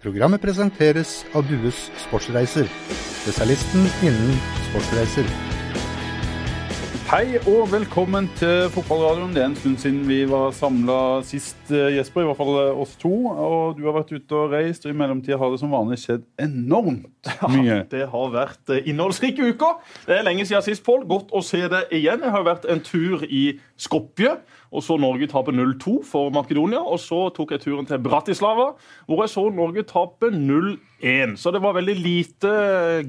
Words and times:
Programmet 0.00 0.40
presenteres 0.40 1.26
av 1.36 1.44
Dues 1.44 1.90
Sportsreiser, 2.00 2.64
spesialisten 3.20 3.82
innen 4.00 4.38
sportsreiser. 4.70 5.26
Hei 7.10 7.36
og 7.42 7.66
velkommen 7.68 8.30
til 8.38 8.70
fotballradioen. 8.72 9.34
Det 9.34 9.42
er 9.42 9.48
en 9.50 9.56
stund 9.58 9.76
siden 9.82 10.06
vi 10.08 10.22
var 10.30 10.54
samla 10.56 10.96
sist, 11.26 11.58
eh, 11.68 11.98
Jesper. 11.98 12.22
I 12.22 12.30
hvert 12.30 12.38
fall 12.38 12.52
eh, 12.62 12.80
oss 12.80 12.94
to. 13.02 13.12
Og 13.28 13.76
du 13.76 13.82
har 13.90 13.98
vært 13.98 14.14
ute 14.14 14.38
og 14.38 14.54
reist, 14.54 14.86
og 14.86 14.94
i 14.94 14.96
mellomtida 14.96 15.36
har 15.36 15.52
det 15.52 15.60
som 15.60 15.74
vanlig 15.74 15.98
skjedd 16.00 16.24
enormt 16.40 17.32
mye. 17.50 17.66
Ja, 17.66 17.82
Det 17.96 18.06
har 18.14 18.32
vært 18.32 18.72
eh, 18.72 18.88
innholdsrike 18.88 19.50
uker. 19.52 19.82
Det 20.06 20.16
er 20.16 20.24
lenge 20.24 20.46
siden 20.48 20.64
sist, 20.64 20.86
Pål. 20.86 21.04
Godt 21.10 21.34
å 21.36 21.44
se 21.44 21.60
det 21.68 21.82
igjen. 21.90 22.24
Jeg 22.24 22.36
har 22.38 22.46
vært 22.46 22.64
en 22.70 22.80
tur 22.80 23.26
i 23.28 23.58
Skopje 23.76 24.38
og 24.70 24.84
så 24.86 24.96
Norge 25.00 25.26
tape 25.30 25.52
0-2 25.54 25.96
for 26.06 26.30
Makedonia. 26.34 26.78
Og 26.78 27.00
så 27.02 27.26
tok 27.34 27.56
jeg 27.56 27.64
turen 27.64 27.88
til 27.88 27.98
Bratislava, 28.02 28.70
hvor 29.08 29.24
jeg 29.24 29.32
så 29.32 29.48
Norge 29.50 29.82
tape 29.88 30.30
0-1. 30.30 31.34
Så 31.40 31.50
det 31.50 31.62
var 31.64 31.74
veldig 31.74 31.96
lite 31.98 32.52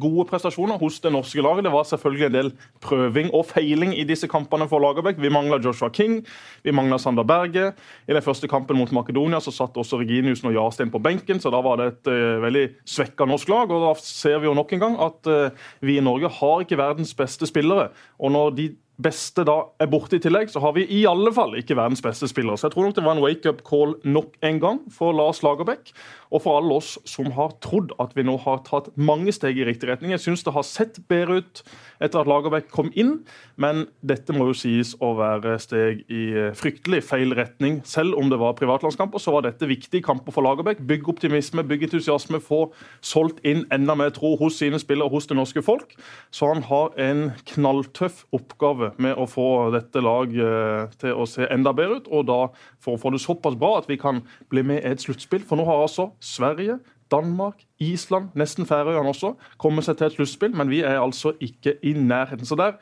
gode 0.02 0.26
prestasjoner 0.32 0.82
hos 0.82 0.98
det 1.04 1.14
norske 1.14 1.44
laget. 1.46 1.68
Det 1.68 1.74
var 1.76 1.86
selvfølgelig 1.90 2.28
en 2.28 2.38
del 2.38 2.52
prøving 2.82 3.30
og 3.38 3.46
feiling 3.52 3.94
i 3.94 4.08
disse 4.10 4.30
kampene 4.32 4.66
for 4.72 4.82
Lagerbäck. 4.82 5.22
Vi 5.22 5.30
mangla 5.30 5.62
Joshua 5.62 5.92
King, 5.94 6.22
vi 6.64 6.74
mangla 6.74 6.98
Sander 6.98 7.28
Berge. 7.28 7.72
I 8.08 8.18
den 8.18 8.26
første 8.26 8.50
kampen 8.50 8.80
mot 8.82 8.92
Makedonia 8.92 9.40
så 9.44 9.54
satt 9.54 9.78
også 9.78 10.02
Reginiussen 10.02 10.50
og 10.50 10.58
Jarstein 10.58 10.92
på 10.94 11.04
benken, 11.04 11.40
så 11.40 11.54
da 11.54 11.62
var 11.62 11.78
det 11.78 11.92
et 11.92 12.10
uh, 12.10 12.42
veldig 12.42 12.68
svekka 12.90 13.30
norsk 13.30 13.50
lag. 13.54 13.70
Og 13.70 13.86
da 13.86 13.96
ser 14.02 14.42
vi 14.42 14.50
jo 14.50 14.58
nok 14.58 14.74
en 14.74 14.88
gang 14.88 15.02
at 15.02 15.30
uh, 15.30 15.68
vi 15.86 16.00
i 16.00 16.06
Norge 16.06 16.32
har 16.42 16.64
ikke 16.66 16.82
verdens 16.82 17.14
beste 17.14 17.46
spillere. 17.46 17.92
Og 18.18 18.34
når 18.34 18.56
de 18.58 18.72
beste 19.04 19.46
da 19.48 19.58
er 19.82 19.90
borte 19.92 20.18
i 20.18 20.24
tillegg, 20.24 20.52
så 20.52 20.62
har 20.64 20.76
vi 20.78 20.86
i 20.90 21.04
alle 21.10 21.34
fall 21.36 21.56
ikke 21.60 21.78
verdens 21.80 22.04
beste 22.04 22.30
spillere. 22.32 22.60
Så 22.60 22.70
jeg 22.70 22.76
tror 22.76 22.88
nok 22.88 22.98
det 22.98 23.06
var 23.06 23.18
en 23.18 23.24
wake-up 23.24 23.64
call 23.68 23.96
nok 24.04 24.36
en 24.46 24.62
gang 24.64 24.82
for 24.94 25.16
Lars 25.18 25.42
Lagerbäck. 25.46 25.94
Og 26.32 26.44
for 26.46 26.60
alle 26.60 26.78
oss 26.80 26.96
som 27.08 27.32
har 27.36 27.56
trodd 27.64 27.92
at 28.02 28.16
vi 28.16 28.26
nå 28.28 28.38
har 28.46 28.64
tatt 28.68 28.90
mange 28.96 29.34
steg 29.36 29.60
i 29.60 29.66
riktig 29.68 29.90
retning. 29.90 30.14
Jeg 30.16 30.24
syns 30.24 30.46
det 30.48 30.56
har 30.56 30.68
sett 30.68 31.02
bedre 31.12 31.42
ut 31.42 31.64
etter 32.02 32.22
at 32.22 32.30
Lagerbäck 32.30 32.72
kom 32.74 32.90
inn, 32.98 33.20
men 33.62 33.84
dette 34.02 34.34
må 34.34 34.48
jo 34.50 34.56
sies 34.58 34.96
å 35.04 35.12
være 35.20 35.58
steg 35.62 36.02
i 36.10 36.24
fryktelig 36.58 37.04
feil 37.06 37.36
retning. 37.38 37.82
Selv 37.86 38.18
om 38.18 38.32
det 38.32 38.40
var 38.42 38.56
privatlandskamper, 38.58 39.22
så 39.22 39.36
var 39.36 39.46
dette 39.46 39.70
viktige 39.70 40.06
kamper 40.06 40.34
for 40.34 40.46
Lagerbäck. 40.46 40.82
Bygge 40.88 41.12
optimisme, 41.14 41.66
bygge 41.68 41.92
entusiasme, 41.92 42.42
få 42.42 42.64
solgt 43.06 43.44
inn 43.48 43.66
enda 43.74 43.96
mer 44.00 44.14
tro 44.16 44.34
hos 44.40 44.58
sine 44.62 44.80
spillere, 44.82 45.12
hos 45.12 45.30
det 45.30 45.38
norske 45.38 45.62
folk. 45.66 45.94
Så 46.34 46.50
han 46.54 46.66
har 46.72 46.96
en 47.02 47.28
knalltøff 47.54 48.26
oppgave 48.34 48.94
med 49.02 49.20
å 49.20 49.28
få 49.30 49.48
dette 49.76 50.02
laget 50.02 50.42
eh, 50.42 50.98
til 51.02 51.22
å 51.22 51.28
se 51.30 51.46
enda 51.52 51.76
bedre 51.76 52.02
ut, 52.02 52.10
og 52.10 52.28
da 52.32 52.42
for 52.82 52.96
å 52.96 53.02
få 53.02 53.14
det 53.14 53.22
såpass 53.22 53.58
bra 53.60 53.76
at 53.80 53.90
vi 53.90 54.00
kan 54.02 54.24
bli 54.50 54.64
med 54.66 54.82
i 54.82 54.94
et 54.94 55.04
sluttspill. 55.04 55.46
For 55.46 55.60
nå 55.60 55.68
har 55.68 55.84
altså 55.84 56.12
Sverige, 56.22 56.80
Danmark, 57.12 57.66
Island, 57.82 58.30
nesten 58.40 58.68
Færøyene 58.70 59.12
også, 59.12 59.34
kommer 59.60 59.84
seg 59.84 59.98
til 60.00 60.08
et 60.08 60.16
sluttspill, 60.16 60.54
men 60.56 60.70
vi 60.72 60.80
er 60.88 61.02
altså 61.02 61.34
ikke 61.44 61.76
i 61.84 61.92
nærheten. 61.98 62.48
Så 62.48 62.56
der 62.56 62.78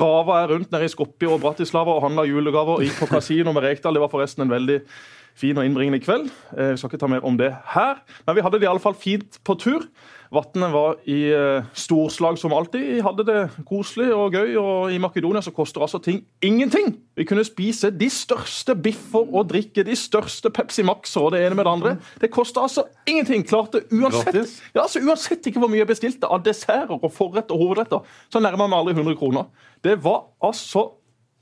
rava 0.00 0.38
jeg 0.40 0.50
rundt 0.54 0.72
nede 0.72 0.88
i 0.88 0.92
Skopje 0.92 1.28
og 1.28 1.42
Bratislava 1.42 1.98
og 1.98 2.06
handla 2.06 2.24
julegaver 2.28 2.78
og 2.78 2.86
gikk 2.86 3.02
på 3.02 3.10
kasino 3.12 3.52
med 3.52 3.66
Rekdal. 3.66 3.98
Det 3.98 4.04
var 4.06 4.12
forresten 4.12 4.46
en 4.46 4.54
veldig 4.54 4.80
fin 5.38 5.58
og 5.58 5.66
innbringende 5.66 6.00
kveld. 6.02 6.28
Eh, 6.56 6.72
vi 6.72 6.80
skal 6.80 6.92
ikke 6.92 7.02
ta 7.02 7.10
mer 7.10 7.24
om 7.26 7.38
det 7.38 7.50
her, 7.74 8.02
men 8.26 8.36
vi 8.36 8.44
hadde 8.44 8.60
det 8.60 8.68
iallfall 8.68 8.96
fint 8.98 9.40
på 9.44 9.56
tur. 9.60 9.88
Vatnet 10.34 10.72
var 10.72 10.96
i 11.06 11.18
uh, 11.30 11.66
storslag 11.78 12.38
som 12.40 12.52
alltid. 12.56 12.82
Vi 12.96 13.02
hadde 13.04 13.26
det 13.28 13.42
koselig 13.68 14.08
og 14.14 14.34
gøy. 14.34 14.56
Og 14.58 14.94
i 14.94 14.98
Makedonia 14.98 15.42
så 15.44 15.52
koster 15.54 15.84
altså 15.84 16.00
ting 16.02 16.24
ingenting. 16.42 16.96
Vi 17.14 17.26
kunne 17.28 17.44
spise 17.46 17.92
de 17.94 18.08
største 18.10 18.74
biffer 18.74 19.22
og 19.28 19.46
drikke 19.52 19.84
de 19.86 19.94
største 19.98 20.50
Pepsi 20.50 20.82
Max 20.82 21.14
og 21.20 21.32
det 21.36 21.44
ene 21.44 21.58
med 21.58 21.68
det 21.68 21.74
andre. 21.76 21.94
Det 22.20 22.32
koster 22.34 22.64
altså 22.64 22.86
ingenting. 23.06 23.46
Klarte 23.46 23.84
uansett 23.92 24.40
ja, 24.74 24.82
altså 24.82 25.04
uansett 25.04 25.46
ikke 25.46 25.62
hvor 25.62 25.70
mye 25.70 25.84
jeg 25.84 25.92
bestilte 25.92 26.30
av 26.30 26.42
desserter 26.42 26.96
og 26.96 27.12
forrett 27.14 27.54
og 27.54 27.60
hovedretter, 27.62 28.02
så 28.32 28.42
nærma 28.42 28.66
meg 28.66 28.80
aldri 28.80 28.98
100 28.98 29.20
kroner. 29.20 29.50
Det 29.84 30.00
var 30.02 30.24
altså 30.42 30.88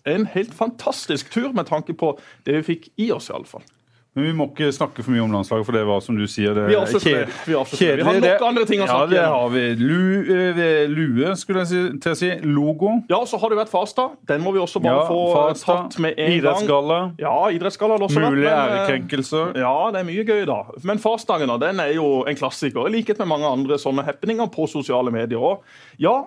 en 0.09 0.27
helt 0.35 0.53
fantastisk 0.55 1.31
tur 1.33 1.53
med 1.57 1.71
tanke 1.71 1.95
på 1.95 2.17
det 2.47 2.61
vi 2.61 2.75
fikk 2.75 2.91
i 3.01 3.13
oss, 3.15 3.31
iallfall. 3.31 3.65
Men 4.13 4.27
vi 4.27 4.33
må 4.37 4.45
ikke 4.51 4.67
snakke 4.77 5.01
for 5.01 5.15
mye 5.15 5.23
om 5.25 5.33
landslaget, 5.33 5.65
for 5.65 5.77
det 5.77 5.83
var 5.89 6.03
som 6.05 6.17
du 6.19 6.27
sier 6.29 6.53
det 6.53 6.67
vi 6.69 6.75
er 6.77 6.91
kjedelig. 6.91 7.37
Vi, 7.47 7.55
vi 7.57 8.05
har 8.05 8.19
nok 8.21 8.43
andre 8.45 8.65
ting 8.69 8.83
å 8.85 8.89
snakke 8.91 9.07
om. 9.07 9.15
Ja, 9.17 9.23
det 9.23 9.23
har 9.33 9.53
vi. 9.55 9.63
Lu, 9.81 10.03
eh, 10.37 10.83
lue, 10.93 11.31
skulle 11.41 11.63
jeg 11.63 11.71
si, 11.71 11.81
til 12.05 12.13
å 12.13 12.19
si. 12.21 12.29
Logo. 12.45 12.91
Ja, 13.09 13.23
så 13.29 13.41
har 13.41 13.55
det 13.55 13.57
vært 13.63 13.73
Farstad. 13.73 14.19
Den 14.29 14.45
må 14.45 14.53
vi 14.53 14.61
også 14.61 14.83
bare 14.85 15.01
ja, 15.01 15.07
få 15.09 15.23
Farstad. 15.33 15.89
tatt 15.89 16.05
med 16.05 16.21
en 16.21 16.35
idrettsgalla. 16.37 16.99
gang. 17.07 17.15
Ja, 17.25 17.37
idrettsgalla 17.57 17.97
Mulige. 18.03 18.53
Eh, 18.53 18.61
ærekrenkelser. 18.67 19.57
Ja, 19.63 19.73
det 19.95 20.03
er 20.03 20.09
mye 20.11 20.27
gøy, 20.29 20.45
da. 20.51 20.61
Men 20.85 21.01
Farsdagen 21.01 21.55
den 21.63 21.81
er 21.81 21.95
jo 21.97 22.11
en 22.29 22.37
klassiker, 22.37 22.91
i 22.91 22.97
likhet 22.99 23.23
med 23.25 23.33
mange 23.33 23.49
andre 23.49 23.81
sånne 23.81 24.05
happeninger 24.05 24.53
på 24.53 24.69
sosiale 24.69 25.15
medier. 25.15 25.41
òg. 25.41 25.65
ja, 25.99 26.19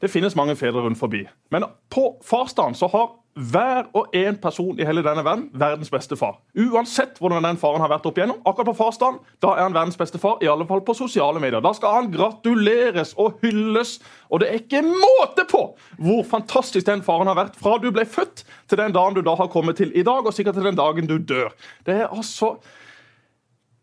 det 0.00 0.10
finnes 0.12 0.34
mange 0.36 0.56
fedre 0.56 0.82
rundt 0.84 0.98
forbi. 0.98 1.22
Men 1.52 1.64
på 1.92 2.16
farsdagen 2.24 2.74
så 2.76 2.88
har 2.92 3.12
hver 3.34 3.88
og 3.98 4.14
en 4.14 4.36
person 4.38 4.78
i 4.78 4.86
hele 4.86 5.02
denne 5.02 5.24
verden 5.26 5.48
verdens 5.58 5.90
beste 5.90 6.16
far. 6.16 6.36
Uansett 6.54 7.18
hvordan 7.18 7.42
den 7.46 7.58
faren 7.58 7.82
har 7.82 7.90
vært 7.90 8.06
opp 8.06 8.18
igjennom. 8.18 8.38
Akkurat 8.46 8.70
på 8.70 8.76
farsdagen 8.78 9.18
da 9.42 9.56
er 9.56 9.66
han 9.66 9.74
verdens 9.74 9.98
beste 9.98 10.20
far, 10.22 10.38
i 10.42 10.50
alle 10.50 10.66
fall 10.68 10.84
på 10.86 10.94
sosiale 10.94 11.42
medier. 11.42 11.62
Da 11.64 11.74
skal 11.74 11.98
han 11.98 12.12
gratuleres 12.14 13.14
og 13.18 13.40
hylles, 13.42 13.96
og 14.30 14.42
det 14.42 14.50
er 14.50 14.62
ikke 14.62 14.84
måte 14.86 15.46
på 15.50 15.64
hvor 15.98 16.22
fantastisk 16.30 16.86
den 16.86 17.02
faren 17.06 17.30
har 17.30 17.38
vært 17.40 17.58
fra 17.58 17.76
du 17.82 17.90
ble 17.94 18.06
født, 18.06 18.44
til 18.70 18.80
den 18.80 18.94
dagen 18.94 19.18
du 19.18 19.22
da 19.26 19.34
har 19.38 19.50
kommet 19.50 19.82
til 19.82 19.90
i 19.94 20.06
dag, 20.06 20.22
og 20.24 20.34
sikkert 20.34 20.58
til 20.58 20.70
den 20.70 20.78
dagen 20.78 21.10
du 21.10 21.18
dør. 21.18 21.50
Det 21.86 21.98
er 22.04 22.10
altså 22.14 22.54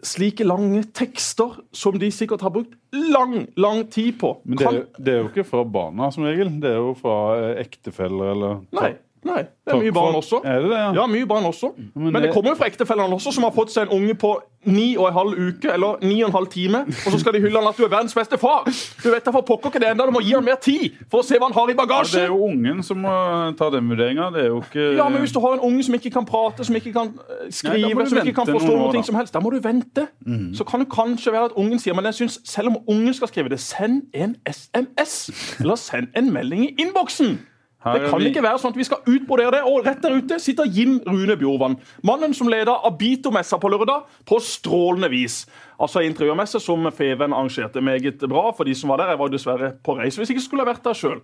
slike 0.02 0.46
lange 0.48 0.82
tekster 0.98 1.60
som 1.76 2.00
de 2.02 2.10
sikkert 2.14 2.42
har 2.42 2.54
brukt 2.56 2.74
lang, 2.92 3.46
lang 3.60 3.84
tid 3.92 4.16
på. 4.20 4.34
Men 4.44 4.58
det 4.58 4.68
er, 4.68 4.82
det 4.98 5.14
er 5.14 5.20
jo 5.22 5.30
ikke 5.30 5.46
fra 5.46 5.64
barna, 5.68 6.10
som 6.14 6.26
regel. 6.26 6.50
Det 6.62 6.72
er 6.72 6.80
jo 6.80 6.96
fra 6.98 7.18
ektefeller 7.62 8.34
eller 8.34 8.62
Nei. 8.80 8.94
Nei, 9.22 9.42
det 9.66 9.74
er 9.76 9.78
mye 9.78 9.94
barn 9.94 10.16
også. 10.18 10.40
Er 10.44 10.64
det 10.64 10.70
det, 10.72 10.78
ja? 10.78 10.94
ja, 10.98 11.04
mye 11.06 11.26
barn 11.30 11.46
også. 11.46 11.74
Men, 11.78 12.14
Men 12.14 12.24
det 12.24 12.32
kommer 12.34 12.56
jo 12.56 12.58
fra 12.58 12.66
ektefellene 12.72 13.14
også, 13.14 13.36
som 13.36 13.46
har 13.46 13.54
fått 13.54 13.74
seg 13.74 13.86
en 13.86 13.94
unge 14.00 14.16
på 14.18 14.32
ni 14.66 14.96
og 14.98 15.08
en 15.08 15.14
halv 15.14 15.38
uke 15.38 15.70
eller 15.74 16.02
ni 16.06 16.20
og 16.22 16.30
en 16.30 16.36
halv 16.36 16.48
time. 16.48 16.84
Og 17.06 17.14
så 17.14 17.20
skal 17.20 17.34
de 17.34 17.42
hylle 17.42 17.58
han 17.58 17.70
at 17.70 17.78
du 17.78 17.86
er 17.86 17.90
verdens 17.90 18.14
beste 18.18 18.38
far! 18.42 18.66
Du 19.04 19.10
vet 19.10 19.26
da 19.26 19.34
for 19.34 19.46
pokker 19.46 19.70
ikke 19.70 19.82
det 19.82 19.92
enda, 19.94 20.06
du 20.06 20.14
må 20.14 20.22
gi 20.26 20.34
han 20.34 20.46
mer 20.46 20.58
tid 20.62 20.98
for 21.10 21.22
å 21.22 21.26
se 21.26 21.38
hva 21.38 21.50
han 21.50 21.58
har 21.58 21.74
i 21.74 21.78
bagasjen. 21.78 22.18
Det 22.18 22.24
er 22.28 22.34
jo 22.34 22.50
ungen 22.50 22.82
som 22.86 23.02
må 23.02 23.14
ta 23.58 23.70
den 23.74 23.90
vurderinga. 23.90 24.32
Det 24.34 24.44
er 24.46 24.50
jo 24.50 24.62
ikke 24.62 24.88
Ja, 24.98 25.08
men 25.10 25.22
hvis 25.22 25.34
du 25.34 25.42
har 25.44 25.58
en 25.58 25.66
unge 25.70 25.86
som 25.86 25.98
ikke 25.98 26.14
kan 26.18 26.26
prate, 26.30 26.66
som 26.66 26.78
ikke 26.78 26.94
kan 26.98 27.14
eh, 27.22 27.46
skrive, 27.54 27.94
Nei, 27.94 28.10
som 28.10 28.22
ikke 28.24 28.38
kan 28.42 28.50
forstå 28.50 28.74
noe 28.74 28.92
ting 28.98 29.06
som 29.06 29.18
helst, 29.18 29.38
da 29.38 29.42
må 29.42 29.54
du 29.54 29.62
vente. 29.62 30.08
Mm. 30.26 30.52
Så 30.58 30.66
kan 30.66 30.82
det 30.82 30.90
kanskje 30.94 31.34
være 31.34 31.52
at 31.52 31.58
ungen 31.58 31.82
sier 31.82 31.98
Men 31.98 32.10
jeg 32.10 32.22
synes, 32.24 32.42
selv 32.46 32.74
om 32.74 32.82
ungen 32.88 33.14
skal 33.14 33.30
skrive 33.30 33.54
det, 33.54 33.62
send 33.62 34.10
en 34.14 34.36
SMS! 34.50 35.58
Eller 35.60 35.78
send 35.78 36.14
en 36.18 36.34
melding 36.34 36.70
i 36.70 36.76
innboksen! 36.82 37.40
Det 37.82 38.10
kan 38.12 38.22
ikke 38.22 38.44
være 38.46 38.60
sånn 38.62 38.76
at 38.76 38.78
vi 38.78 38.86
skal 38.86 39.02
utbrodere 39.10 39.56
det. 39.56 39.62
Og 39.66 39.88
rett 39.88 40.04
der 40.04 40.14
ute 40.14 40.38
sitter 40.42 40.70
Jim 40.70 41.00
Rune 41.08 41.34
Bjorvann. 41.40 41.80
Mannen 42.06 42.36
som 42.38 42.50
leder 42.52 42.86
Abito-messa 42.86 43.58
på 43.62 43.72
lørdag 43.74 44.06
på 44.30 44.38
strålende 44.46 45.10
vis. 45.10 45.42
Altså 45.82 46.04
interiørmesse 46.06 46.62
som 46.62 46.86
Feven 46.94 47.34
arrangerte. 47.34 47.82
Meget 47.82 48.22
bra 48.30 48.52
for 48.54 48.70
de 48.70 48.76
som 48.78 48.94
var 48.94 49.02
der. 49.02 49.16
Jeg 49.16 49.22
var 49.24 49.34
dessverre 49.34 49.72
på 49.82 49.98
reise 49.98 50.22
hvis 50.22 50.30
jeg 50.30 50.38
ikke 50.38 50.46
skulle 50.46 50.68
ha 50.68 50.70
vært 50.70 50.86
der 50.86 51.00
sjøl. 51.00 51.24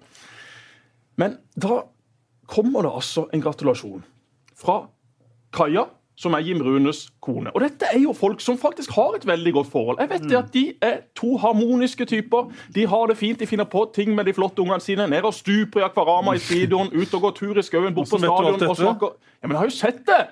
Men 1.22 1.38
da 1.54 1.84
kommer 2.50 2.88
det 2.88 2.96
altså 3.04 3.28
en 3.34 3.44
gratulasjon 3.44 4.02
fra 4.58 4.80
Kaja 5.54 5.86
som 6.18 6.34
er 6.34 6.42
Jim 6.46 6.62
Runes 6.66 7.04
kone. 7.22 7.52
Og 7.54 7.62
dette 7.62 7.90
er 7.94 8.00
jo 8.02 8.14
folk 8.18 8.42
som 8.42 8.58
faktisk 8.58 8.96
har 8.98 9.16
et 9.18 9.28
veldig 9.28 9.54
godt 9.54 9.68
forhold. 9.72 10.00
Jeg 10.02 10.10
vet 10.10 10.24
mm. 10.26 10.38
at 10.40 10.54
De 10.54 10.64
er 10.82 10.96
to 11.16 11.36
harmoniske 11.38 12.06
typer. 12.10 12.50
De 12.76 12.88
har 12.88 13.06
det 13.08 13.18
fint, 13.18 13.40
de 13.40 13.48
finner 13.48 13.70
på 13.70 13.86
ting 13.96 14.16
med 14.16 14.26
de 14.26 14.34
flotte 14.34 14.62
ungene 14.62 14.82
sine. 14.82 15.08
Ned 15.08 15.28
og 15.30 15.34
stuper 15.38 15.84
i 15.84 15.86
akvarama 15.86 16.34
i 16.34 16.42
speedoen, 16.42 16.90
ut 16.94 17.14
og 17.14 17.22
går 17.22 17.36
tur 17.38 17.60
i 17.62 17.66
skauen, 17.66 17.94
bort 17.94 18.10
på 18.10 18.18
stadion 18.18 18.58
og 18.70 18.76
snakker 18.76 19.14
Ja, 19.44 19.48
men 19.48 19.52
jeg 19.52 19.62
har 19.62 19.70
jo 19.70 19.78
sett 19.78 20.02
det! 20.10 20.24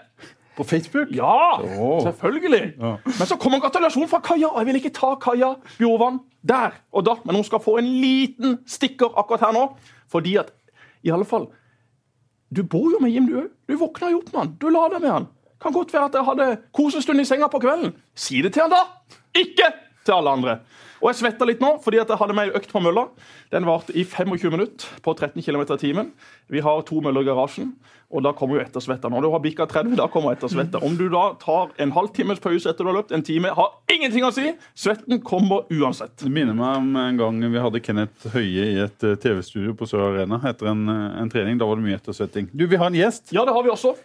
På 0.56 0.64
Facebook? 0.64 1.08
Ja, 1.12 1.60
oh. 1.60 2.02
selvfølgelig. 2.04 2.74
Ja. 2.80 2.96
Men 3.06 3.28
så 3.28 3.36
kommer 3.36 3.58
en 3.58 3.62
gratulasjon 3.62 4.08
fra 4.08 4.22
Kaja. 4.24 4.48
og 4.48 4.58
Jeg 4.60 4.66
vil 4.66 4.76
ikke 4.76 4.94
ta 4.96 5.16
Kaja 5.22 5.54
Bjorvann 5.78 6.22
der 6.48 6.80
og 6.92 7.06
da, 7.06 7.18
men 7.26 7.36
hun 7.36 7.44
skal 7.44 7.60
få 7.60 7.78
en 7.78 7.90
liten 8.02 8.60
stikker 8.68 9.20
akkurat 9.20 9.50
her 9.50 9.52
nå. 9.52 9.66
Fordi 10.08 10.38
at 10.40 10.54
i 11.04 11.12
alle 11.12 11.26
fall 11.26 11.50
Du 12.56 12.64
bor 12.64 12.92
jo 12.94 13.00
med 13.02 13.12
Jim, 13.12 13.26
du 13.28 13.40
òg. 13.42 13.50
Du 13.68 13.76
våkner 13.76 14.14
jo 14.14 14.22
opp 14.22 14.32
med 14.32 14.40
han. 14.40 14.52
Du 14.62 14.70
la 14.70 14.86
deg 14.94 15.02
med 15.02 15.12
han. 15.12 15.26
Kan 15.66 15.74
godt 15.74 15.94
være 15.94 16.12
at 16.12 16.14
jeg 16.20 16.28
hadde 16.28 16.50
kosestund 16.78 17.22
i 17.24 17.26
senga 17.26 17.50
på 17.50 17.58
kvelden. 17.64 17.96
Si 18.14 18.44
det 18.46 18.54
til 18.54 18.68
han 18.68 18.74
da! 18.76 18.84
Ikke 19.34 19.72
til 20.06 20.14
alle 20.14 20.36
andre. 20.38 20.60
Og 21.02 21.10
jeg 21.10 21.20
svetta 21.20 21.46
litt 21.46 21.60
nå, 21.62 21.76
fordi 21.82 22.00
at 22.02 22.12
jeg 22.12 22.18
hadde 22.22 22.36
med 22.38 22.52
ei 22.52 22.60
økt 22.60 22.72
på 22.72 22.82
mølla. 22.82 23.08
Den 23.54 23.66
varte 23.68 23.94
i 23.98 24.06
25 24.06 24.54
minutter 24.54 25.02
på 25.06 25.14
13 25.14 25.42
km 25.42 25.64
i 25.66 25.78
timen. 25.82 26.12
Vi 26.54 26.62
har 26.66 26.86
to 26.88 27.02
møller 27.04 27.26
i 27.26 27.28
garasjen, 27.28 27.74
og 28.14 28.24
da 28.26 28.32
kommer 28.38 28.60
jo 28.60 28.64
ettersvetta. 28.64 29.10
Når 29.12 29.26
du 29.26 29.30
har 29.34 29.42
bikka 29.44 29.68
30, 29.70 29.98
da 30.00 30.08
kommer 30.14 30.36
ettersvetta. 30.36 30.84
Om 30.86 30.96
du 30.98 31.08
da 31.14 31.24
tar 31.42 31.74
en 31.82 31.94
halvtimes 31.98 32.42
pause 32.44 32.70
etter 32.70 32.86
du 32.86 32.92
har 32.92 33.00
løpt, 33.00 33.14
en 33.18 33.26
time, 33.26 33.52
har 33.58 33.74
ingenting 33.92 34.26
å 34.26 34.32
si. 34.36 34.54
Svetten 34.78 35.22
kommer 35.26 35.66
uansett. 35.74 36.16
Det 36.22 36.32
minner 36.32 36.58
meg 36.58 36.80
om 36.80 36.96
en 37.02 37.22
gang 37.22 37.42
vi 37.44 37.66
hadde 37.66 37.84
Kenneth 37.86 38.30
Høie 38.38 38.72
i 38.72 38.80
et 38.86 39.06
eh, 39.06 39.18
TV-studio 39.22 39.76
på 39.78 39.90
Sør 39.90 40.08
Arena 40.12 40.42
etter 40.46 40.72
en, 40.72 40.88
eh, 40.94 41.20
en, 41.22 41.34
trening. 41.34 41.58
Da 41.62 41.70
var 41.70 41.82
det 41.82 41.90
mye 41.90 42.00
ettersvetting. 42.00 42.50
Du, 42.54 42.66
vi 42.70 42.82
har 42.82 42.94
en 42.94 42.98
gjest. 42.98 43.34
Ja, 43.36 43.46
det 43.46 43.58
har 43.58 43.66
vi 43.66 43.74
også. 43.74 43.98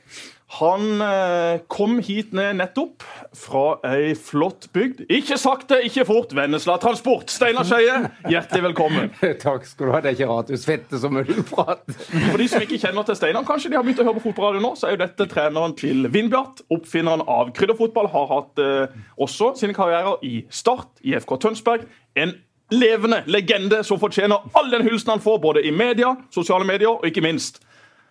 Han 0.50 1.00
eh, 1.00 1.61
kom 1.70 2.00
hit 2.02 2.32
ned 2.35 2.56
nettopp 2.58 3.05
fra 3.38 3.76
ei 3.87 4.17
flott 4.19 4.67
bygd. 4.75 5.05
Ikke 5.06 5.37
sakte, 5.38 5.79
ikke 5.87 6.02
fort. 6.08 6.35
Vennesla 6.35 6.75
Transport. 6.82 7.31
Steinar 7.31 7.69
Skeie, 7.69 8.00
hjertelig 8.26 8.64
velkommen. 8.64 9.12
Takk 9.44 9.69
skal 9.69 9.87
du 9.87 9.94
ha. 9.94 10.00
Det 10.02 10.11
er 10.11 10.19
ikke 10.19 10.29
rart 10.32 10.50
du 10.50 10.58
svetter 10.58 10.99
så 10.99 11.12
mye 11.12 11.23
du 11.29 11.38
prater. 11.47 11.94
For 11.94 12.43
de 12.43 12.49
som 12.50 12.67
ikke 12.67 12.81
kjenner 12.82 13.06
til 13.06 13.20
Steinar, 13.20 13.47
kanskje 13.47 13.70
de 13.70 13.79
har 13.79 13.87
begynt 13.87 14.02
å 14.02 14.08
høre 14.08 14.19
på 14.19 14.25
fotballradio 14.26 14.64
nå, 14.67 14.73
så 14.75 14.91
er 14.91 14.97
jo 14.97 15.02
dette 15.05 15.29
treneren 15.31 15.79
til 15.79 16.11
Vindbjart. 16.11 16.64
Oppfinneren 16.75 17.23
av 17.31 17.55
krydderfotball. 17.55 18.11
Har 18.11 18.29
hatt 18.35 18.67
eh, 18.67 19.00
også 19.23 19.55
sine 19.61 19.76
karrierer 19.76 20.19
i 20.26 20.43
Start, 20.50 20.97
i 21.06 21.14
FK 21.14 21.38
Tønsberg. 21.47 21.87
En 22.19 22.35
levende 22.75 23.23
legende 23.31 23.85
som 23.87 24.02
fortjener 24.02 24.50
all 24.58 24.75
den 24.75 24.82
hylsen 24.82 25.14
han 25.14 25.23
får, 25.23 25.38
både 25.47 25.62
i 25.62 25.70
media, 25.70 26.17
sosiale 26.35 26.67
medier 26.67 26.91
og 26.91 27.06
ikke 27.06 27.23
minst 27.23 27.62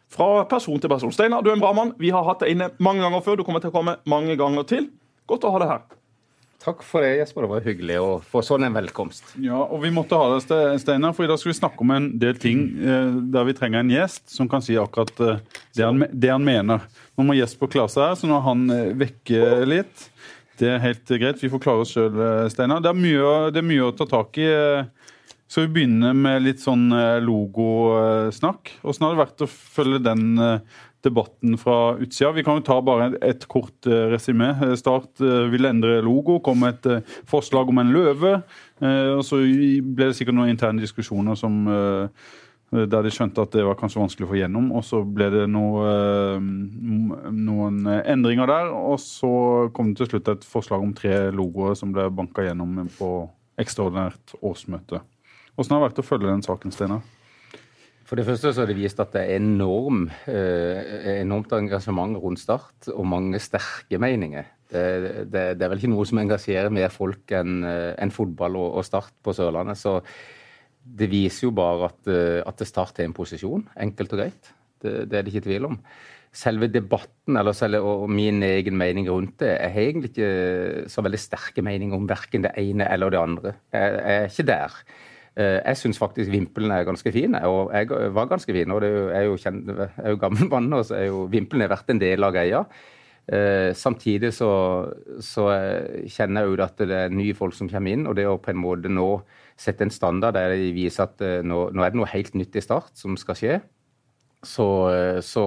fra 0.09 0.43
person 0.49 0.79
til 0.81 0.89
person. 0.91 1.11
Steinar, 1.13 1.43
du 1.45 1.51
er 1.51 1.57
en 1.57 1.63
bra 1.63 1.71
mann. 1.77 1.93
Vi 2.01 2.09
har 2.13 2.25
hatt 2.25 2.41
deg 2.43 2.55
inne 2.55 2.71
mange 2.81 3.03
ganger 3.05 3.21
før. 3.25 3.39
Du 3.39 3.45
kommer 3.47 3.61
til 3.63 3.71
å 3.71 3.75
komme 3.75 3.97
mange 4.09 4.35
ganger 4.39 4.65
til. 4.69 4.89
Godt 5.29 5.45
å 5.45 5.51
ha 5.53 5.61
deg 5.61 5.69
her. 5.75 5.87
Takk 6.59 6.81
for 6.83 6.99
det, 7.05 7.13
Jesper. 7.21 7.45
Det 7.45 7.49
var 7.53 7.61
hyggelig 7.63 7.97
å 8.03 8.07
få 8.19 8.41
sånn 8.43 8.65
en 8.67 8.73
velkomst. 8.75 9.29
Ja, 9.39 9.61
og 9.63 9.79
Vi 9.85 9.91
måtte 9.95 10.17
ha 10.19 10.25
deg, 10.33 10.81
Steinar, 10.81 11.13
for 11.15 11.23
i 11.23 11.29
dag 11.31 11.39
skal 11.39 11.53
vi 11.53 11.59
snakke 11.61 11.85
om 11.85 11.93
en 11.95 12.09
del 12.19 12.35
ting 12.41 12.65
eh, 12.83 13.13
der 13.31 13.47
vi 13.47 13.53
trenger 13.55 13.79
en 13.79 13.93
gjest 13.93 14.25
som 14.33 14.49
kan 14.51 14.65
si 14.65 14.75
akkurat 14.75 15.13
eh, 15.23 15.39
det, 15.77 15.85
han, 15.85 16.03
det 16.11 16.33
han 16.33 16.43
mener. 16.43 16.83
Nå 17.15 17.23
må 17.29 17.37
Jesper 17.37 17.71
klare 17.71 17.93
seg 17.93 18.03
her, 18.09 18.17
så 18.19 18.27
nå 18.27 18.41
har 18.41 18.49
han 18.49 18.65
eh, 18.75 18.89
vekke 18.99 19.45
litt. 19.71 20.09
Det 20.59 20.67
er 20.73 20.83
helt 20.83 21.07
greit. 21.15 21.39
Vi 21.39 21.47
får 21.53 21.63
klare 21.63 21.85
oss 21.85 21.93
sjøl, 21.95 22.19
Steinar. 22.51 22.83
Det, 22.83 22.91
det 23.55 23.61
er 23.63 23.69
mye 23.69 23.85
å 23.87 23.93
ta 23.95 24.09
tak 24.17 24.41
i. 24.43 24.49
eh. 24.51 25.15
Skal 25.49 25.65
vi 25.65 25.79
begynne 25.79 26.11
med 26.13 26.43
litt 26.45 26.59
sånn 26.61 26.91
eh, 26.93 27.17
logosnakk? 27.25 28.69
Åssen 28.85 29.07
har 29.07 29.15
det 29.15 29.21
vært 29.23 29.41
å 29.41 29.47
følge 29.49 29.97
den 30.05 30.37
eh, 30.37 30.75
debatten 31.01 31.55
fra 31.57 31.95
utsida? 31.97 32.35
Vi 32.35 32.43
kan 32.45 32.59
jo 32.59 32.65
ta 32.67 32.77
bare 32.85 33.07
et 33.25 33.47
kort 33.49 33.89
eh, 33.89 34.11
resymé. 34.11 34.51
Start 34.77 35.17
vil 35.49 35.65
endre 35.65 36.03
logo, 36.05 36.37
kom 36.45 36.67
et 36.69 36.85
forslag 37.29 37.73
om 37.73 37.81
en 37.81 37.95
løve. 37.95 38.35
Og 38.79 39.23
så 39.25 39.41
ble 39.41 40.11
det 40.11 40.19
sikkert 40.19 40.37
noen 40.37 40.53
interne 40.53 40.85
diskusjoner 40.85 41.35
som 41.35 41.65
der 42.69 43.01
de 43.03 43.11
skjønte 43.11 43.41
at 43.41 43.51
det 43.57 43.65
var 43.65 43.75
kanskje 43.79 44.03
vanskelig 44.03 44.27
å 44.27 44.29
få 44.29 44.37
gjennom. 44.39 44.69
Og 44.77 44.85
så 44.85 45.01
ble 45.01 45.31
det 45.33 45.47
noe, 45.49 46.37
noen 46.39 47.81
endringer 48.05 48.53
der. 48.53 48.69
Og 48.77 49.01
så 49.01 49.33
kom 49.73 49.91
det 49.91 50.03
til 50.03 50.13
slutt 50.13 50.35
et 50.37 50.47
forslag 50.47 50.85
om 50.85 50.93
tre 50.95 51.25
logoer 51.33 51.75
som 51.79 51.91
ble 51.95 52.05
banka 52.13 52.45
gjennom 52.45 52.85
på 53.01 53.15
ekstraordinært 53.59 54.37
årsmøte. 54.45 55.01
Åssen 55.59 55.75
har 55.75 55.81
det 55.81 55.89
vært 55.89 55.99
å 55.99 56.07
følge 56.07 56.29
den 56.29 56.45
saken, 56.45 56.71
Steinar? 56.71 57.01
For 58.07 58.17
det 58.17 58.25
første 58.25 58.53
så 58.55 58.63
har 58.63 58.69
det 58.71 58.77
vist 58.77 59.01
at 59.03 59.11
det 59.13 59.21
er 59.21 59.37
enorm, 59.37 60.07
eh, 60.31 61.19
enormt 61.19 61.51
engasjement 61.53 62.15
rundt 62.17 62.41
Start, 62.41 62.87
og 62.89 63.05
mange 63.05 63.37
sterke 63.43 63.99
meninger. 64.01 64.47
Det, 64.69 64.83
det, 65.29 65.43
det 65.59 65.65
er 65.65 65.69
vel 65.69 65.81
ikke 65.81 65.91
noe 65.91 66.05
som 66.07 66.21
engasjerer 66.21 66.73
mer 66.73 66.93
folk 66.93 67.33
enn 67.37 67.65
en 67.65 68.13
fotball 68.13 68.57
og, 68.57 68.79
og 68.79 68.87
Start 68.87 69.13
på 69.25 69.33
Sørlandet. 69.35 69.77
Så 69.77 69.99
det 70.79 71.09
viser 71.11 71.49
jo 71.49 71.51
bare 71.59 71.91
at, 71.91 71.99
eh, 72.09 72.39
at 72.47 72.63
Start 72.65 73.03
er 73.03 73.09
en 73.09 73.17
posisjon, 73.17 73.67
enkelt 73.83 74.15
og 74.15 74.23
greit. 74.23 74.49
Det, 74.79 74.95
det 75.11 75.19
er 75.19 75.27
det 75.27 75.35
ikke 75.35 75.45
tvil 75.49 75.69
om. 75.69 75.77
Selve 76.39 76.69
debatten 76.71 77.37
eller 77.41 77.57
selve, 77.57 77.83
og 77.83 78.09
min 78.09 78.41
egen 78.45 78.77
mening 78.77 79.07
rundt 79.09 79.39
det 79.41 79.49
Jeg 79.55 79.73
har 79.73 79.87
egentlig 79.87 80.11
ikke 80.13 80.89
så 80.93 81.01
veldig 81.01 81.19
sterke 81.19 81.63
meninger 81.65 81.97
om 81.97 82.09
verken 82.09 82.45
det 82.45 82.55
ene 82.61 82.87
eller 82.89 83.13
det 83.13 83.21
andre. 83.21 83.55
Jeg, 83.73 83.95
jeg 83.99 84.17
er 84.23 84.29
ikke 84.29 84.49
der. 84.49 84.81
Eh, 85.39 85.59
Jeg 85.63 85.79
syns 85.79 85.99
faktisk 86.01 86.31
vimpelen 86.33 86.71
er 86.75 86.87
ganske 86.87 87.11
fin, 87.15 87.35
og 87.47 87.71
jeg 87.73 87.89
var 88.15 88.27
ganske 88.27 88.53
fin. 88.53 88.71
Og 88.75 88.81
det 88.83 88.93
er 89.15 89.27
jo, 89.29 89.37
kjent, 89.39 89.69
er 89.71 90.09
jo 90.13 90.21
gammel 90.21 90.49
mann, 90.51 90.71
og 90.75 90.85
så 90.89 90.99
er 90.99 91.05
jo 91.09 91.27
vimpelen 91.31 91.63
har 91.63 91.75
vært 91.75 91.93
en 91.93 92.01
del 92.01 92.27
av 92.27 92.35
greia. 92.35 92.65
Eh, 93.29 93.71
samtidig 93.77 94.31
så, 94.33 94.49
så 95.21 95.49
eh, 95.53 96.07
kjenner 96.09 96.43
jeg 96.47 96.49
jo 96.49 96.63
at 96.65 96.79
det 96.81 96.95
er 96.97 97.13
nye 97.13 97.35
folk 97.37 97.53
som 97.53 97.69
kommer 97.69 97.93
inn, 97.93 98.07
og 98.09 98.17
det 98.17 98.25
å 98.27 98.39
på 98.41 98.51
en 98.51 98.61
måte 98.61 98.89
nå 98.89 99.09
sette 99.59 99.85
en 99.85 99.93
standard 99.93 100.33
der 100.33 100.55
de 100.57 100.71
viser 100.73 101.05
at 101.05 101.21
eh, 101.21 101.41
nå, 101.45 101.67
nå 101.75 101.83
er 101.85 101.93
det 101.93 101.99
noe 101.99 102.09
helt 102.09 102.33
nytt 102.39 102.57
i 102.57 102.63
start 102.63 102.97
som 102.97 103.17
skal 103.19 103.37
skje. 103.37 103.59
Så, 104.39 104.65
eh, 104.95 105.17
så 105.19 105.41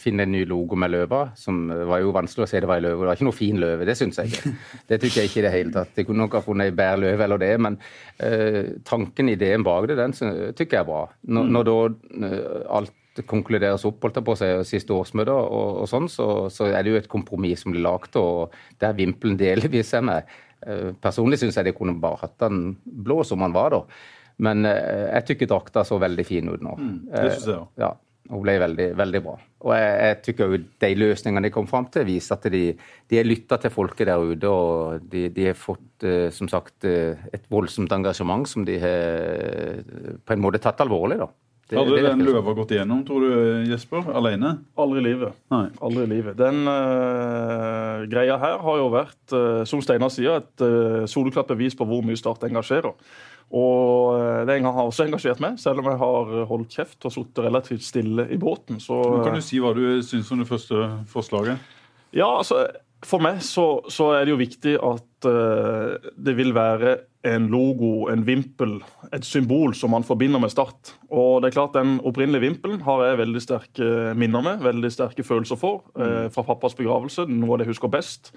finner 0.00 0.24
jeg 0.24 0.28
en 0.30 0.32
ny 0.32 0.44
logo 0.48 0.76
med 0.80 0.94
løva, 0.94 1.26
som 1.36 1.66
eh, 1.68 1.82
var 1.90 2.00
jo 2.00 2.14
vanskelig 2.16 2.46
å 2.46 2.48
se 2.48 2.62
det 2.64 2.70
var 2.70 2.80
en 2.80 2.86
løve. 2.86 3.02
Det 3.02 3.10
var 3.10 3.18
ikke 3.18 3.26
noe 3.28 3.36
fin 3.36 3.60
løve, 3.60 3.84
det 3.84 3.98
syns 4.00 4.20
jeg 4.22 4.32
ikke. 4.32 4.52
Det 4.88 4.98
tykker 5.02 5.20
jeg 5.20 5.28
ikke 5.28 5.42
i 5.42 5.44
det 5.44 5.52
hele 5.52 5.74
tatt. 5.74 5.92
Jeg 5.92 6.08
kunne 6.08 6.24
nok 6.24 6.38
ha 6.38 6.42
funnet 6.46 6.70
ei 6.70 6.76
bedre 6.78 7.02
løve 7.04 7.26
eller 7.26 7.42
det, 7.42 7.52
men 7.66 7.76
uh, 8.24 8.72
tanken, 8.88 9.28
ideen 9.28 9.66
bak 9.66 9.90
det, 9.90 9.98
den 10.00 10.16
tykker 10.16 10.78
jeg 10.78 10.86
er 10.86 10.88
bra. 10.88 11.04
Når, 11.28 11.52
når 11.52 11.68
da 11.68 11.76
uh, 11.84 12.58
alt 12.80 13.22
konkluderes 13.28 13.84
opp, 13.84 14.00
holdt 14.06 14.24
på 14.24 14.38
si, 14.40 14.48
siste 14.70 14.96
årsmøte 14.96 15.34
og, 15.34 15.82
og 15.82 15.88
sånn, 15.90 16.08
så, 16.08 16.48
så 16.54 16.70
er 16.72 16.80
det 16.86 16.94
jo 16.94 17.00
et 17.02 17.12
kompromiss 17.12 17.66
som 17.66 17.76
blir 17.76 17.84
lagt, 17.84 18.16
og 18.16 18.56
der 18.80 18.96
vimpelen 18.96 19.36
delvis 19.36 19.92
er 19.98 20.08
med. 20.08 20.38
Uh, 20.64 20.94
personlig 21.04 21.42
syns 21.42 21.60
jeg 21.60 21.68
de 21.68 21.76
kunne 21.76 22.00
bare 22.00 22.24
hatt 22.24 22.40
den 22.40 22.78
blå 23.04 23.20
som 23.20 23.44
den 23.44 23.52
var, 23.52 23.76
da. 23.76 24.16
Men 24.44 24.66
eh, 24.68 25.08
jeg 25.16 25.32
tykker 25.32 25.50
drakta 25.50 25.82
så 25.86 25.98
veldig 26.02 26.26
fin 26.26 26.52
ut 26.52 26.62
nå. 26.62 26.76
det 27.10 27.32
synes 27.32 27.48
jeg 27.48 27.56
også. 27.56 27.64
Eh, 27.74 27.82
Ja, 27.82 27.94
hun 28.28 28.42
ble 28.44 28.58
veldig, 28.60 28.86
veldig 28.98 29.20
bra. 29.24 29.34
Og 29.64 29.72
jeg, 29.74 29.92
jeg 30.04 30.16
tykker 30.26 30.52
jo 30.52 30.58
de 30.84 30.90
løsningene 31.00 31.48
de 31.48 31.50
kom 31.54 31.66
fram 31.70 31.86
til, 31.90 32.04
viser 32.06 32.36
at 32.36 32.46
de, 32.52 32.62
de 33.08 33.18
har 33.18 33.26
lytta 33.26 33.56
til 33.62 33.72
folket 33.72 34.06
der 34.10 34.20
ute, 34.20 34.52
og 34.52 35.06
de, 35.10 35.24
de 35.34 35.46
har 35.48 35.56
fått, 35.58 36.04
eh, 36.06 36.28
som 36.34 36.50
sagt, 36.52 36.84
eh, 36.86 37.16
et 37.32 37.46
voldsomt 37.50 37.92
engasjement 37.96 38.46
som 38.46 38.66
de 38.68 38.76
har 38.82 39.02
eh, 39.40 40.18
på 40.22 40.36
en 40.36 40.44
måte 40.44 40.60
tatt 40.62 40.84
alvorlig, 40.84 41.18
da. 41.24 41.30
Det- 41.68 41.76
Hadde 41.76 41.96
det 41.98 42.04
den 42.06 42.22
løva 42.24 42.54
gått 42.56 42.70
igjennom, 42.72 43.02
tror 43.04 43.20
du, 43.26 43.32
Jesper? 43.68 44.06
Alene? 44.16 44.54
Aldri 44.80 45.02
i 45.02 45.04
livet. 45.04 45.34
Nei. 45.52 45.66
Aldri 45.84 46.04
i 46.06 46.10
livet. 46.14 46.36
Den 46.38 46.62
uh, 46.64 48.06
greia 48.08 48.38
her 48.40 48.56
har 48.64 48.78
jo 48.80 48.86
vært, 48.94 49.18
uh, 49.36 49.64
som 49.68 49.82
Steinar 49.84 50.08
sier, 50.14 50.40
et 50.40 50.64
uh, 50.64 51.04
soleklart 51.10 51.50
bevis 51.52 51.76
på 51.76 51.84
hvor 51.84 52.00
mye 52.06 52.16
Start 52.16 52.46
engasjerer. 52.48 52.96
Og 53.52 54.16
uh, 54.16 54.46
det 54.48 54.58
har 54.64 54.80
også 54.80 55.06
engasjert 55.08 55.40
meg, 55.44 55.60
selv 55.60 55.80
om 55.84 55.90
jeg 55.92 56.00
har 56.00 56.32
holdt 56.48 56.72
kjeft 56.72 57.04
og 57.04 57.12
sittet 57.12 57.44
relativt 57.44 57.84
stille 57.84 58.24
i 58.32 58.40
båten. 58.40 58.80
Så, 58.80 58.96
Men 59.04 59.24
kan 59.28 59.36
du 59.36 59.44
si 59.44 59.60
hva 59.60 59.74
du 59.76 60.00
syns 60.04 60.32
om 60.32 60.40
det 60.40 60.48
første 60.48 60.88
forslaget? 61.12 61.60
Ja, 62.16 62.30
altså, 62.38 62.64
For 63.04 63.20
meg 63.22 63.42
så, 63.46 63.84
så 63.92 64.08
er 64.16 64.24
det 64.26 64.32
jo 64.32 64.40
viktig 64.40 64.72
at 64.82 65.26
eh, 65.28 66.08
det 66.18 66.32
vil 66.34 66.50
være 66.56 66.96
en 67.26 67.48
logo, 67.50 68.08
en 68.12 68.22
vimpel, 68.26 68.76
et 69.12 69.24
symbol 69.26 69.74
som 69.74 69.90
man 69.90 70.06
forbinder 70.06 70.38
med 70.38 70.52
Start. 70.52 70.94
Og 71.10 71.42
det 71.42 71.50
er 71.50 71.56
klart 71.56 71.74
Den 71.74 71.98
opprinnelige 72.06 72.44
vimpelen 72.44 72.80
har 72.86 73.04
jeg 73.04 73.18
veldig 73.18 73.42
sterke 73.42 73.88
minner 74.14 74.44
med, 74.44 74.62
veldig 74.62 74.92
sterke 74.92 75.24
følelser 75.26 75.58
for. 75.58 75.82
eh, 75.98 76.28
fra 76.30 76.42
pappas 76.42 76.74
begravelse, 76.78 77.26
noe 77.26 77.52
av 77.52 77.58
det 77.58 77.66
jeg 77.66 77.74
husker 77.74 77.88
best. 77.88 78.32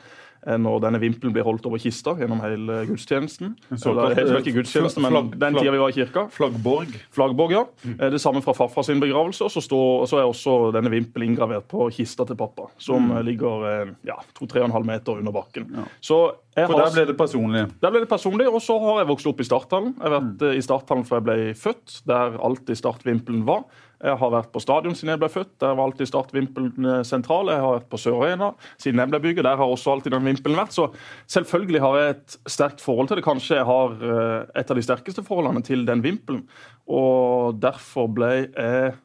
Eh, 0.48 0.58
Når 0.58 0.82
denne 0.86 1.02
vimpelen 1.02 1.34
blir 1.36 1.46
holdt 1.48 1.66
over 1.70 1.82
kista 1.82 2.14
gjennom 2.20 2.42
hele 2.44 2.82
gudstjenesten. 2.90 3.56
Eller, 3.72 4.16
helt 4.18 4.34
eh, 4.34 4.40
ikke 4.42 4.56
gudstjeneste, 4.60 5.04
men 5.04 5.14
flagg- 5.16 5.32
den 5.36 5.40
tiden 5.40 5.60
tida 5.60 5.76
vi 5.76 5.82
var 5.82 5.94
i 5.94 5.98
kirka. 5.98 6.26
Flaggborg. 6.36 6.96
Flaggborg, 7.16 7.56
ja. 7.56 7.66
Eh, 7.92 8.10
Det 8.14 8.22
samme 8.22 8.44
fra 8.46 8.56
farfar 8.58 8.88
sin 8.88 9.02
begravelse. 9.04 9.44
Og 9.48 9.52
så, 9.52 9.64
står, 9.64 10.08
så 10.12 10.22
er 10.22 10.30
også 10.30 10.58
denne 10.76 10.92
vimpelen 10.94 11.32
inngravert 11.32 11.68
på 11.72 11.90
kista 11.96 12.26
til 12.28 12.40
pappa, 12.40 12.70
som 12.82 13.12
mm. 13.12 13.20
ligger 13.28 13.68
ja, 14.08 14.18
2-3,5 14.40 14.88
meter 14.88 15.20
under 15.22 15.36
bakken. 15.36 15.70
Ja. 15.76 15.86
Så 16.02 16.22
jeg 16.56 16.68
For 16.68 16.76
har, 16.76 16.90
der 16.90 16.98
ble 16.98 17.06
det 17.14 17.18
personlig. 17.18 17.62
der 17.80 17.94
ble 17.94 18.02
det 18.04 18.10
personlig, 18.12 18.48
og 18.50 18.60
så 18.64 18.76
har 18.84 19.00
jeg 19.02 19.08
vokst 19.14 19.30
opp 19.30 19.40
i 19.40 19.48
starthallen. 19.48 19.94
Jeg 19.96 20.04
har 20.04 20.18
vært 20.18 20.42
mm. 20.44 20.58
i 20.58 20.66
starthallen 20.66 21.08
fra 21.08 21.22
jeg 21.22 21.28
ble 21.30 21.38
født, 21.56 22.02
der 22.12 22.36
alltid 22.44 22.80
startvimpelen 22.82 23.46
var. 23.48 23.64
Jeg 24.02 24.18
har 24.18 24.32
vært 24.34 24.50
på 24.54 24.62
stadion 24.62 24.96
siden 24.98 25.14
jeg 25.14 25.22
ble 25.22 25.30
født, 25.30 25.52
der 25.62 25.76
var 25.78 25.86
alltid 25.86 26.10
startvimpelen 26.10 26.88
eh, 26.90 27.04
sentral. 27.06 27.52
Jeg 27.54 27.62
har 27.62 27.76
vært 27.76 27.92
på 27.92 28.00
Sør 28.02 28.18
Arena 28.24 28.50
siden 28.82 29.02
jeg 29.02 29.12
ble 29.12 29.20
bygget, 29.22 29.46
der 29.46 29.60
har 29.60 29.70
også 29.70 29.94
alltid 29.94 30.16
den 30.16 30.26
vimpelen 30.26 30.58
vært. 30.58 30.74
Så 30.74 30.88
selvfølgelig 31.30 31.84
har 31.84 32.00
jeg 32.00 32.16
et 32.16 32.38
sterkt 32.50 32.82
forhold 32.82 33.12
til 33.12 33.20
det. 33.22 33.26
Kanskje 33.28 33.60
jeg 33.60 33.68
har 33.70 33.94
eh, 34.02 34.40
et 34.64 34.74
av 34.74 34.80
de 34.80 34.86
sterkeste 34.88 35.26
forholdene 35.28 35.62
til 35.66 35.86
den 35.86 36.02
vimpelen. 36.02 36.48
Og 36.90 37.60
derfor 37.62 38.10
ble 38.10 38.32
jeg 38.42 38.96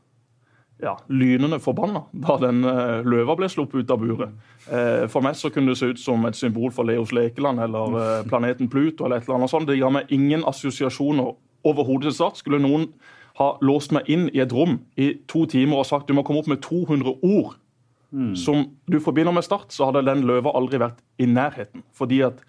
ja, 0.81 0.93
lynende 1.09 1.57
forbanna 1.61 2.03
da 2.13 2.39
den 2.41 2.65
eh, 2.69 3.05
løva 3.05 3.37
ble 3.37 3.51
sluppet 3.53 3.85
ut 3.85 3.93
av 3.93 4.01
buret. 4.01 4.53
For 4.67 5.23
meg 5.23 5.37
så 5.39 5.47
kunne 5.55 5.71
det 5.71 5.79
se 5.79 5.93
ut 5.93 6.01
som 6.03 6.25
et 6.27 6.35
symbol 6.35 6.73
for 6.75 6.89
Leos 6.89 7.13
lekeland 7.15 7.61
eller 7.63 8.25
planeten 8.27 8.67
Pluto. 8.67 9.05
eller 9.05 9.21
et 9.21 9.29
eller 9.29 9.37
annet 9.37 9.53
sånt. 9.53 9.69
Det 9.69 9.77
ga 9.79 9.93
meg 9.95 10.11
ingen 10.11 10.43
assosiasjoner 10.49 11.37
overhodet 11.67 12.09
til 12.09 12.17
start. 12.17 12.41
Skulle 12.41 12.59
noen 12.65 12.89
ha 13.37 13.53
låst 13.61 13.93
meg 13.93 14.09
inn 14.09 14.31
i 14.33 14.41
et 14.41 14.53
rom 14.53 14.79
i 14.97 15.13
to 15.29 15.45
timer 15.51 15.83
og 15.83 15.89
sagt 15.89 16.09
du 16.09 16.17
må 16.17 16.25
komme 16.25 16.41
opp 16.41 16.51
med 16.51 16.63
200 16.65 17.19
ord 17.21 17.57
som 18.35 18.77
du 18.87 19.01
forbinder 19.01 19.33
med 19.33 19.45
Start, 19.45 19.73
så 19.75 19.89
hadde 19.89 20.05
den 20.07 20.25
løva 20.29 20.55
aldri 20.57 20.79
vært 20.81 21.03
i 21.21 21.27
nærheten. 21.29 21.83
Fordi 21.97 22.23
at 22.25 22.41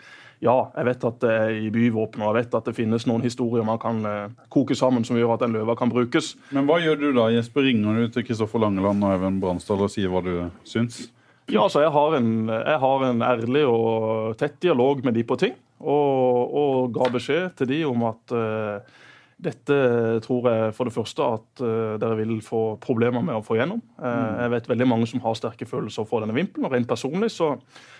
ja, 0.43 0.53
jeg 0.77 0.85
vet 0.85 1.05
at 1.09 1.19
det 1.23 1.33
er 1.33 1.53
i 1.65 1.69
byvåpen, 1.73 2.21
og 2.21 2.29
jeg 2.29 2.43
vet 2.43 2.57
at 2.59 2.67
det 2.69 2.75
finnes 2.77 3.07
noen 3.09 3.25
historier 3.25 3.65
man 3.65 3.79
kan 3.81 4.03
eh, 4.05 4.35
koke 4.53 4.77
sammen 4.77 5.05
som 5.07 5.17
gjør 5.17 5.33
at 5.33 5.43
den 5.43 5.57
løva 5.57 5.73
kan 5.79 5.89
brukes. 5.89 6.35
Men 6.53 6.69
hva 6.69 6.77
gjør 6.83 6.99
du 7.01 7.07
da, 7.17 7.27
Jesper? 7.33 7.65
Ringer 7.65 7.97
du 7.97 8.13
til 8.13 8.27
Kristoffer 8.27 8.61
Langeland 8.61 9.01
og 9.03 9.15
Even 9.15 9.39
Bransdal 9.41 9.81
og 9.87 9.89
sier 9.91 10.13
hva 10.13 10.21
du 10.23 10.35
syns? 10.67 11.07
Ja, 11.49 11.63
altså 11.63 11.81
jeg 11.81 11.91
har, 11.95 12.19
en, 12.19 12.31
jeg 12.53 12.79
har 12.83 13.07
en 13.07 13.25
ærlig 13.25 13.65
og 13.65 14.37
tett 14.37 14.59
dialog 14.61 15.01
med 15.07 15.17
de 15.17 15.25
på 15.25 15.39
ting. 15.41 15.57
Og, 15.81 16.53
og 16.61 16.93
ga 16.95 17.09
beskjed 17.13 17.57
til 17.57 17.71
de 17.71 17.81
om 17.89 18.05
at 18.11 18.37
eh, 18.37 19.03
Dette 19.37 19.75
tror 20.25 20.47
jeg 20.49 20.69
for 20.73 20.89
det 20.89 20.95
første 20.95 21.25
at 21.35 21.61
uh, 21.61 21.93
dere 22.01 22.15
vil 22.17 22.39
få 22.41 22.61
problemer 22.81 23.21
med 23.21 23.37
å 23.37 23.43
få 23.45 23.59
gjennom. 23.59 23.83
Uh, 24.01 24.33
jeg 24.41 24.53
vet 24.55 24.69
veldig 24.71 24.87
mange 24.89 25.09
som 25.09 25.21
har 25.21 25.35
sterke 25.37 25.67
følelser 25.69 26.07
for 26.09 26.25
denne 26.25 26.33
vimpelen, 26.33 26.65
og 26.65 26.73
rent 26.73 26.89
personlig 26.89 27.29
så, 27.35 27.51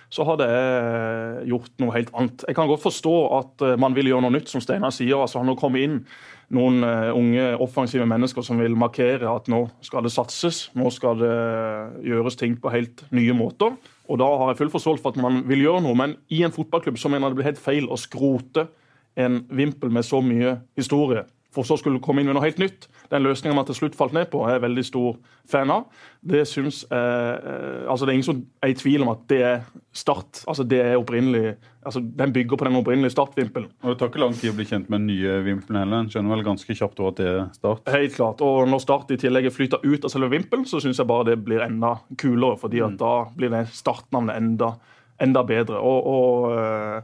så 0.10 0.26
hadde 0.26 0.48
jeg 0.50 1.44
gjort 1.52 1.76
noe 1.84 1.94
helt 1.94 2.10
annet. 2.18 2.48
Jeg 2.50 2.58
kan 2.58 2.72
godt 2.72 2.82
forstå 2.88 3.14
at 3.38 3.66
uh, 3.68 3.76
man 3.78 3.94
vil 3.94 4.10
gjøre 4.10 4.26
noe 4.26 4.34
nytt, 4.34 4.50
som 4.50 4.64
Steinar 4.66 4.96
sier. 4.96 5.14
altså 5.22 5.44
Han 5.44 5.54
har 5.54 5.60
kommet 5.62 5.86
inn 5.86 6.00
noen 6.58 6.80
unge, 7.12 7.46
offensive 7.60 8.06
mennesker 8.08 8.46
som 8.48 8.58
vil 8.64 8.74
markere 8.80 9.28
at 9.28 9.50
nå 9.52 9.66
skal 9.84 10.06
det 10.06 10.14
satses, 10.16 10.62
nå 10.80 10.88
skal 10.96 11.20
det 11.20 11.34
gjøres 12.08 12.40
ting 12.40 12.56
på 12.64 12.72
helt 12.72 13.04
nye 13.12 13.36
måter. 13.36 13.76
Og 14.08 14.22
da 14.24 14.32
har 14.40 14.54
jeg 14.54 14.62
full 14.64 14.72
forståelse 14.74 15.04
for 15.04 15.14
at 15.14 15.22
man 15.22 15.42
vil 15.46 15.66
gjøre 15.68 15.84
noe, 15.84 16.00
men 16.00 16.16
i 16.32 16.40
en 16.48 16.56
fotballklubb 16.56 16.98
så 16.98 17.12
mener 17.12 17.28
jeg 17.28 17.36
det 17.36 17.42
blir 17.42 17.50
helt 17.52 17.66
feil 17.68 17.92
å 17.92 18.00
skrote 18.00 18.70
en 19.18 19.42
vimpel 19.50 19.92
med 19.94 20.06
så 20.06 20.22
mye 20.22 20.60
historie, 20.78 21.26
for 21.54 21.66
så 21.66 21.78
skulle 21.80 22.02
komme 22.04 22.22
inn 22.22 22.28
med 22.30 22.36
noe 22.38 22.46
helt 22.46 22.60
nytt. 22.62 22.86
Den 23.10 23.24
løsninga 23.24 23.56
man 23.56 23.66
til 23.66 23.78
slutt 23.80 23.96
falt 23.98 24.14
ned 24.14 24.28
på, 24.30 24.44
er 24.46 24.58
jeg 24.58 24.66
veldig 24.66 24.84
stor 24.86 25.16
fan 25.50 25.72
av. 25.74 25.86
Det 26.22 26.44
synes 26.46 26.84
jeg, 26.84 27.54
altså 27.88 28.06
det 28.06 28.12
er 28.12 28.18
ingen 28.18 28.28
som 28.28 28.42
er 28.62 28.74
i 28.74 28.78
tvil 28.78 29.06
om 29.06 29.14
at 29.14 29.24
det 29.32 29.42
er 29.48 29.62
Start. 29.98 30.44
altså 30.46 30.62
det 30.62 30.78
er 30.84 31.00
opprinnelig, 31.00 31.56
altså 31.82 32.04
Den 32.04 32.34
bygger 32.34 32.60
på 32.60 32.66
den 32.68 32.76
opprinnelige 32.78 33.16
startvimpelen. 33.16 33.72
Og 33.82 33.90
Det 33.90 33.98
tar 33.98 34.12
ikke 34.12 34.22
lang 34.22 34.36
tid 34.38 34.52
å 34.52 34.58
bli 34.60 34.66
kjent 34.70 34.92
med 34.92 35.00
den 35.00 35.08
nye 35.08 35.40
vimpelen 35.48 35.80
heller. 35.80 36.04
En 36.04 36.12
skjønner 36.14 36.36
vel 36.36 36.44
ganske 36.46 36.76
kjapt 36.78 37.02
at 37.08 37.18
det 37.18 37.30
er 37.32 37.40
Start? 37.56 37.90
Helt 37.96 38.14
klart. 38.14 38.44
Og 38.46 38.68
når 38.70 38.84
Start 38.84 39.16
i 39.16 39.18
tillegg 39.18 39.50
flyter 39.56 39.82
ut 39.82 40.06
av 40.06 40.14
selve 40.14 40.30
vimpelen, 40.36 40.68
så 40.70 40.84
syns 40.84 41.02
jeg 41.02 41.10
bare 41.10 41.32
det 41.32 41.40
blir 41.48 41.66
enda 41.66 41.96
kulere. 42.20 42.60
fordi 42.62 42.84
at 42.86 43.00
da 43.00 43.16
blir 43.34 43.50
det 43.56 43.64
startnavnet 43.74 44.38
enda, 44.38 44.76
enda 45.20 45.44
bedre. 45.48 45.82
og, 45.82 46.06
og 46.06 47.02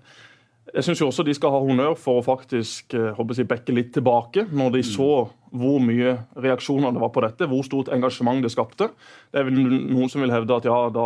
jeg 0.73 0.87
syns 0.87 1.01
også 1.05 1.25
de 1.25 1.35
skal 1.37 1.53
ha 1.53 1.61
honnør 1.61 1.95
for 1.99 2.19
å 2.19 2.25
faktisk 2.25 2.95
jeg, 2.97 3.13
bekke 3.49 3.75
litt 3.75 3.91
tilbake, 3.93 4.47
når 4.51 4.77
de 4.77 4.83
så 4.87 5.09
hvor 5.53 5.77
mye 5.83 6.15
reaksjoner 6.41 6.93
det 6.95 7.01
var 7.03 7.11
på 7.13 7.21
dette, 7.21 7.47
hvor 7.49 7.61
stort 7.65 7.91
engasjement 7.93 8.41
det 8.41 8.49
skapte. 8.53 8.87
Det 9.33 9.41
er 9.41 9.45
vel 9.47 9.59
Noen 9.93 10.09
som 10.09 10.23
vil 10.23 10.33
hevde 10.33 10.55
at 10.55 10.65
ja, 10.65 10.77
da 10.93 11.05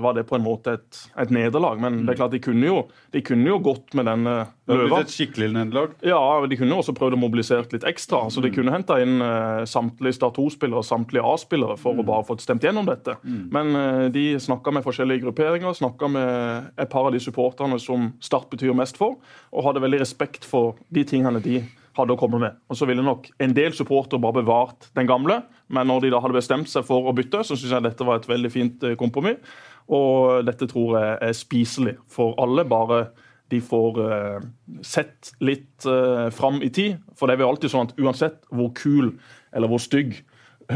var 0.00 0.16
det 0.16 0.24
på 0.28 0.38
en 0.38 0.44
måte 0.44 0.78
et, 0.78 1.00
et 1.20 1.32
nederlag. 1.34 1.80
Men 1.82 2.02
det 2.06 2.14
er 2.14 2.20
klart 2.22 2.32
de 2.32 2.40
kunne 2.42 2.64
jo, 2.64 2.78
de 3.12 3.22
kunne 3.24 3.48
jo 3.50 3.58
gått 3.64 3.96
med 3.98 4.08
Det 4.08 4.78
løva. 4.78 5.02
et 5.04 5.12
skikkelig 5.12 5.50
nederlag. 5.52 5.96
Ja, 6.06 6.20
de 6.48 6.58
kunne 6.60 6.72
jo 6.72 6.80
også 6.80 6.96
prøvd 6.96 7.18
å 7.18 7.20
mobilisere 7.20 7.68
litt 7.72 7.84
ekstra. 7.88 8.24
så 8.32 8.44
De 8.44 8.52
kunne 8.54 8.72
henta 8.72 8.98
inn 9.04 9.20
eh, 9.24 9.64
samtlige 9.68 10.16
Start 10.16 10.38
2-spillere 10.40 10.80
og 10.80 10.88
samtlige 10.88 11.24
A-spillere 11.28 11.76
for 11.80 11.98
å 11.98 12.06
bare 12.08 12.24
få 12.28 12.38
stemt 12.40 12.64
gjennom 12.64 12.88
dette. 12.88 13.18
Men 13.24 13.74
eh, 13.76 14.06
de 14.14 14.30
snakka 14.40 14.72
med 14.74 14.86
forskjellige 14.86 15.26
grupperinger, 15.26 15.76
snakka 15.76 16.08
med 16.12 16.72
et 16.80 16.88
par 16.92 17.08
av 17.08 17.12
de 17.12 17.20
supporterne 17.20 17.76
som 17.82 18.12
Start 18.24 18.48
betyr 18.52 18.72
mest 18.76 18.96
for, 19.00 19.18
og 19.52 19.68
hadde 19.68 19.84
veldig 19.84 20.00
respekt 20.00 20.48
for 20.48 20.78
de 20.88 21.04
tingene 21.08 21.42
de 21.44 21.60
hadde 21.98 22.14
å 22.14 22.20
komme 22.20 22.40
med. 22.42 22.58
Og 22.70 22.78
så 22.78 22.88
ville 22.88 23.04
nok 23.04 23.28
en 23.42 23.54
del 23.56 23.74
supportere 23.76 24.22
bare 24.22 24.40
bevart 24.40 24.90
den 24.98 25.08
gamle, 25.10 25.42
men 25.68 25.90
når 25.90 26.06
de 26.06 26.12
da 26.14 26.22
hadde 26.24 26.38
bestemt 26.38 26.70
seg 26.70 26.86
for 26.88 27.08
å 27.08 27.14
bytte, 27.16 27.44
så 27.44 27.56
syns 27.56 27.74
jeg 27.74 27.86
dette 27.86 28.06
var 28.06 28.20
et 28.20 28.28
veldig 28.30 28.52
fint 28.54 28.86
eh, 28.86 28.98
kompromiss. 29.00 29.42
Og 29.88 30.44
dette 30.44 30.68
tror 30.68 30.98
jeg 30.98 31.16
er 31.24 31.36
spiselig 31.36 31.96
for 32.12 32.36
alle. 32.42 32.66
bare 32.68 33.08
de 33.48 33.60
får 33.64 34.00
eh, 34.04 34.48
sett 34.84 35.32
litt 35.40 35.86
eh, 35.88 36.28
fram 36.34 36.60
i 36.62 36.70
tid. 36.74 36.98
For 37.16 37.28
det 37.28 37.38
er 37.38 37.46
jo 37.46 37.52
alltid 37.54 37.72
sånn 37.72 37.88
at 37.88 38.00
uansett 38.00 38.42
hvor 38.52 38.72
kul 38.76 39.14
eller 39.56 39.70
hvor 39.70 39.80
stygg 39.80 40.18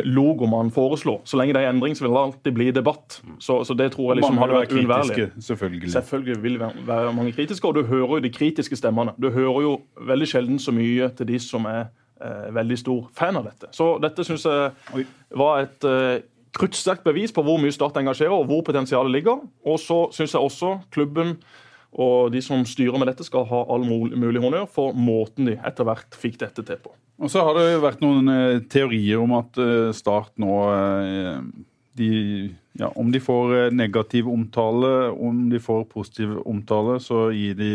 logo 0.05 0.47
man 0.47 0.71
foreslår, 0.73 1.21
så 1.29 1.37
lenge 1.37 1.53
det 1.53 1.63
er 1.63 1.71
endring, 1.71 1.97
så 1.97 2.07
vil 2.07 2.15
det 2.15 2.21
alltid 2.21 2.55
bli 2.57 2.71
debatt. 2.73 3.19
Så, 3.39 3.59
så 3.65 3.75
det 3.77 3.91
tror 3.93 4.13
jeg 4.13 4.23
liksom 4.23 4.39
hadde 4.41 4.55
vært 4.57 4.73
være 4.73 4.81
uunnværlig. 4.81 5.27
selvfølgelig. 5.45 5.91
Selvfølgelig 5.93 6.43
vil 6.43 6.59
det 6.61 6.71
være 6.87 7.13
mange 7.13 7.33
kritiske, 7.33 7.69
og 7.69 7.75
du 7.75 7.83
hører 7.83 8.15
jo 8.17 8.21
de 8.25 8.31
kritiske 8.33 8.77
stemmene. 8.77 9.13
Du 9.23 9.31
hører 9.31 9.61
jo 9.63 9.75
veldig 10.01 10.29
sjelden 10.29 10.59
så 10.59 10.73
mye 10.73 11.11
til 11.17 11.29
de 11.29 11.39
som 11.39 11.69
er 11.69 11.85
eh, 12.25 12.55
veldig 12.55 12.79
stor 12.79 13.11
fan 13.17 13.37
av 13.37 13.51
dette. 13.51 13.69
Så 13.77 13.99
dette 14.03 14.25
syns 14.25 14.47
jeg 14.49 15.05
var 15.37 15.67
et 15.67 15.89
eh, 15.89 16.25
kruttsterkt 16.57 17.05
bevis 17.05 17.33
på 17.33 17.45
hvor 17.45 17.61
mye 17.61 17.73
Start 17.73 18.01
engasjerer, 18.01 18.33
og 18.33 18.49
hvor 18.49 18.65
potensialet 18.65 19.13
ligger. 19.13 19.45
Og 19.67 19.81
så 19.81 20.07
syns 20.13 20.33
jeg 20.35 20.41
også 20.41 20.79
klubben 20.93 21.37
og 21.93 22.33
de 22.33 22.41
som 22.45 22.63
styrer 22.65 22.97
med 22.99 23.11
dette, 23.11 23.27
skal 23.29 23.45
ha 23.51 23.65
all 23.69 23.85
mul- 23.85 24.15
mulig 24.17 24.41
honnør 24.41 24.65
for 24.71 24.97
måten 24.97 25.51
de 25.51 25.59
etter 25.61 25.85
hvert 25.85 26.17
fikk 26.17 26.39
dette 26.41 26.65
til 26.65 26.81
på. 26.81 26.95
Og 27.23 27.29
så 27.31 27.45
har 27.45 27.55
det 27.59 27.83
vært 27.83 28.01
noen 28.03 28.33
eh, 28.33 28.63
teorier 28.73 29.21
om 29.21 29.37
at 29.37 29.61
eh, 29.61 29.93
Start 29.95 30.33
nå 30.41 30.57
eh, 30.73 31.37
de, 32.01 32.09
ja, 32.81 32.89
Om 32.97 33.11
de 33.13 33.21
får 33.21 33.69
negativ 33.77 34.31
omtale, 34.33 35.11
om 35.13 35.43
de 35.53 35.61
får 35.61 35.85
positiv 35.91 36.33
omtale, 36.49 36.97
så 37.05 37.27
gir 37.37 37.53
de 37.59 37.69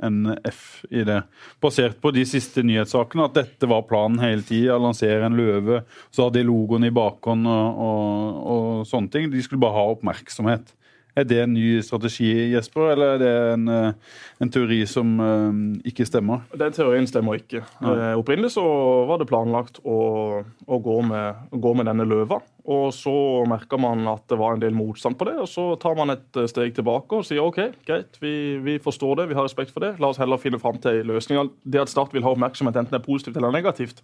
en 0.00 0.32
F 0.48 0.80
i 0.88 1.04
det. 1.04 1.18
Basert 1.60 2.00
på 2.00 2.14
de 2.16 2.24
siste 2.24 2.64
nyhetssakene, 2.64 3.26
at 3.28 3.36
dette 3.36 3.68
var 3.68 3.84
planen 3.84 4.16
hele 4.24 4.40
tida. 4.48 4.78
Lansere 4.80 5.28
en 5.28 5.36
løve. 5.36 5.82
Så 6.08 6.24
hadde 6.24 6.40
de 6.40 6.48
logoen 6.48 6.88
i 6.88 6.94
bakhånd 6.96 7.44
og, 7.52 7.84
og, 7.84 8.40
og 8.54 8.88
sånne 8.88 9.12
ting. 9.12 9.28
De 9.28 9.44
skulle 9.44 9.60
bare 9.60 9.76
ha 9.76 9.86
oppmerksomhet. 9.92 10.72
Er 11.18 11.26
det 11.26 11.40
en 11.42 11.54
ny 11.56 11.80
strategi, 11.82 12.30
Jesper, 12.52 12.92
eller 12.92 13.16
er 13.16 13.22
det 13.22 13.32
en, 13.54 13.68
eh, 13.74 14.18
en 14.44 14.52
teori 14.54 14.84
som 14.86 15.16
eh, 15.24 15.88
ikke 15.90 16.06
stemmer? 16.06 16.44
Den 16.60 16.76
teorien 16.76 17.08
stemmer 17.10 17.40
ikke. 17.40 17.64
Ja. 17.82 18.14
opprinnelig 18.18 18.52
så 18.54 18.64
var 19.08 19.18
det 19.18 19.28
planlagt 19.30 19.80
å, 19.82 19.98
å 20.46 20.78
gå, 20.84 21.00
med, 21.08 21.48
gå 21.50 21.74
med 21.74 21.90
denne 21.90 22.06
løva. 22.06 22.38
Og 22.68 22.90
så 22.92 23.12
merker 23.48 23.80
man 23.80 24.02
at 24.10 24.26
det 24.28 24.36
var 24.36 24.54
en 24.54 24.60
del 24.60 24.74
motstand 24.76 25.16
på 25.16 25.24
det, 25.24 25.38
og 25.40 25.48
så 25.48 25.70
tar 25.80 25.94
man 25.96 26.12
et 26.12 26.36
eh, 26.36 26.48
steg 26.50 26.74
tilbake 26.76 27.16
og 27.16 27.24
sier 27.24 27.40
OK, 27.40 27.60
greit, 27.88 28.18
vi, 28.20 28.32
vi 28.60 28.74
forstår 28.82 29.22
det, 29.22 29.28
vi 29.30 29.38
har 29.38 29.46
respekt 29.46 29.72
for 29.72 29.84
det. 29.84 29.94
La 30.02 30.10
oss 30.12 30.20
heller 30.20 30.40
finne 30.42 30.60
fram 30.60 30.76
til 30.82 31.00
en 31.00 31.08
løsning. 31.08 31.48
Det 31.64 31.80
at 31.80 31.92
Start 31.92 32.12
vil 32.12 32.26
ha 32.26 32.34
oppmerksomhet, 32.34 32.76
enten 32.76 32.92
det 32.92 33.00
er 33.00 33.06
positivt 33.06 33.40
eller 33.40 33.54
negativt, 33.54 34.02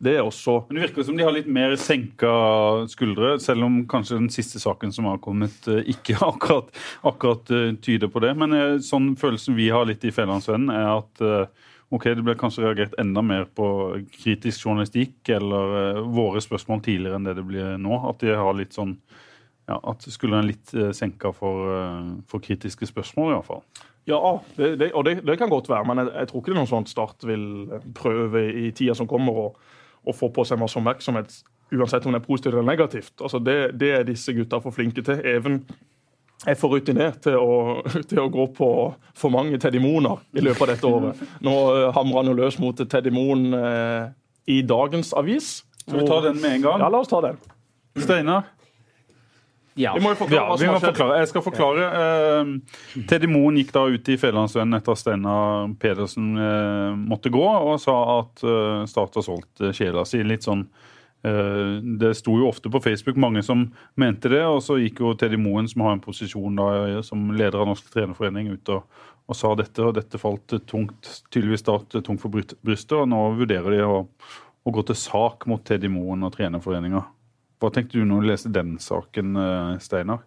det 0.00 0.16
er 0.16 0.24
også 0.24 0.62
Men 0.68 0.78
Det 0.78 0.86
virker 0.86 1.08
som 1.08 1.20
de 1.20 1.26
har 1.26 1.36
litt 1.36 1.50
mer 1.52 1.76
senka 1.80 2.32
skuldre, 2.88 3.36
selv 3.42 3.68
om 3.68 3.82
kanskje 3.90 4.22
den 4.22 4.32
siste 4.32 4.62
saken 4.62 4.94
som 4.96 5.10
har 5.10 5.20
kommet, 5.20 5.60
eh, 5.68 5.84
ikke 5.92 6.16
akkurat, 6.32 6.72
akkurat 7.04 7.52
eh, 7.52 7.74
tyder 7.84 8.08
på 8.08 8.24
det. 8.24 8.32
Men 8.40 8.80
sånn 8.80 9.12
følelsen 9.20 9.60
vi 9.60 9.68
har 9.74 9.84
litt 9.88 10.04
i 10.08 10.14
Fjellandsvennen, 10.14 10.72
er 10.72 10.94
at 10.96 11.26
ok, 11.94 12.08
det 12.18 12.24
ble 12.26 12.34
kanskje 12.38 12.64
reagert 12.64 12.96
enda 13.00 13.22
mer 13.22 13.46
på 13.54 13.68
kritisk 14.16 14.66
journalistikk 14.66 15.30
eller 15.36 15.76
eh, 15.80 16.02
våre 16.16 16.42
spørsmål 16.42 16.82
tidligere 16.84 17.20
enn 17.20 17.28
det 17.28 17.36
det 17.38 17.46
blir 17.46 17.76
nå. 17.82 18.00
At 18.10 18.22
de 18.24 18.34
har 18.34 18.56
litt 18.58 18.76
sånn 18.76 18.96
ja, 19.66 19.78
at 19.78 20.06
skulderen 20.10 20.48
litt 20.48 20.74
eh, 20.74 20.92
senka 20.96 21.32
for, 21.34 21.70
eh, 21.74 22.10
for 22.30 22.42
kritiske 22.42 22.88
spørsmål, 22.90 23.32
i 23.32 23.36
hvert 23.38 23.50
fall. 23.50 23.62
Ja, 24.06 24.20
det, 24.54 24.76
det, 24.78 24.92
og 24.94 25.06
det, 25.06 25.18
det 25.26 25.34
kan 25.38 25.50
godt 25.50 25.68
være, 25.70 25.86
men 25.88 26.04
jeg, 26.04 26.12
jeg 26.14 26.30
tror 26.30 26.42
ikke 26.42 26.52
det 26.52 26.56
er 26.56 26.60
noe 26.60 26.70
sånt 26.70 26.92
Start 26.92 27.26
vil 27.26 27.46
prøve 27.98 28.44
i 28.54 28.70
tida 28.70 28.94
som 28.94 29.08
kommer 29.10 29.40
å, 29.48 30.14
få 30.14 30.30
på 30.30 30.44
seg 30.46 30.60
masse 30.62 30.78
oppmerksomhet, 30.78 31.40
uansett 31.74 32.06
om 32.06 32.14
det 32.14 32.20
er 32.20 32.28
positivt 32.28 32.54
eller 32.54 32.68
negativt. 32.68 33.16
Altså 33.18 33.40
det 33.42 33.90
er 33.90 34.06
disse 34.06 34.30
gutta 34.36 34.60
for 34.62 34.74
flinke 34.74 35.02
til. 35.02 35.18
Even 35.26 35.64
er 36.44 36.58
for 36.58 36.74
rutinert 36.76 37.22
til 37.24 37.38
å, 37.40 37.80
til 38.10 38.20
å 38.22 38.28
gå 38.32 38.44
på 38.56 38.68
for 39.16 39.32
mange 39.32 39.56
Teddy 39.62 39.80
Moner 39.82 40.20
i 40.36 40.44
løpet 40.44 40.66
av 40.66 40.72
dette 40.74 40.90
året. 40.90 41.22
Nå 41.46 41.54
uh, 41.72 41.86
hamrer 41.96 42.20
han 42.20 42.30
jo 42.32 42.36
løs 42.42 42.58
mot 42.62 42.76
Teddy 42.76 43.12
Moen 43.14 43.48
eh, 43.56 44.10
i 44.52 44.60
dagens 44.62 45.14
avis. 45.16 45.62
Skal 45.86 46.02
vi 46.02 46.06
ta 46.10 46.20
den 46.26 46.40
med 46.42 46.58
en 46.58 46.66
gang? 46.66 46.84
Ja, 46.84 46.90
la 46.92 47.00
oss 47.02 47.08
ta 47.10 47.22
den. 47.24 47.40
Steinar? 47.96 48.52
Ja. 49.76 49.92
Vi 49.96 50.00
må 50.00 50.14
jo 50.14 50.16
forklare 50.22 50.40
Ja, 50.40 50.44
hva 50.48 50.56
vi 50.56 50.64
som 50.64 50.70
må 50.70 50.74
har 50.76 50.80
skjedd. 50.80 50.94
forklare. 50.94 51.16
Jeg 51.20 51.28
skal 51.32 51.42
forklare. 51.44 51.86
Eh, 52.00 53.02
Teddy 53.10 53.28
Moen 53.28 53.58
gikk 53.60 53.72
da 53.76 53.82
ut 53.92 54.08
i 54.08 54.16
Fedrelandsvennen 54.20 54.78
etter 54.78 54.94
at 54.94 55.00
Steinar 55.02 55.72
Pedersen 55.82 56.30
eh, 56.40 56.92
måtte 56.96 57.32
gå, 57.34 57.44
og 57.44 57.76
sa 57.82 57.96
at 58.20 58.44
eh, 58.44 58.84
Start 58.88 59.18
har 59.20 59.26
solgt 59.26 59.60
eh, 59.64 59.74
sjela 59.76 60.06
si. 60.08 60.22
Litt 60.24 60.48
sånn 60.48 60.64
eh, 60.64 60.94
Det 61.26 62.12
sto 62.14 62.36
jo 62.38 62.46
ofte 62.50 62.70
på 62.70 62.80
Facebook 62.84 63.16
mange 63.18 63.42
som 63.42 63.64
mente 63.98 64.30
det, 64.30 64.42
og 64.46 64.60
så 64.62 64.76
gikk 64.78 65.00
jo 65.02 65.14
Teddy 65.18 65.38
Moen, 65.40 65.66
som 65.70 65.82
har 65.86 65.96
en 65.96 66.02
posisjon 66.04 66.58
da 66.58 66.66
eh, 66.84 67.00
som 67.06 67.30
leder 67.34 67.58
av 67.62 67.70
Norsk 67.70 67.88
trenerforening, 67.90 68.52
ut 68.54 68.72
og, 68.74 68.84
og 69.26 69.38
sa 69.38 69.50
dette, 69.58 69.82
og 69.82 69.96
dette 69.96 70.20
falt 70.22 70.54
tungt, 70.70 71.10
tydeligvis 71.34 71.66
da, 71.66 71.80
tungt 71.96 72.22
for 72.22 72.30
brystet, 72.30 72.94
og 73.00 73.08
nå 73.10 73.22
vurderer 73.40 73.74
de 73.74 73.82
å, 73.82 73.98
å 74.06 74.74
gå 74.76 74.86
til 74.86 74.98
sak 75.00 75.48
mot 75.50 75.64
Teddy 75.66 75.90
Moen 75.90 76.22
og 76.28 76.36
trenerforeninga. 76.36 77.02
Hva 77.56 77.72
tenkte 77.72 77.98
du 77.98 78.06
når 78.06 78.22
du 78.22 78.30
leste 78.30 78.52
den 78.52 78.76
saken, 78.82 79.36
eh, 79.40 79.76
Steinar? 79.82 80.22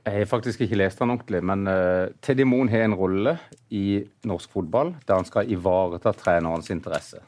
Jeg 0.00 0.22
har 0.22 0.28
faktisk 0.30 0.62
ikke 0.64 0.78
lest 0.80 1.00
den 1.02 1.12
ordentlig, 1.12 1.42
men 1.44 1.68
uh, 1.68 2.08
Teddy 2.24 2.46
Moen 2.48 2.70
har 2.72 2.86
en 2.86 2.96
rolle 2.96 3.34
i 3.76 4.00
norsk 4.24 4.52
fotball 4.54 4.94
der 5.04 5.18
han 5.18 5.28
skal 5.28 5.50
ivareta 5.52 6.14
trenerens 6.16 6.70
interesse. 6.72 7.20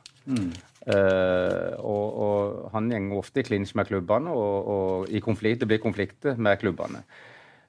Eh, 0.82 1.74
og, 1.78 2.06
og 2.24 2.70
han 2.72 2.88
går 2.90 3.20
ofte 3.20 3.42
i 3.42 3.46
klinsj 3.46 3.76
med 3.78 3.86
klubbene, 3.90 4.32
og, 4.34 4.72
og 4.72 5.12
i 5.14 5.22
konflikt, 5.22 5.62
det 5.62 5.70
blir 5.70 5.82
konflikter 5.82 6.40
med 6.40 6.58
klubbene. 6.62 7.04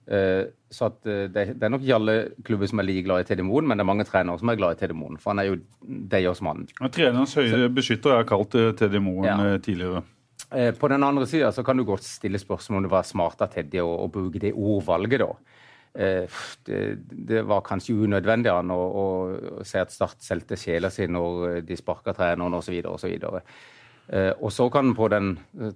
Uh, 0.03 0.49
så 0.67 0.89
at, 0.89 0.97
uh, 1.07 1.29
det, 1.31 1.45
det 1.55 1.63
er 1.63 1.71
nok 1.71 1.83
ikke 1.85 1.95
alle 1.95 2.15
klubber 2.43 2.67
som 2.67 2.81
er 2.81 2.87
like 2.89 3.05
glad 3.05 3.23
i 3.23 3.27
Teddy 3.29 3.45
Moen, 3.47 3.69
men 3.69 3.79
det 3.79 3.85
er 3.85 3.87
mange 3.87 4.03
trenere 4.03 4.41
som 4.41 4.49
er 4.51 4.57
glad 4.59 4.75
i 4.75 4.79
Teddy 4.81 4.97
Moen, 4.99 5.15
for 5.15 5.31
han 5.31 5.39
er 5.39 5.47
jo 5.47 5.59
deres 6.11 6.41
mann. 6.43 6.65
Trenerens 6.91 7.37
høye 7.39 7.69
beskytter 7.71 8.17
er 8.17 8.27
kalt 8.27 8.57
eh, 8.59 8.73
Teddy 8.75 8.99
Moen 8.99 9.29
Ja. 9.29 9.37
tidligere. 9.63 10.03
På 10.77 10.89
den 10.91 11.07
andre 11.07 11.23
sida 11.25 11.49
kan 11.65 11.79
du 11.79 11.85
godt 11.87 12.03
stille 12.03 12.37
spørsmål 12.37 12.81
om 12.81 12.83
det 12.85 12.91
var 12.91 13.07
smart 13.07 13.39
av 13.41 13.55
Teddy 13.55 13.79
å, 13.81 13.87
å 14.03 14.09
bruke 14.11 14.41
det 14.43 14.51
ordvalget, 14.51 15.23
da. 15.23 15.31
Eh, 15.93 16.39
det, 16.65 16.81
det, 17.29 17.43
var 17.49 17.63
kanskje 17.65 17.95
unødvendig 18.05 18.51
han 18.53 18.73
å, 18.73 18.79
å, 18.79 19.05
å 19.59 19.67
si 19.67 19.79
at 19.81 19.93
Start 19.93 20.23
solgte 20.23 20.59
sjela 20.59 20.91
si 20.93 21.07
når 21.07 21.61
de 21.67 21.77
sparka 21.79 22.15
treneren 22.17 22.59
osv. 22.59 22.79
osv. 22.89 23.15
Uh, 24.11 24.33
og 24.43 24.51
så 24.51 24.65
kan 24.67 24.89
man 24.89 24.95
på 24.97 25.07
den 25.13 25.29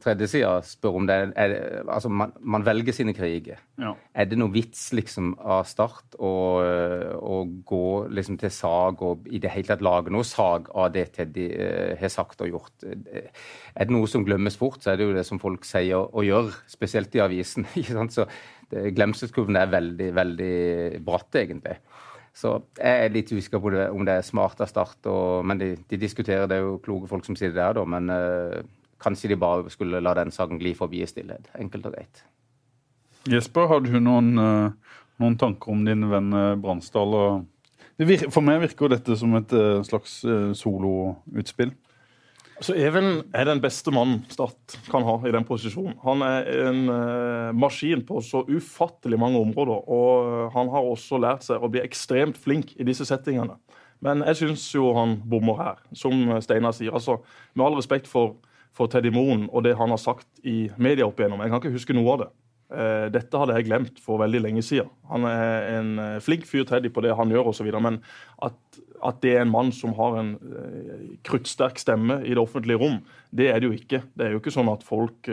tredje 0.03 0.27
sida 0.27 0.57
spørre 0.65 0.99
om 0.99 1.05
det 1.07 1.15
er, 1.39 1.53
altså 1.87 2.09
man, 2.11 2.33
man, 2.41 2.65
velger 2.67 2.95
sine 2.95 3.13
kriger. 3.15 3.61
Ja. 3.79 3.93
Er 4.11 4.27
det 4.27 4.39
noe 4.39 4.51
vits 4.51 4.89
liksom 4.97 5.31
av 5.39 5.63
Start 5.69 6.17
å, 6.19 6.33
å 7.15 7.37
gå 7.71 7.87
liksom 8.11 8.35
til 8.41 8.51
sag 8.51 9.01
og 9.05 9.29
i 9.31 9.39
det 9.39 9.53
hele 9.53 9.71
tatt 9.71 9.85
lage 9.85 10.11
noe 10.11 10.27
sag 10.27 10.67
av 10.75 10.91
det 10.95 11.07
Teddy 11.15 11.47
har 12.01 12.11
sagt 12.11 12.43
og 12.43 12.51
gjort? 12.51 12.83
Er 12.83 13.87
det 13.87 13.95
noe 13.95 14.11
som 14.11 14.27
glemmes 14.27 14.59
fort, 14.59 14.81
så 14.83 14.91
er 14.91 14.99
det 14.99 15.07
jo 15.07 15.15
det 15.15 15.25
som 15.27 15.39
folk 15.39 15.63
sier 15.67 16.03
og 16.03 16.27
gjør, 16.27 16.51
spesielt 16.67 17.15
i 17.15 17.23
avisen. 17.23 17.67
ikke 17.79 17.95
sant? 17.95 18.17
så 18.19 18.27
Glemselskurven 18.67 19.55
er 19.55 19.69
veldig, 19.71 20.07
veldig 20.15 20.55
bratt, 21.07 21.37
egentlig. 21.39 21.77
Så 22.37 22.53
jeg 22.77 23.05
er 23.07 23.13
litt 23.13 23.31
usikker 23.33 23.61
på 23.61 23.71
om 23.89 24.03
det 24.05 24.19
er 24.19 24.25
smart 24.25 24.59
av 24.61 24.69
Start. 24.69 25.09
Men 25.47 25.57
de, 25.61 25.71
de, 25.89 25.97
diskuterer, 25.97 26.45
det 26.49 26.59
er 26.59 26.67
jo 26.67 26.77
kloke 26.85 27.09
folk 27.09 27.25
som 27.25 27.37
sier 27.37 27.53
det 27.53 27.57
der, 27.57 27.77
da. 27.79 27.85
Men 27.89 28.11
uh, 28.13 28.59
kanskje 29.01 29.31
de 29.31 29.39
bare 29.41 29.73
skulle 29.73 30.01
la 30.03 30.13
den 30.17 30.33
saken 30.33 30.61
gli 30.61 30.75
forbi 30.77 31.01
i 31.01 31.09
stillhet. 31.09 31.49
Enkelt 31.57 31.89
og 31.89 31.97
greit. 31.97 32.21
Jesper, 33.27 33.65
har 33.71 33.81
du 33.81 33.97
noen, 33.97 34.35
uh, 34.37 34.99
noen 35.23 35.37
tanker 35.41 35.73
om 35.73 35.81
din 35.87 36.05
venn 36.11 36.29
uh, 36.35 36.53
Bransdal? 36.61 37.17
For 37.97 38.45
meg 38.45 38.61
virker 38.67 38.93
dette 38.93 39.17
som 39.17 39.33
et 39.39 39.53
slags 39.87 40.19
soloutspill. 40.59 41.71
Altså, 42.57 42.73
Even 42.73 43.21
er 43.37 43.45
den 43.45 43.61
beste 43.61 43.91
mannen 43.93 44.23
Start 44.33 44.77
kan 44.89 45.05
ha 45.05 45.17
i 45.27 45.33
den 45.33 45.45
posisjonen. 45.45 45.93
Han 46.01 46.23
er 46.25 46.47
en 46.65 46.79
uh, 46.89 47.53
maskin 47.53 48.01
på 48.05 48.21
så 48.25 48.41
ufattelig 48.49 49.19
mange 49.21 49.39
områder. 49.39 49.83
Og 49.85 50.25
uh, 50.25 50.39
han 50.55 50.71
har 50.73 50.87
også 50.89 51.19
lært 51.21 51.45
seg 51.45 51.61
å 51.61 51.69
bli 51.69 51.83
ekstremt 51.85 52.39
flink 52.41 52.73
i 52.77 52.87
disse 52.87 53.05
settingene. 53.05 53.59
Men 54.01 54.25
jeg 54.25 54.41
syns 54.41 54.65
jo 54.73 54.89
han 54.97 55.17
bommer 55.25 55.57
her, 55.61 55.77
som 55.97 56.13
Steinar 56.41 56.73
sier. 56.77 56.93
altså, 56.93 57.19
Med 57.53 57.65
all 57.65 57.77
respekt 57.77 58.09
for, 58.09 58.35
for 58.73 58.89
Teddy 58.89 59.13
Moen 59.13 59.47
og 59.51 59.65
det 59.65 59.77
han 59.77 59.93
har 59.93 60.01
sagt 60.01 60.27
i 60.43 60.67
media 60.77 61.05
opp 61.05 61.21
igjennom. 61.21 61.41
Jeg 61.41 61.53
kan 61.53 61.61
ikke 61.61 61.77
huske 61.77 61.97
noe 61.97 62.13
av 62.13 62.25
det. 62.25 62.29
Uh, 62.67 63.07
dette 63.13 63.39
hadde 63.39 63.55
jeg 63.55 63.67
glemt 63.69 64.01
for 64.03 64.19
veldig 64.19 64.41
lenge 64.43 64.63
siden. 64.65 64.89
Han 65.11 65.27
er 65.29 65.69
en 65.77 65.91
flink 66.23 66.47
fyr, 66.49 66.65
Teddy, 66.67 66.91
på 66.93 67.03
det 67.05 67.15
han 67.15 67.31
gjør 67.31 67.53
osv. 67.53 67.71
Men 67.79 68.01
at 68.43 68.83
at 69.05 69.19
det 69.21 69.35
er 69.37 69.43
en 69.43 69.51
mann 69.53 69.67
som 69.77 69.91
har 69.93 70.15
en 70.17 70.31
uh, 70.41 71.01
kruttsterk 71.27 71.77
stemme 71.77 72.15
i 72.25 72.31
det 72.33 72.41
offentlige 72.41 72.79
rom. 72.81 72.95
Det 73.29 73.51
er 73.51 73.61
det 73.61 73.67
jo 73.67 73.75
ikke. 73.75 73.99
Det 74.17 74.25
er 74.25 74.31
jo 74.33 74.39
ikke 74.41 74.53
sånn 74.55 74.71
at 74.71 74.81
folk 74.81 75.29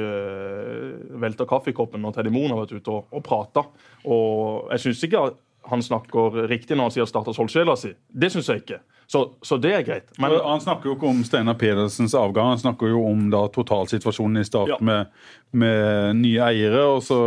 velter 1.24 1.48
kaffekoppen 1.48 2.04
når 2.04 2.18
Teddy 2.18 2.32
Moen 2.34 2.52
har 2.52 2.60
vært 2.60 2.74
ute 2.76 2.92
og, 2.92 3.08
og 3.08 3.24
prata. 3.24 3.64
Og 4.04 4.68
jeg 4.74 4.84
syns 4.84 5.06
ikke 5.08 5.22
han 5.70 5.82
snakker 5.82 6.44
riktig 6.50 6.76
når 6.76 6.90
han 6.90 6.94
sier 6.98 7.08
'starta 7.08 7.32
solsjela 7.32 7.76
si'. 7.80 7.94
Det 8.12 8.30
syns 8.32 8.50
jeg 8.52 8.64
ikke. 8.64 8.80
Så, 9.06 9.24
så, 9.42 9.58
det 9.60 9.74
er 9.76 9.82
greit. 9.86 10.06
Men, 10.18 10.36
han 10.44 10.62
snakker 10.62 10.90
jo 10.90 10.96
ikke 10.96 11.10
om 11.10 11.24
Steinar 11.26 11.58
Pedersens 11.60 12.14
avgang, 12.18 12.54
han 12.54 12.62
snakker 12.62 12.90
jo 12.90 13.04
om 13.08 13.28
da 13.32 13.44
totalsituasjonen 13.52 14.40
i 14.40 14.46
start 14.48 14.72
ja. 14.74 14.78
med, 14.80 15.12
med, 15.52 16.16
nye 16.22 16.48
eiere. 16.48 16.86
og 16.88 17.02
så, 17.04 17.18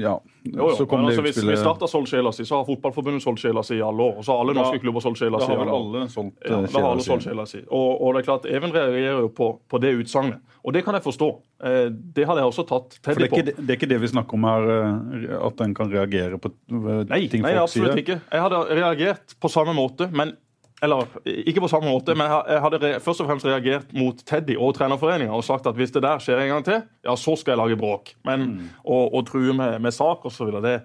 ja, 0.00 0.14
jo, 0.44 0.58
jo. 0.60 0.70
så 0.76 0.86
kom 0.86 1.00
men, 1.00 1.10
det 1.10 1.18
altså, 1.18 1.26
Hvis 1.26 1.50
vi 1.50 1.56
starter 1.56 1.90
solgt 1.90 2.12
sjela 2.12 2.32
si, 2.36 2.44
så 2.46 2.60
har 2.60 2.66
Fotballforbundet 2.68 3.24
solgt 3.24 3.42
sjela 3.42 3.64
si 3.66 3.78
i 3.78 3.82
alle 3.84 4.06
år. 4.06 4.18
Og 4.20 4.26
så 4.26 4.34
har 4.34 4.44
alle 4.44 4.54
norske 4.58 4.82
klubber 4.82 5.04
solgt 5.04 5.22
sjela 5.22 5.40
si. 5.40 5.48
Da 5.48 5.56
har 5.56 5.62
vel 5.64 5.72
alle 5.74 6.04
solgt 6.12 6.44
ja, 6.44 6.60
da 6.60 6.82
har 6.84 6.90
alle 6.90 7.06
solgt 7.06 7.26
sjela 7.26 7.46
si. 7.50 7.62
Og, 7.64 7.88
og, 7.96 8.14
det 8.14 8.22
er 8.22 8.28
klart, 8.28 8.48
Even 8.52 8.74
reagerer 8.74 9.24
jo 9.24 9.32
på, 9.34 9.50
på 9.70 9.80
det 9.82 9.94
utsagnet. 10.02 10.44
Og 10.64 10.76
det 10.76 10.84
kan 10.84 10.96
jeg 10.96 11.04
forstå. 11.04 11.30
Eh, 11.64 11.88
det 12.16 12.28
hadde 12.28 12.44
jeg 12.44 12.52
også 12.52 12.66
tatt 12.68 12.96
Teddy 13.00 13.28
på. 13.32 13.42
Det 13.48 13.66
er 13.66 13.76
ikke 13.78 13.90
det 13.90 14.00
vi 14.04 14.12
snakker 14.12 14.38
om 14.38 14.46
her, 14.48 14.70
eh, 14.76 15.34
at 15.48 15.64
en 15.64 15.74
kan 15.76 15.92
reagere 15.92 16.40
på 16.40 16.52
eh, 16.52 17.02
ting 17.08 17.10
nei, 17.10 17.20
folk 17.24 17.34
sier? 17.34 17.44
Nei, 17.44 17.58
absolutt 17.60 18.00
ikke. 18.04 18.20
Jeg 18.28 18.46
hadde 18.46 18.62
reagert 18.70 19.36
på 19.40 19.52
samme 19.52 19.76
måte. 19.76 20.08
men 20.12 20.36
eller 20.82 21.06
ikke 21.24 21.62
på 21.64 21.70
samme 21.70 21.88
måte, 21.88 22.16
men 22.18 22.26
jeg 22.26 22.60
hadde 22.64 22.90
først 23.04 23.22
og 23.22 23.28
fremst 23.28 23.46
reagert 23.46 23.92
mot 23.96 24.18
Teddy 24.26 24.56
og 24.58 24.74
trenerforeninga 24.76 25.32
og 25.32 25.44
sagt 25.46 25.68
at 25.70 25.78
hvis 25.78 25.94
det 25.94 26.02
der 26.04 26.22
skjer 26.22 26.42
en 26.42 26.50
gang 26.56 26.66
til, 26.66 26.82
ja, 27.06 27.14
så 27.16 27.36
skal 27.38 27.54
jeg 27.54 27.62
lage 27.62 27.78
bråk. 27.80 28.14
Men 28.26 28.46
mm. 28.50 28.70
å, 28.82 28.98
å 29.14 29.22
true 29.28 29.54
med, 29.56 29.78
med 29.84 29.94
sak 29.94 30.26
osv., 30.28 30.50
det, 30.64 30.80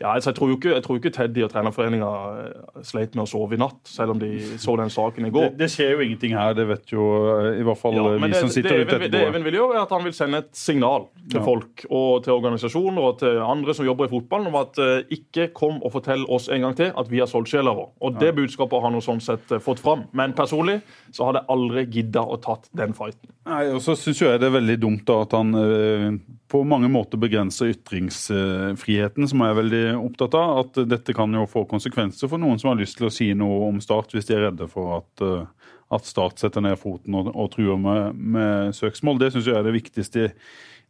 ja, 0.00 0.14
altså, 0.14 0.30
jeg, 0.30 0.36
tror 0.38 0.48
jo 0.48 0.54
ikke, 0.56 0.70
jeg 0.72 0.82
tror 0.84 0.96
ikke 0.96 1.10
Teddy 1.12 1.42
og 1.44 1.50
trenerforeninga 1.52 2.10
eh, 2.40 2.84
sleit 2.88 3.12
med 3.18 3.26
å 3.26 3.28
sove 3.28 3.52
i 3.52 3.60
natt, 3.60 3.82
selv 3.84 4.14
om 4.14 4.22
de 4.22 4.30
så 4.62 4.72
den 4.80 4.92
saken 4.92 5.26
i 5.28 5.32
går. 5.34 5.50
Det, 5.50 5.58
det 5.60 5.68
skjer 5.74 5.92
jo 5.92 6.06
ingenting 6.06 6.32
her, 6.38 6.54
det 6.56 6.64
vet 6.70 6.94
jo 6.94 7.08
eh, 7.34 7.58
i 7.60 7.66
hvert 7.68 7.80
fall 7.82 7.98
ja, 7.98 8.06
vi 8.14 8.30
det, 8.32 8.40
som 8.40 8.48
sitter 8.48 8.78
ute 8.78 8.96
etterpå. 8.96 9.10
Det 9.12 9.20
Even 9.26 9.44
vil 9.44 9.58
gjøre, 9.58 9.76
er 9.76 9.82
at 9.82 9.92
han 9.92 10.06
vil 10.06 10.16
sende 10.16 10.40
et 10.40 10.48
signal 10.56 11.04
til 11.26 11.36
ja. 11.36 11.44
folk 11.44 11.84
og 11.90 12.24
til 12.24 12.32
organisasjoner 12.32 13.10
og 13.10 13.20
til 13.20 13.42
andre 13.44 13.76
som 13.76 13.90
jobber 13.90 14.08
i 14.08 14.14
fotballen, 14.14 14.48
om 14.48 14.58
at 14.62 14.80
uh, 14.80 15.12
ikke 15.18 15.50
kom 15.60 15.82
og 15.84 15.92
fortell 15.98 16.24
oss 16.32 16.48
en 16.48 16.64
gang 16.64 16.80
til 16.80 16.96
at 16.96 17.12
vi 17.12 17.20
har 17.20 17.28
solgt 17.28 17.52
sjela 17.52 17.76
vår. 17.76 17.92
Og 18.00 18.16
det 18.24 18.32
budskapet 18.40 18.80
har 18.80 18.88
han 18.88 19.04
sånn 19.04 19.20
sett 19.20 19.52
fått 19.60 19.84
fram. 19.84 20.08
Men 20.16 20.32
personlig 20.38 20.80
så 21.12 21.28
hadde 21.28 21.44
jeg 21.44 21.52
aldri 21.58 21.88
gidda 22.00 22.24
å 22.24 22.40
tatt 22.40 22.72
den 22.72 22.96
fighten. 22.96 23.36
Nei, 23.50 23.66
og 23.74 23.84
så 23.84 23.92
syns 23.98 24.24
jeg 24.24 24.40
det 24.40 24.48
er 24.48 24.56
veldig 24.62 24.80
dumt 24.80 25.04
da 25.08 25.20
at 25.26 25.36
han 25.36 25.52
uh, 25.52 26.20
på 26.50 26.64
mange 26.66 26.88
måter 26.90 27.20
begrenser 27.20 27.70
ytringsfriheten, 27.74 29.28
som 29.30 29.44
er 29.46 29.56
veldig 29.58 29.82
opptatt 29.98 30.36
av. 30.38 30.58
At 30.64 30.80
dette 30.90 31.14
kan 31.16 31.32
jo 31.34 31.46
få 31.50 31.64
konsekvenser 31.70 32.30
for 32.30 32.42
noen 32.42 32.60
som 32.60 32.72
har 32.72 32.80
lyst 32.80 32.98
til 33.00 33.08
å 33.08 33.14
si 33.14 33.30
noe 33.36 33.68
om 33.68 33.80
Start, 33.82 34.14
hvis 34.14 34.28
de 34.28 34.36
er 34.36 34.46
redde 34.48 34.68
for 34.70 35.00
at, 35.00 35.24
eh, 35.26 35.70
at 35.96 36.08
Start 36.08 36.42
setter 36.42 36.64
ned 36.64 36.78
foten 36.80 37.16
og, 37.18 37.32
og 37.34 37.52
truer 37.54 37.80
med, 37.80 38.18
med 38.18 38.76
søksmål. 38.76 39.20
Det 39.22 39.32
syns 39.34 39.50
jeg 39.50 39.58
er 39.58 39.66
det 39.66 39.76
viktigste 39.78 40.28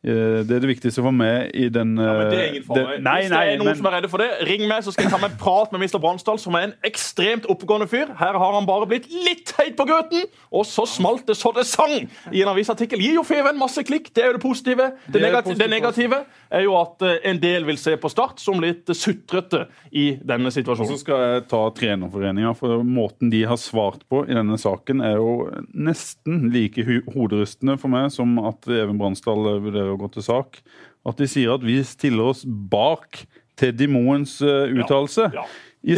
det 0.00 0.54
er 0.56 0.62
det 0.62 0.68
viktigste 0.70 1.02
for 1.04 1.12
meg 1.12 1.50
i 1.52 1.66
den 1.72 1.92
ja, 2.00 2.12
men 2.16 2.30
Det 2.30 2.38
er 2.38 2.46
ingen 2.54 2.64
fare. 2.64 2.84
Hvis 2.96 3.28
det 3.28 3.40
er 3.40 3.58
noen 3.60 3.68
men... 3.68 3.76
som 3.76 3.88
er 3.90 3.94
redde 3.98 4.10
for 4.12 4.22
det, 4.22 4.28
ring 4.48 4.64
meg, 4.64 4.84
så 4.86 4.94
skal 4.94 5.06
jeg 5.06 5.12
ta 5.12 5.20
meg 5.20 5.34
en 5.34 5.40
prat 5.40 5.74
med 5.74 5.82
Mr. 5.84 5.98
Bransdal, 6.00 6.40
som 6.40 6.56
er 6.56 6.70
en 6.70 6.74
ekstremt 6.88 7.48
oppegående 7.52 7.88
fyr. 7.90 8.14
Her 8.16 8.38
har 8.40 8.56
han 8.56 8.68
bare 8.68 8.88
blitt 8.88 9.10
litt 9.12 9.52
heit 9.58 9.76
på 9.76 9.84
grøten, 9.88 10.24
og 10.48 10.64
så 10.68 10.86
smalt 10.88 11.28
det 11.28 11.36
så 11.36 11.52
det 11.56 11.66
sang 11.68 11.92
i 12.32 12.40
en 12.40 12.52
avisartikkel. 12.52 13.02
Gir 13.02 13.18
jo 13.18 13.24
Feven 13.28 13.60
masse 13.60 13.84
klikk, 13.86 14.08
det 14.16 14.24
er 14.24 14.30
jo 14.30 14.38
det 14.38 14.42
positive. 14.44 14.88
Det, 15.04 15.18
det, 15.18 15.24
negative, 15.26 15.58
det 15.60 15.68
negative, 15.74 16.22
er 16.50 16.64
jo 16.64 16.76
at 16.80 17.04
eh, 17.06 17.18
en 17.30 17.42
del 17.42 17.68
vil 17.68 17.80
se 17.80 17.96
på 18.00 18.10
Start 18.10 18.40
som 18.42 18.60
litt 18.62 18.88
sutrete 18.96 19.66
i 19.92 20.06
denne 20.16 20.52
situasjonen. 20.54 20.88
Og 20.88 20.96
så 20.96 21.04
skal 21.04 21.26
jeg 21.26 21.44
ta 21.52 21.62
Trenerforeninga, 21.76 22.54
for 22.58 22.80
måten 22.86 23.30
de 23.32 23.44
har 23.46 23.60
svart 23.60 24.06
på 24.10 24.24
i 24.24 24.36
denne 24.36 24.56
saken, 24.60 25.04
er 25.04 25.20
jo 25.20 25.36
nesten 25.76 26.48
like 26.54 26.84
hoderystende 27.12 27.76
for 27.80 27.92
meg 27.92 28.08
som 28.14 28.38
at 28.48 28.66
Even 28.70 28.98
Bransdal 29.00 29.60
vurderer 29.60 29.89
å 29.92 29.98
gå 30.00 30.10
til 30.14 30.26
sak, 30.26 30.60
at 31.06 31.20
de 31.20 31.28
sier 31.30 31.54
at 31.54 31.64
vi 31.64 31.78
stiller 31.86 32.32
oss 32.32 32.44
bak 32.44 33.24
Teddy 33.60 33.88
Moens 33.90 34.38
uh, 34.44 34.68
uttalelse. 34.72 35.30
Ja, 35.34 35.44
ja. 35.44 35.66
I, 35.80 35.96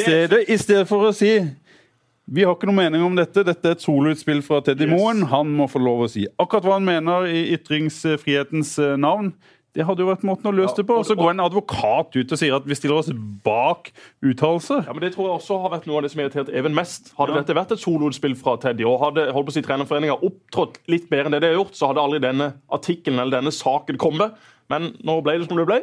stedet, 0.59 0.87
for 0.87 1.09
å 1.09 1.15
si 1.15 1.41
vi 2.33 2.45
har 2.47 2.55
ikke 2.55 2.69
noe 2.71 2.79
mening 2.79 3.03
om 3.05 3.17
dette. 3.19 3.43
Dette 3.45 3.67
er 3.69 3.75
et 3.77 3.83
soloutspill 3.83 4.43
fra 4.47 4.61
Teddy 4.65 4.87
yes. 4.87 4.93
Moen. 4.95 5.25
Han 5.33 5.51
må 5.59 5.67
få 5.71 5.83
lov 5.83 6.05
å 6.05 6.11
si 6.11 6.23
akkurat 6.41 6.69
hva 6.69 6.79
han 6.79 6.87
mener 6.87 7.27
i 7.29 7.49
ytringsfrihetens 7.57 8.77
eh, 8.83 8.95
navn. 9.01 9.33
Det 9.73 9.87
hadde 9.89 10.05
jo 10.05 10.09
vært 10.11 10.25
måten 10.29 10.51
å 10.51 10.53
løse 10.53 10.77
det 10.77 10.85
på. 10.89 10.99
Og 11.01 11.07
så 11.09 11.15
går 11.17 11.31
en 11.33 11.43
advokat 11.47 12.13
ut 12.19 12.35
og 12.35 12.39
sier 12.39 12.57
at 12.59 12.67
vi 12.69 12.77
stiller 12.77 12.99
oss 13.01 13.09
bak 13.45 13.89
uttalelser. 14.21 14.83
Ja, 14.85 14.93
men 14.93 15.01
Det 15.01 15.15
tror 15.15 15.31
jeg 15.31 15.37
også 15.39 15.61
har 15.63 15.73
vært 15.73 15.87
noe 15.89 16.01
av 16.01 16.05
det 16.05 16.13
som 16.13 16.21
irritert 16.21 16.51
Even 16.53 16.77
mest. 16.77 17.15
Hadde 17.17 17.33
ja. 17.33 17.41
dette 17.41 17.57
vært 17.57 17.73
et 17.73 17.81
soloutspill 17.81 18.37
fra 18.37 18.59
Teddy, 18.61 18.85
og 18.85 19.01
hadde 19.01 19.31
holdt 19.33 19.49
på 19.49 19.55
å 19.55 19.57
si 19.57 19.65
trenerforeninga 19.65 20.19
opptrådt 20.21 20.83
litt 20.93 21.09
bedre 21.09 21.31
enn 21.31 21.37
det 21.39 21.41
de 21.47 21.55
har 21.55 21.61
gjort, 21.63 21.79
så 21.79 21.89
hadde 21.89 22.05
aldri 22.05 22.21
denne 22.27 22.51
artikkelen 22.73 23.23
eller 23.23 23.39
denne 23.39 23.55
saken 23.57 24.01
kommet. 24.03 24.37
Men 24.73 24.93
nå 25.05 25.17
ble 25.25 25.39
det 25.41 25.49
som 25.49 25.59
det 25.59 25.67
ble. 25.69 25.81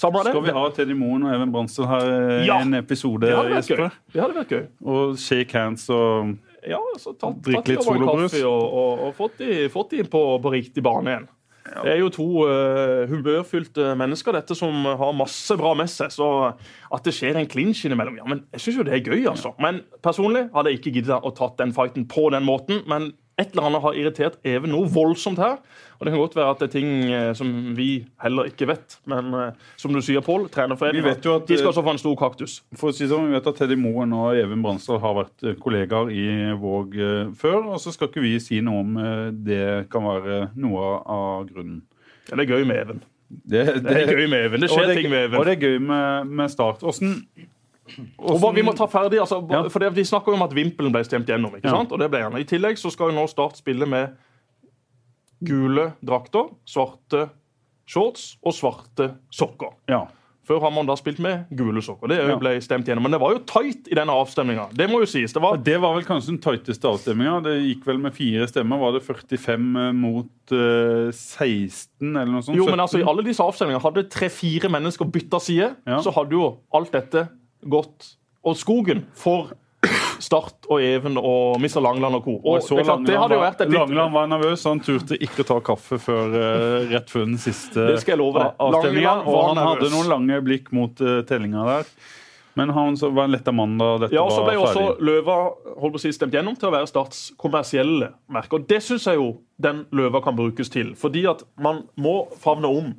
Samme 0.00 0.22
Skal 0.24 0.44
vi 0.44 0.54
ha 0.56 0.68
Teddy 0.76 0.94
Moen 0.96 1.24
og 1.24 1.32
Even 1.32 1.50
Bransdal 1.52 1.88
her 1.90 2.12
i 2.12 2.46
ja. 2.48 2.60
en 2.60 2.76
episode? 2.76 3.24
Det 3.24 3.36
hadde 3.36 3.56
vært 3.56 3.72
gøy. 3.72 3.82
Det 4.12 4.24
hadde 4.24 4.38
vært 4.42 4.54
gøy. 4.54 4.62
Og 4.84 5.18
shake 5.20 5.56
hands 5.56 5.88
og 5.92 6.36
ja, 6.68 6.80
så 7.00 7.14
tatt, 7.16 7.40
drikke 7.44 7.72
litt 7.72 7.84
solobrus. 7.84 8.36
Og, 8.44 8.64
og, 8.68 9.04
og, 9.08 9.12
fått 9.16 9.40
de, 9.40 9.60
fått 9.72 9.96
de 9.96 10.04
på, 10.12 10.24
på 10.44 10.52
riktig 10.52 10.84
bane 10.84 11.14
igjen. 11.14 11.28
Det 11.70 11.92
er 11.92 12.00
jo 12.00 12.10
to 12.12 12.26
uh, 12.48 13.06
humørfylte 13.10 13.92
mennesker 13.98 14.34
dette 14.36 14.56
som 14.58 14.84
har 14.84 15.16
masse 15.16 15.56
bra 15.58 15.72
med 15.78 15.90
seg. 15.92 16.12
Så 16.14 16.28
at 16.50 17.06
det 17.06 17.14
skjer 17.16 17.38
en 17.40 17.48
klinsj 17.50 17.86
innimellom 17.88 18.18
ja, 18.20 18.26
men 18.28 18.44
Jeg 18.54 18.64
syns 18.64 18.80
jo 18.80 18.86
det 18.88 18.96
er 18.96 19.04
gøy, 19.06 19.24
altså. 19.30 19.54
Men 19.62 19.82
personlig 20.04 20.48
hadde 20.54 20.72
jeg 20.72 20.80
ikke 20.80 20.94
giddet 20.98 21.26
å 21.26 21.34
tatt 21.36 21.58
den 21.60 21.74
fighten 21.76 22.08
på 22.10 22.28
den 22.34 22.46
måten. 22.46 22.82
Men 22.90 23.12
et 23.40 23.54
eller 23.54 23.70
annet 23.70 23.84
har 23.86 23.96
irritert 23.96 24.40
Even 24.44 24.74
noe 24.74 24.90
voldsomt 24.90 25.40
her. 25.40 25.60
Og 26.00 26.06
Det 26.06 26.12
kan 26.14 26.20
godt 26.22 26.36
være 26.36 26.52
at 26.54 26.60
det 26.62 26.66
er 26.66 26.72
ting 26.72 26.92
eh, 27.12 27.30
som 27.36 27.48
vi 27.76 27.88
heller 28.22 28.48
ikke 28.48 28.70
vet. 28.70 28.94
Men 29.10 29.34
eh, 29.36 29.66
som 29.76 29.92
du 29.92 30.00
sier, 30.00 30.24
Pål, 30.24 30.46
trenerforeninga 30.48 31.12
de 31.44 31.58
skal 31.58 31.68
også 31.68 31.84
få 31.84 31.92
en 31.92 32.00
stor 32.00 32.16
kaktus. 32.16 32.54
For 32.72 32.88
å 32.88 32.96
si 32.96 33.08
sånn, 33.10 33.28
Vi 33.28 33.36
vet 33.36 33.50
at 33.50 33.60
Teddy 33.60 33.76
Moen 33.76 34.14
og 34.16 34.38
Even 34.40 34.64
Bransdal 34.64 35.02
har 35.02 35.18
vært 35.18 35.44
eh, 35.44 35.58
kollegaer 35.60 36.08
i 36.08 36.24
Våg 36.56 36.96
før. 37.36 37.74
Og 37.74 37.84
så 37.84 37.92
skal 37.92 38.08
ikke 38.08 38.24
vi 38.24 38.32
si 38.40 38.62
noe 38.64 38.80
om 38.80 38.96
det 39.44 39.90
kan 39.92 40.08
være 40.08 40.40
noe 40.56 40.88
av 41.04 41.44
grunnen. 41.50 41.82
Ja, 42.30 42.38
det 42.38 42.46
er 42.46 42.56
gøy 42.56 42.64
med 42.64 42.80
Even. 42.80 43.04
Det, 43.28 43.66
det, 43.66 43.84
det 43.84 43.98
er 44.06 44.16
gøy 44.16 44.24
med 44.24 44.48
Even. 44.48 44.64
Det 44.64 44.72
skjer 44.72 44.88
det, 44.88 44.96
ting 45.02 45.12
med 45.12 45.28
Even. 45.28 45.36
Og 45.42 45.46
det 45.50 45.58
er 45.58 45.68
gøy 45.68 45.78
med, 45.84 46.32
med 46.40 46.52
Start. 46.56 46.80
Hvordan 46.80 47.20
og 48.18 48.54
vi 48.54 48.62
må 48.64 48.72
ta 48.78 48.86
ferdig, 48.88 49.18
altså, 49.20 49.40
ja. 49.50 49.64
for 49.68 49.82
det, 49.82 49.92
De 49.96 50.04
snakker 50.06 50.32
jo 50.32 50.38
om 50.38 50.44
at 50.46 50.54
Vimpelen 50.54 50.92
ble 50.94 51.02
stemt 51.04 51.28
gjennom. 51.28 51.52
ikke 51.58 51.68
ja. 51.68 51.76
sant? 51.76 51.92
Og 51.92 52.00
det 52.00 52.08
ble 52.12 52.22
han. 52.22 52.36
I 52.38 52.46
tillegg 52.48 52.80
så 52.80 52.92
skal 52.94 53.10
jo 53.10 53.18
nå 53.18 53.26
Start 53.30 53.58
spille 53.60 53.88
med 53.90 54.16
gule 55.44 55.92
drakter, 56.04 56.50
svarte 56.68 57.28
shorts 57.90 58.36
og 58.46 58.52
svarte 58.54 59.14
sokker. 59.34 59.72
Ja. 59.90 60.04
Før 60.50 60.60
har 60.64 60.72
man 60.74 60.86
da 60.88 60.96
spilt 60.98 61.20
med 61.22 61.44
gule 61.54 61.78
sokker. 61.84 62.08
Det 62.10 62.16
Ja. 62.28 62.36
ble 62.36 62.56
stemt 62.60 62.84
gjennom. 62.88 63.02
Men 63.02 63.12
det 63.12 63.20
var 63.20 63.32
jo 63.34 63.38
tight 63.46 63.86
i 63.86 63.94
denne 63.94 64.10
avstemninga. 64.10 64.68
Det 64.74 64.88
må 64.90 64.98
jo 65.00 65.06
sies. 65.06 65.32
Det 65.32 65.40
var 65.42 65.56
Det 65.58 65.76
var 65.80 65.94
vel 65.94 66.02
kanskje 66.02 66.26
den 66.34 66.38
tighteste 66.38 66.88
avstemninga. 66.90 67.42
Det 67.44 67.54
gikk 67.62 67.84
vel 67.86 67.98
med 67.98 68.12
fire 68.14 68.46
stemmer. 68.48 68.78
Var 68.80 68.92
det 68.98 69.02
45 69.02 69.94
mot 69.94 70.26
uh, 70.52 71.10
16, 71.12 72.16
eller 72.16 72.32
noe 72.32 72.42
sånt? 72.42 72.56
Jo, 72.56 72.66
men 72.66 72.80
altså, 72.80 72.98
I 72.98 73.06
alle 73.06 73.22
disse 73.22 73.42
avstemningene 73.44 73.82
hadde 73.84 74.08
tre-fire 74.10 74.68
mennesker 74.70 75.04
bytta 75.10 75.38
side, 75.40 75.76
Ja. 75.86 76.00
så 76.02 76.10
hadde 76.12 76.30
jo 76.32 76.58
alt 76.74 76.90
dette 76.92 77.28
gått 77.68 78.16
Og 78.42 78.56
skogen 78.56 79.04
for 79.12 79.50
Start 80.20 80.68
og 80.68 80.82
Even 80.84 81.16
og 81.18 81.58
Mr. 81.62 81.80
Langland 81.84 82.20
og 82.20 82.24
co. 82.26 82.36
Og 82.44 82.60
det, 82.60 82.84
klart, 82.84 83.04
det 83.08 83.18
hadde 83.18 83.34
jo 83.36 83.40
var- 83.40 83.50
vært 83.50 83.60
et 83.64 83.70
litt 83.72 83.78
Langeland 83.80 84.12
var 84.14 84.30
nervøs, 84.30 84.64
han 84.68 84.80
turte 84.84 85.16
ikke 85.18 85.44
å 85.44 85.48
ta 85.50 85.58
kaffe 85.72 85.98
før 85.98 86.34
uh, 86.36 86.88
rett 86.92 87.10
før 87.10 87.26
den 87.26 87.38
siste 87.40 87.88
avstemninga. 87.90 89.18
Og 89.24 89.38
han 89.48 89.60
han 89.60 89.66
hadde 89.66 89.90
noen 89.92 90.10
lange 90.12 90.40
blikk 90.44 90.72
mot 90.76 91.00
uh, 91.00 91.20
tellinga 91.28 91.66
der. 91.68 91.92
Men 92.58 92.72
han 92.74 92.96
så 92.98 93.08
var 93.14 93.28
en 93.28 93.32
letta 93.32 93.52
mann 93.54 93.78
da 93.78 93.92
dette 94.02 94.14
Ja, 94.16 94.24
og 94.26 94.32
så 94.34 94.42
var 94.42 94.50
ble 94.50 94.64
også. 94.64 94.86
Løva 95.06 95.36
holdt 95.80 95.94
på 95.94 96.00
å 96.00 96.02
si, 96.02 96.10
stemt 96.12 96.34
gjennom 96.34 96.56
til 96.58 96.68
å 96.68 96.72
være 96.74 96.88
Starts 96.90 97.30
kommersielle 97.40 98.10
merke. 98.28 98.58
Og 98.58 98.66
Det 98.68 98.82
syns 98.84 99.06
jeg 99.06 99.20
jo 99.20 99.30
den 99.60 99.84
Løva 99.94 100.20
kan 100.24 100.36
brukes 100.36 100.72
til. 100.72 100.92
Fordi 100.98 101.24
at 101.30 101.44
man 101.62 101.84
må 102.00 102.24
favne 102.42 102.68
om 102.68 102.90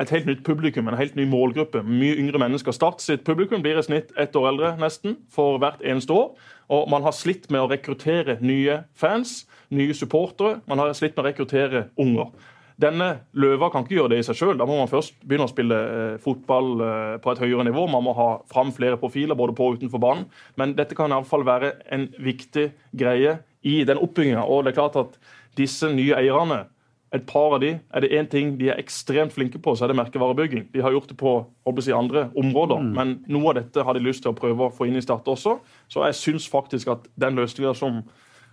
et 0.00 0.10
helt 0.14 0.28
nytt 0.28 0.44
publikum, 0.46 0.88
en 0.88 0.96
helt 0.98 1.16
ny 1.18 1.26
målgruppe. 1.28 1.82
Mye 1.84 2.16
yngre 2.20 2.40
mennesker. 2.40 2.74
Start 2.74 3.02
sitt 3.04 3.24
publikum 3.26 3.62
blir 3.64 3.80
i 3.80 3.84
snitt 3.84 4.12
ett 4.20 4.36
år 4.38 4.48
eldre 4.52 4.72
nesten 4.80 5.18
for 5.32 5.60
hvert 5.62 5.82
eneste 5.84 6.14
år. 6.16 6.32
Og 6.72 6.88
man 6.90 7.04
har 7.04 7.14
slitt 7.16 7.50
med 7.52 7.64
å 7.64 7.68
rekruttere 7.70 8.38
nye 8.40 8.82
fans, 8.98 9.42
nye 9.74 9.94
supportere. 9.96 10.60
Man 10.70 10.80
har 10.80 10.94
slitt 10.96 11.16
med 11.16 11.24
å 11.24 11.28
rekruttere 11.28 11.86
unger. 12.00 12.32
Denne 12.80 13.08
Løva 13.36 13.68
kan 13.70 13.84
ikke 13.84 13.98
gjøre 13.98 14.14
det 14.14 14.22
i 14.22 14.26
seg 14.26 14.38
sjøl. 14.38 14.56
Da 14.58 14.66
må 14.66 14.78
man 14.78 14.90
først 14.90 15.18
begynne 15.20 15.46
å 15.46 15.52
spille 15.52 15.78
eh, 15.78 16.16
fotball 16.22 16.70
eh, 16.82 17.16
på 17.22 17.32
et 17.34 17.42
høyere 17.44 17.66
nivå. 17.68 17.84
Man 17.92 18.04
må 18.06 18.14
ha 18.16 18.28
fram 18.50 18.72
flere 18.74 18.98
profiler 18.98 19.38
både 19.38 19.54
på 19.58 19.68
og 19.68 19.78
utenfor 19.78 20.02
banen. 20.02 20.26
Men 20.58 20.74
dette 20.78 20.96
kan 20.98 21.12
iallfall 21.12 21.44
være 21.46 21.76
en 21.94 22.08
viktig 22.22 22.70
greie 22.98 23.38
i 23.68 23.82
den 23.86 24.00
oppbygginga. 24.02 24.46
Og 24.48 24.64
det 24.64 24.72
er 24.72 24.80
klart 24.80 24.98
at 24.98 25.18
disse 25.58 25.90
nye 25.92 26.16
eierne 26.18 26.64
et 27.12 27.24
par 27.28 27.54
av 27.54 27.60
de, 27.60 27.74
Er 27.92 28.00
det 28.00 28.12
én 28.16 28.28
ting 28.28 28.56
de 28.58 28.70
er 28.72 28.80
ekstremt 28.80 29.32
flinke 29.32 29.60
på, 29.60 29.74
så 29.76 29.84
er 29.84 29.92
det 29.92 29.98
merkevarebygging. 29.98 30.70
De 30.72 30.80
har 30.80 30.92
gjort 30.94 31.08
det 31.08 31.16
på 31.20 31.32
si, 31.80 31.92
andre 31.92 32.30
områder, 32.36 32.80
men 32.80 33.18
noe 33.28 33.50
av 33.50 33.58
dette 33.60 33.84
har 33.84 33.94
de 33.94 34.00
lyst 34.00 34.24
til 34.24 34.32
å 34.32 34.36
prøve 34.38 34.68
å 34.68 34.72
få 34.72 34.88
inn 34.88 34.96
i 34.96 35.04
Start 35.04 35.28
også. 35.28 35.58
Så 35.92 36.04
jeg 36.06 36.16
syns 36.16 36.48
faktisk 36.48 36.88
at 36.88 37.08
den 37.20 37.36
løsninga 37.36 37.74
som 37.76 38.00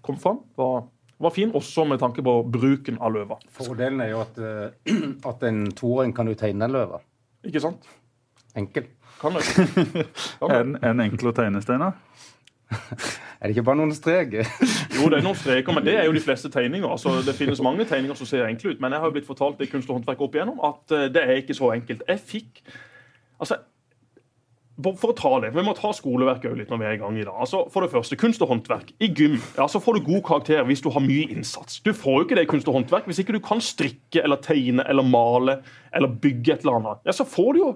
kom 0.03 0.19
fram, 0.19 0.41
var, 0.59 0.83
var 1.19 1.35
fin, 1.35 1.51
også 1.55 1.85
med 1.87 1.99
tanke 2.03 2.23
på 2.25 2.35
bruken 2.43 2.99
av 2.99 3.15
løva. 3.15 3.39
Fordelen 3.55 4.03
er 4.03 4.11
jo 4.11 4.21
at, 4.25 4.39
uh, 4.43 5.07
at 5.31 5.43
en 5.47 5.65
toåring 5.71 6.15
kan 6.15 6.27
jo 6.27 6.35
tegne 6.39 6.67
en 6.67 6.75
løve. 6.75 6.99
Ikke 7.47 7.63
sant? 7.63 7.87
Enkel. 8.59 8.91
Kan 9.21 9.35
det. 9.35 9.43
Kan 10.39 10.51
det. 10.51 10.59
En, 10.59 10.75
en 10.83 11.05
enkel 11.07 11.31
å 11.31 11.35
tegne, 11.35 11.63
Steinar? 11.63 11.95
Er 13.39 13.47
det 13.47 13.55
ikke 13.55 13.63
bare 13.69 13.79
noen 13.79 13.95
streker? 13.95 14.49
Jo, 14.99 15.07
det 15.07 15.21
er 15.21 15.23
noen 15.23 15.37
streker, 15.39 15.71
men 15.71 15.85
det 15.85 15.93
er 15.95 16.09
jo 16.09 16.15
de 16.15 16.19
fleste 16.19 16.49
tegninger. 16.51 16.89
Altså, 16.91 17.21
det 17.23 17.37
finnes 17.37 17.61
mange 17.63 17.85
tegninger 17.87 18.17
som 18.19 18.27
ser 18.27 18.49
enkle 18.49 18.73
ut, 18.73 18.81
men 18.83 18.91
jeg 18.91 18.99
har 18.99 19.07
jo 19.07 19.15
blitt 19.15 19.29
fortalt 19.29 19.61
i 19.63 19.69
kunst 19.71 19.87
og 19.87 19.99
håndverk 19.99 20.21
opp 20.25 20.35
igjennom 20.35 20.59
at 20.67 20.95
eh, 20.97 21.07
det 21.13 21.23
er 21.23 21.39
ikke 21.39 21.55
så 21.55 21.71
enkelt. 21.77 22.03
Jeg 22.09 22.23
fikk 22.33 22.63
Altså, 23.39 23.55
for 24.83 25.13
å 25.13 25.15
ta 25.15 25.29
det, 25.43 25.53
Vi 25.55 25.63
må 25.63 25.71
ta 25.77 25.93
skoleverket 25.95 26.57
litt 26.57 26.71
når 26.71 26.81
vi 26.81 26.87
er 26.89 26.97
i 26.97 26.99
gang 26.99 27.15
i 27.15 27.23
dag. 27.23 27.35
Altså, 27.45 27.61
for 27.71 27.83
det 27.83 27.91
første, 27.93 28.17
Kunst 28.19 28.43
og 28.43 28.51
håndverk. 28.51 28.91
I 28.99 29.07
gym 29.07 29.37
ja, 29.57 29.67
så 29.71 29.79
får 29.83 29.99
du 29.99 30.09
god 30.09 30.23
karakter 30.27 30.67
hvis 30.67 30.83
du 30.83 30.89
har 30.91 31.03
mye 31.03 31.29
innsats. 31.31 31.79
Du 31.85 31.93
får 31.95 32.17
jo 32.17 32.27
ikke 32.27 32.39
det 32.39 32.45
i 32.47 32.51
kunst 32.51 32.67
og 32.67 32.75
håndverk 32.81 33.07
hvis 33.07 33.21
ikke 33.23 33.35
du 33.37 33.41
kan 33.43 33.63
strikke 33.63 34.23
eller 34.23 34.41
tegne 34.43 34.83
eller 34.83 35.07
male 35.07 35.61
eller 35.95 36.11
bygge 36.11 36.57
et 36.57 36.67
eller 36.67 36.79
annet. 36.81 37.03
Ja, 37.07 37.15
Så 37.15 37.27
får 37.27 37.53
du 37.55 37.61
jo 37.63 37.71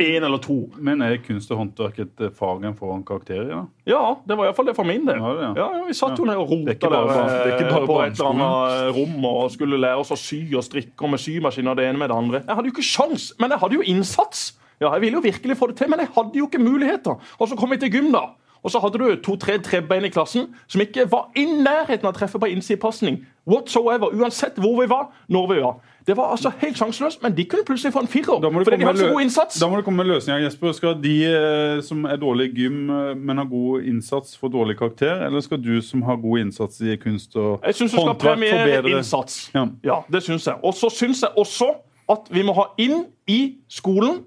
én 0.00 0.24
eller 0.24 0.40
to. 0.42 0.56
Men 0.78 1.02
er 1.02 1.16
kunst 1.22 1.50
og 1.54 1.60
håndverk 1.60 1.98
et 2.04 2.22
eh, 2.26 2.32
fag 2.34 2.64
en 2.64 2.76
får 2.78 2.94
en 2.96 3.04
karakter 3.06 3.42
i? 3.42 3.48
da? 3.50 3.60
Ja, 3.88 4.02
det 4.26 4.36
var 4.38 4.48
iallfall 4.48 4.68
det 4.70 4.76
for 4.76 4.88
min 4.88 5.06
del. 5.06 5.20
Ja, 5.20 5.32
det, 5.34 5.46
ja. 5.46 5.52
Ja, 5.60 5.68
ja, 5.78 5.84
Vi 5.88 5.96
satt 5.98 6.18
jo 6.18 6.26
ned 6.28 6.40
og 6.40 6.50
rota 6.50 6.90
der 6.94 7.10
er 7.12 7.52
ikke 7.52 7.66
eh, 7.66 7.72
bare 7.72 7.88
på 7.88 7.98
et 8.02 8.18
eller 8.18 8.30
annet 8.32 8.74
eh, 8.74 8.90
rom 8.98 9.28
og 9.30 9.50
skulle 9.54 9.80
lære 9.80 10.04
oss 10.04 10.14
å 10.14 10.18
sy 10.18 10.42
og 10.54 10.64
strikke 10.66 11.06
og 11.06 11.14
med 11.14 11.22
symaskin 11.22 11.72
og 11.72 11.78
det 11.80 11.88
ene 11.88 12.00
med 12.00 12.10
det 12.12 12.20
andre. 12.20 12.44
Jeg 12.44 12.58
hadde 12.58 12.70
jo 12.70 12.76
ikke 12.76 12.88
sjans, 12.90 13.32
men 13.40 13.54
jeg 13.54 13.62
hadde 13.64 13.80
jo 13.80 13.88
innsats. 13.94 14.46
Ja, 14.80 14.92
Jeg 14.94 15.00
ville 15.04 15.20
jo 15.20 15.24
virkelig 15.24 15.56
få 15.56 15.68
det 15.70 15.76
til, 15.78 15.90
men 15.90 16.02
jeg 16.02 16.10
hadde 16.16 16.38
jo 16.38 16.48
ikke 16.48 16.62
muligheter. 16.62 17.20
Og 17.38 17.48
så 17.48 17.56
kom 17.56 17.70
vi 17.70 17.78
til 17.82 17.92
gym, 17.94 18.10
da. 18.12 18.32
Og 18.64 18.72
så 18.72 18.80
hadde 18.80 18.98
du 18.98 19.10
to-tre 19.20 19.58
trebbein 19.60 20.06
i 20.08 20.10
klassen 20.12 20.48
som 20.66 20.80
ikke 20.80 21.04
var 21.12 21.28
i 21.36 21.44
nærheten 21.44 22.08
av 22.08 22.14
å 22.14 22.16
treffe 22.16 22.40
på 22.40 22.48
innsidepasning. 22.48 23.20
Whatsoever, 23.44 24.14
uansett 24.16 24.56
hvor 24.56 24.78
vi 24.80 24.88
var, 24.88 25.10
når 25.28 25.50
vi 25.50 25.58
var. 25.60 25.74
Det 26.06 26.16
var 26.16 26.30
altså 26.34 26.50
helt 26.60 26.76
sjanseløst, 26.76 27.22
men 27.22 27.36
de 27.36 27.44
kunne 27.44 27.64
plutselig 27.66 27.92
få 27.92 28.02
en 28.04 28.08
firer. 28.08 28.40
Du 28.40 28.50
Fordi 28.50 28.76
de 28.76 28.84
hadde 28.84 28.98
så 28.98 29.08
god 29.12 29.20
innsats. 29.20 29.60
Da 29.60 29.68
må 29.68 29.76
det 29.76 29.84
komme 29.84 30.04
med 30.04 30.12
løsninger, 30.12 30.42
Jesper. 30.42 30.72
Skal 30.72 30.98
de 31.02 31.14
eh, 31.24 31.82
som 31.82 32.04
er 32.04 32.16
dårlig 32.20 32.50
i 32.50 32.60
gym, 32.60 32.90
eh, 32.90 33.14
men 33.16 33.38
har 33.38 33.48
god 33.48 33.82
innsats, 33.82 34.36
få 34.38 34.48
dårlig 34.52 34.76
karakter? 34.78 35.24
Eller 35.26 35.40
skal 35.40 35.64
du 35.64 35.80
som 35.82 36.02
har 36.02 36.16
god 36.16 36.38
innsats 36.38 36.80
i 36.80 36.96
kunst 36.96 37.36
og 37.36 37.60
Jeg 37.64 37.74
syns 37.74 37.90
du 37.90 37.96
skal 37.96 38.08
håndverk, 38.08 38.36
premiere 38.36 38.90
innsats. 38.90 39.50
Ja. 39.54 39.66
Ja, 39.84 39.96
det 40.12 40.22
syns 40.22 40.46
jeg. 40.46 40.54
Og 40.62 40.74
så 40.74 40.90
syns 40.92 41.22
jeg 41.22 41.30
også 41.36 41.72
at 42.08 42.28
vi 42.30 42.42
må 42.42 42.52
ha 42.52 42.66
inn 42.78 43.06
i 43.26 43.54
skolen, 43.68 44.20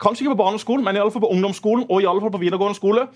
kanskje 0.00 0.24
ikke 0.24 0.34
på 0.34 0.42
barneskolen, 0.42 0.84
men 0.84 0.96
i 0.96 0.98
alle 0.98 1.14
fall 1.14 1.22
på 1.22 1.30
ungdomsskolen 1.30 1.86
og 1.88 2.02
i 2.02 2.10
alle 2.10 2.20
fall 2.20 2.34
på 2.34 2.42
videregående 2.42 2.74
skole, 2.74 3.06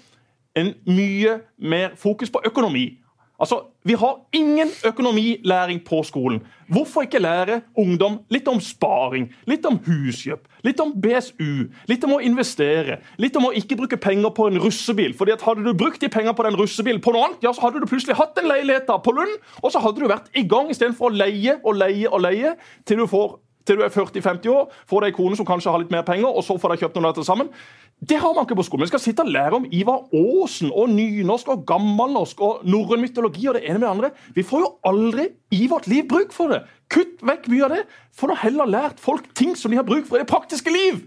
en 0.56 0.74
mye 0.86 1.40
mer 1.58 1.88
fokus 1.96 2.30
på 2.30 2.40
økonomi. 2.46 2.98
Altså, 3.38 3.60
Vi 3.84 3.94
har 3.94 4.20
ingen 4.32 4.68
økonomilæring 4.84 5.84
på 5.84 6.02
skolen. 6.02 6.42
Hvorfor 6.68 7.02
ikke 7.02 7.18
lære 7.18 7.60
ungdom 7.76 8.18
litt 8.30 8.48
om 8.48 8.60
sparing, 8.60 9.30
litt 9.46 9.64
om 9.64 9.78
huskjøp, 9.86 10.42
litt 10.66 10.80
om 10.80 10.92
BSU, 10.92 11.70
litt 11.88 12.04
om 12.04 12.12
å 12.12 12.20
investere, 12.20 12.98
litt 13.16 13.36
om 13.36 13.46
å 13.48 13.54
ikke 13.56 13.78
bruke 13.78 13.96
penger 13.96 14.34
på 14.36 14.50
en 14.50 14.60
russebil? 14.60 15.14
Fordi 15.16 15.32
at 15.32 15.46
Hadde 15.46 15.64
du 15.64 15.72
brukt 15.72 16.00
de 16.00 16.10
pengene 16.12 16.34
på 16.36 16.44
den 16.44 16.58
russebilen 16.58 17.00
på 17.00 17.14
noe 17.14 17.30
annet, 17.30 17.46
ja, 17.46 17.54
så 17.54 17.64
hadde 17.64 17.80
du 17.80 17.88
plutselig 17.88 18.18
hatt 18.18 18.36
en 18.36 18.50
leilighet 18.50 18.90
da 18.90 18.98
på 19.00 19.14
Lund, 19.16 19.38
og 19.62 19.72
så 19.72 19.80
hadde 19.80 20.02
du 20.02 20.10
vært 20.10 20.28
i 20.36 20.44
gang 20.44 20.68
istedenfor 20.68 21.08
å 21.08 21.16
leie 21.16 21.56
og 21.62 21.78
leie 21.78 22.10
og 22.10 22.20
leie 22.26 22.56
til 22.84 23.00
du 23.00 23.06
får 23.08 23.38
til 23.68 23.78
du 23.78 23.84
er 23.86 23.92
40-50 23.92 24.48
år, 24.52 24.72
får 24.88 25.06
deg 25.06 25.18
kone 25.18 25.38
som 25.38 25.48
kanskje 25.48 25.74
har 25.74 25.82
litt 25.82 25.92
mer 25.94 26.06
penger, 26.08 26.28
og 26.28 26.44
så 26.46 26.56
får 26.58 26.74
deg 26.74 26.86
kjøpt 26.86 26.98
noe 26.98 27.10
av 27.10 27.14
dette 27.14 27.28
sammen. 27.28 27.52
Det 27.98 28.18
har 28.22 28.34
man 28.34 28.46
ikke 28.46 28.56
på 28.60 28.64
skolen. 28.66 28.86
Vi 28.86 28.92
skal 28.92 29.02
sitte 29.02 29.24
og 29.26 29.30
lære 29.34 29.58
om 29.58 29.66
Ivar 29.74 30.04
Aasen 30.14 30.70
og 30.70 30.90
nynorsk 30.92 31.48
og 31.50 31.64
gammelnorsk 31.66 32.40
og 32.46 32.66
norrøn 32.70 33.02
mytologi 33.02 33.48
og 33.50 33.58
det 33.58 33.64
ene 33.66 33.80
med 33.80 33.86
det 33.86 33.90
andre. 33.90 34.10
Vi 34.36 34.44
får 34.46 34.62
jo 34.62 34.72
aldri 34.86 35.28
i 35.50 35.66
vårt 35.70 35.88
liv 35.90 36.06
bruk 36.08 36.34
for 36.34 36.54
det. 36.54 36.62
Kutt 36.94 37.24
vekk 37.26 37.48
mye 37.50 37.64
av 37.66 37.74
det. 37.74 37.84
Få 38.14 38.30
nå 38.30 38.36
heller 38.38 38.70
lært 38.70 39.02
folk 39.02 39.26
ting 39.34 39.56
som 39.58 39.74
de 39.74 39.80
har 39.80 39.86
bruk 39.88 40.06
for 40.06 40.20
i 40.20 40.22
det 40.22 40.30
praktiske 40.30 40.70
liv. 40.70 41.00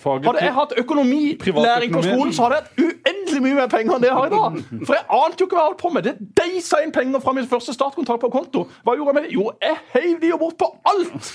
Faget 0.00 0.26
Hadde 0.26 0.42
jeg 0.42 0.54
hatt 0.56 0.72
økonomilæring 0.80 1.92
på 1.94 2.02
skolen, 2.02 2.32
så 2.34 2.48
hadde 2.48 2.56
jeg 2.56 2.64
hatt 2.64 2.80
uendelig 2.82 3.42
mye 3.44 3.58
mer 3.60 3.68
penger 3.70 3.94
enn 3.94 4.02
det 4.02 4.08
jeg 4.08 4.16
har 4.16 4.26
i 4.26 4.32
dag. 4.32 4.56
For 4.88 4.96
jeg 4.96 5.04
ante 5.18 5.38
jo 5.44 5.46
ikke 5.46 5.58
hva 5.58 5.62
jeg 5.62 5.70
holdt 5.70 5.82
på 5.84 5.92
med. 5.94 6.08
Det 6.08 6.32
deisa 6.40 6.80
inn 6.82 6.94
penger 6.94 7.22
fra 7.22 7.36
min 7.36 7.46
første 7.52 7.76
startkontrakt 7.76 8.24
på 8.24 8.32
konto. 8.32 8.64
Hva 8.82 8.96
gjorde 8.96 9.12
jeg 9.12 9.18
med 9.20 9.28
det? 9.28 9.36
Jo, 9.36 9.52
jeg 9.62 9.78
heiv 9.94 10.16
de 10.24 10.32
jo 10.32 10.40
bort 10.40 10.58
på 10.58 10.72
alt 10.90 11.30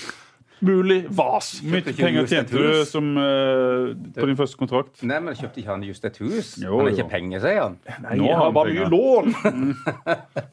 mulig 0.64 0.98
vas. 1.16 1.48
Hvor 1.60 1.72
mye 1.74 1.94
penger 1.96 2.26
tjente 2.30 2.56
du 2.60 2.84
som, 2.88 3.10
uh, 3.16 3.90
på 4.16 4.28
din 4.30 4.38
første 4.38 4.60
kontrakt? 4.60 5.02
Nei, 5.06 5.18
men 5.24 5.36
kjøpte 5.38 5.62
ikke 5.62 5.72
han 5.74 5.84
just 5.88 6.04
et 6.08 6.16
hus? 6.22 6.54
Jo, 6.62 6.76
han 6.78 6.88
har 6.88 6.94
ikke 6.96 7.08
penger, 7.12 7.42
sier 7.44 7.60
han. 7.64 7.76
Nei, 8.04 8.16
Nå 8.20 8.28
jeg 8.28 8.36
har 8.38 8.48
han 8.48 8.56
bare 8.56 8.72
penger. 8.72 8.88
mye 8.88 8.96
lån. 8.96 9.76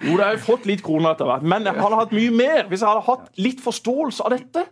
Jo, 0.08 0.12
det 0.18 0.22
har 0.24 0.36
jeg 0.36 0.44
fått 0.46 0.68
litt 0.70 0.84
kroner 0.86 1.16
etter 1.16 1.30
hvert, 1.30 1.48
men 1.48 1.68
jeg 1.68 1.80
hadde 1.82 2.04
hatt 2.04 2.14
mye 2.16 2.36
mer 2.44 2.68
hvis 2.70 2.84
jeg 2.84 2.90
hadde 2.92 3.08
hatt 3.10 3.28
litt 3.42 3.64
forståelse 3.64 4.24
av 4.28 4.36
dette. 4.38 4.68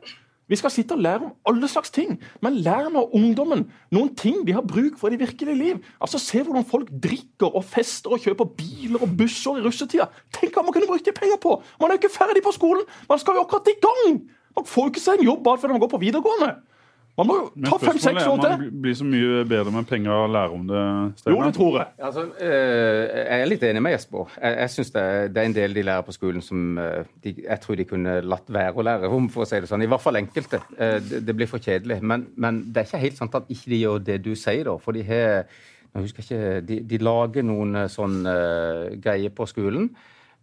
Vi 0.46 0.54
skal 0.60 0.70
sitte 0.70 0.94
og 0.94 1.00
lære 1.02 1.26
om 1.26 1.32
alle 1.50 1.66
slags 1.72 1.90
ting, 1.90 2.20
men 2.46 2.60
lær 2.62 2.92
nå 2.94 3.02
ungdommen 3.18 3.64
noen 3.96 4.12
ting 4.14 4.44
de 4.46 4.54
har 4.54 4.62
bruk 4.62 5.00
for 5.02 5.10
i 5.10 5.18
det 5.18 5.24
virkelige 5.26 5.58
liv. 5.58 5.80
Altså, 5.98 6.20
Se 6.22 6.44
hvordan 6.46 6.68
folk 6.70 6.92
drikker 7.02 7.50
og 7.50 7.66
fester 7.66 8.14
og 8.14 8.22
kjøper 8.22 8.52
biler 8.60 9.02
og 9.02 9.16
busser 9.18 9.58
i 9.58 9.64
russetida. 9.66 10.06
Tenk 10.38 10.54
hva 10.54 10.62
man 10.68 10.76
kunne 10.76 10.86
brukt 10.92 11.08
de 11.08 11.16
penger 11.18 11.42
på! 11.42 11.56
Man 11.82 11.90
er 11.90 11.98
jo 11.98 12.04
ikke 12.04 12.14
ferdig 12.14 12.44
på 12.46 12.54
skolen! 12.54 12.86
Man 13.10 13.22
skal 13.24 13.40
jo 13.40 13.46
akkurat 13.48 13.74
i 13.74 13.78
gang! 13.82 14.20
Man 14.56 14.66
får 14.66 14.88
jo 14.88 14.94
ikke 14.94 15.04
seg 15.04 15.20
en 15.20 15.30
jobb 15.32 15.44
bare 15.44 15.62
fordi 15.62 15.76
man 15.76 15.84
går 15.84 15.94
på 15.98 16.02
videregående. 16.06 16.54
Man 17.16 17.28
må 17.30 17.36
jo 17.40 17.46
ta 17.64 17.78
fem-seks 17.80 18.26
år 18.28 18.42
til. 18.44 18.54
man 18.60 18.80
blir 18.84 18.96
så 19.00 19.06
mye 19.08 19.44
bedre 19.48 19.72
med 19.72 19.86
penger 19.88 20.12
og 20.12 20.34
lære 20.36 20.52
om 20.52 20.66
det. 20.68 20.80
Jo, 21.32 21.38
det 21.46 21.54
tror 21.56 21.78
jeg. 21.78 21.86
Altså, 22.04 22.26
eh, 22.44 23.04
jeg 23.22 23.38
er 23.38 23.48
litt 23.48 23.62
enig 23.64 23.84
med 23.86 23.94
Jesper. 23.96 24.34
Jeg, 24.42 24.58
jeg 24.60 24.74
synes 24.74 24.92
det, 24.98 25.04
det 25.32 25.42
er 25.42 25.48
en 25.48 25.56
del 25.56 25.78
de 25.78 25.86
lærer 25.88 26.04
på 26.04 26.16
skolen 26.16 26.44
som 26.44 26.78
eh, 26.82 27.08
de, 27.24 27.34
jeg 27.46 27.60
tror 27.64 27.80
de 27.80 27.86
kunne 27.88 28.18
latt 28.28 28.52
være 28.52 28.76
å 28.76 28.84
lære 28.90 29.12
om, 29.16 29.30
for 29.32 29.46
å 29.46 29.48
si 29.48 29.62
det 29.64 29.70
sånn. 29.72 29.86
I 29.86 29.88
hvert 29.94 30.04
fall 30.04 30.20
enkelte. 30.20 30.60
Eh, 30.76 30.98
Det, 31.08 31.22
det 31.30 31.36
blir 31.40 31.48
for 31.48 31.64
kjedelig. 31.64 32.02
Men, 32.04 32.28
men 32.36 32.60
det 32.68 32.84
er 32.84 32.90
ikke 32.90 33.04
helt 33.06 33.22
sant 33.22 33.40
at 33.40 33.48
ikke 33.48 33.72
de 33.72 33.80
gjør 33.86 34.04
det 34.12 34.18
du 34.26 34.34
sier, 34.36 34.66
da. 34.68 34.76
For 34.84 34.92
de 35.00 35.06
har 35.08 35.24
jeg 35.96 36.04
husker 36.10 36.26
ikke, 36.26 36.62
de, 36.68 36.82
de 36.84 36.98
lager 37.00 37.48
noen 37.48 37.86
sånn 37.88 38.18
greier 39.00 39.32
på 39.32 39.48
skolen. 39.48 39.88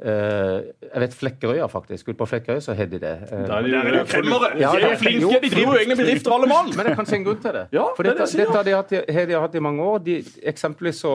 Eh, 0.03 0.63
jeg 0.95 1.01
vet 1.05 1.13
Flekkerøya, 1.15 1.67
faktisk. 1.71 2.09
Ute 2.09 2.19
på 2.19 2.27
Flekkerøy 2.27 2.59
så 2.65 2.75
har 2.75 2.87
de 2.91 2.99
det. 2.99 3.13
Eh, 3.31 3.47
Der 3.47 3.55
er 3.55 3.63
de- 3.63 3.71
Der 3.71 3.79
er. 3.79 4.59
Ja, 4.59 4.73
De 4.73 4.83
er 4.91 4.97
flinke. 4.99 5.41
De 5.43 5.51
driver 5.51 5.73
jo 5.77 5.79
egne 5.79 5.97
bedrifter, 5.97 6.33
alle 6.35 6.49
mann. 6.51 6.73
Men 6.77 6.87
det 6.87 6.93
er 6.93 6.97
kanskje 6.99 7.17
en 7.21 7.25
grunn 7.25 7.41
til 7.43 7.53
det. 7.53 7.67
Ja, 7.79 7.85
For 7.97 8.03
det 8.03 8.17
dette, 8.19 8.37
det 8.37 8.47
dette 8.47 8.57
har 8.57 8.63
de 8.63 8.97
i- 9.09 9.13
har 9.13 9.27
de 9.27 9.41
hatt 9.41 9.55
i 9.55 9.59
mange 9.61 9.83
år. 9.83 9.99
De, 10.05 10.17
eksempelvis 10.45 10.97
så, 11.05 11.15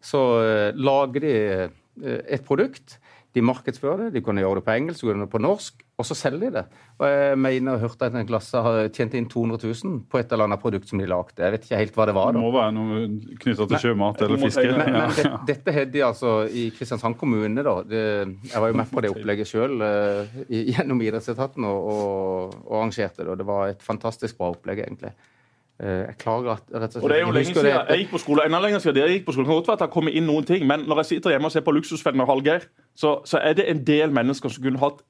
så 0.00 0.22
eh, 0.40 0.72
lager 0.74 1.20
de 1.20 1.34
et 2.28 2.44
produkt. 2.44 2.98
De 3.34 3.42
markedsfører 3.42 4.04
det, 4.04 4.12
de 4.14 4.20
kunne 4.22 4.38
gjøre 4.44 4.60
det 4.60 4.64
på 4.68 4.70
engelsk, 4.76 5.02
og 5.02 5.08
gjøre 5.10 5.24
det 5.24 5.30
på 5.32 5.40
norsk, 5.42 5.80
og 5.98 6.06
så 6.06 6.14
selger 6.14 6.44
de 6.44 6.50
det. 6.54 6.62
Og 7.00 7.06
jeg 7.10 7.38
mener 7.42 7.74
og 7.74 7.80
hørte 7.82 8.06
at 8.06 8.14
en 8.14 8.28
klasse 8.28 8.60
har 8.62 8.88
tjent 8.94 9.14
inn 9.18 9.26
200 9.30 9.58
000 9.66 9.96
på 10.10 10.20
et 10.20 10.30
eller 10.34 10.46
annet 10.46 10.62
produkt 10.62 10.86
som 10.90 10.98
de 11.02 11.08
lagde. 11.10 11.34
Jeg 11.42 11.50
vet 11.56 11.66
ikke 11.66 11.80
helt 11.80 11.98
hva 11.98 12.06
det 12.06 12.14
var. 12.14 12.30
da. 12.30 12.38
Det 12.38 12.44
må 12.44 12.52
være 12.54 12.74
noe 12.76 13.02
knytta 13.42 13.66
til 13.72 13.82
sjømat 13.82 14.22
eller 14.26 14.42
fiske. 14.44 14.64
Men. 14.70 14.78
Men, 14.78 14.94
Ja. 14.94 15.02
men 15.08 15.18
det, 15.18 15.26
dette 15.50 15.74
hadde 15.80 15.92
de 15.96 16.04
altså 16.06 16.36
i 16.46 16.64
Kristiansand 16.78 17.18
kommune. 17.18 17.62
da. 17.66 17.74
Det, 17.82 18.04
jeg 18.52 18.60
var 18.62 18.70
jo 18.70 18.78
med 18.84 18.90
på 18.94 19.02
det 19.02 19.10
opplegget 19.16 19.50
sjøl 19.50 19.82
gjennom 20.48 21.02
idrettsetaten 21.02 21.66
og, 21.66 21.90
og, 21.94 22.58
og 22.68 22.76
arrangerte 22.84 23.22
det. 23.24 23.30
og 23.34 23.38
Det 23.42 23.46
var 23.50 23.74
et 23.74 23.82
fantastisk 23.82 24.38
bra 24.38 24.52
opplegg, 24.54 24.78
egentlig. 24.86 25.10
Eh, 25.82 26.06
Jeg 26.06 26.18
klager 26.18 26.52
at 26.52 26.62
rett 26.70 26.82
og 26.84 26.92
slett 26.92 27.02
Og 27.04 27.08
det 27.10 27.16
er 27.18 27.24
jo 27.26 27.32
lenge 27.32 27.50
siden 27.50 27.64
det- 27.64 27.88
jeg 27.88 27.98
gikk 28.06 28.10
på 28.14 28.20
skole. 28.22 28.44
Enda 28.46 28.60
lenger 28.60 28.78
siden 28.78 28.96
jeg 29.02 29.10
gikk 29.20 29.26
på 29.26 29.32
skole. 29.32 29.44
Det 29.44 29.50
kan 29.50 29.58
godt 29.58 29.66
være 29.66 29.72
at 29.74 29.78
det 29.78 29.88
har 29.88 29.94
kommet 29.94 30.14
inn 30.14 30.26
noen 30.26 30.44
ting, 30.46 30.66
men 30.66 30.86
når 30.86 30.96
jeg 31.02 31.06
sitter 31.06 31.30
hjemme 31.34 31.44
og 31.46 31.52
ser 31.52 31.60
på 31.66 31.72
Luksusfellen 31.74 32.20
og 32.20 32.28
Hallgeir, 32.28 32.62
så, 32.94 33.20
så 33.26 33.38
er 33.42 33.54
det 33.54 33.68
en 33.68 33.82
del 33.84 34.10
mennesker 34.10 34.48
som 34.50 34.62
kunne 34.62 34.78
hatt 34.78 35.02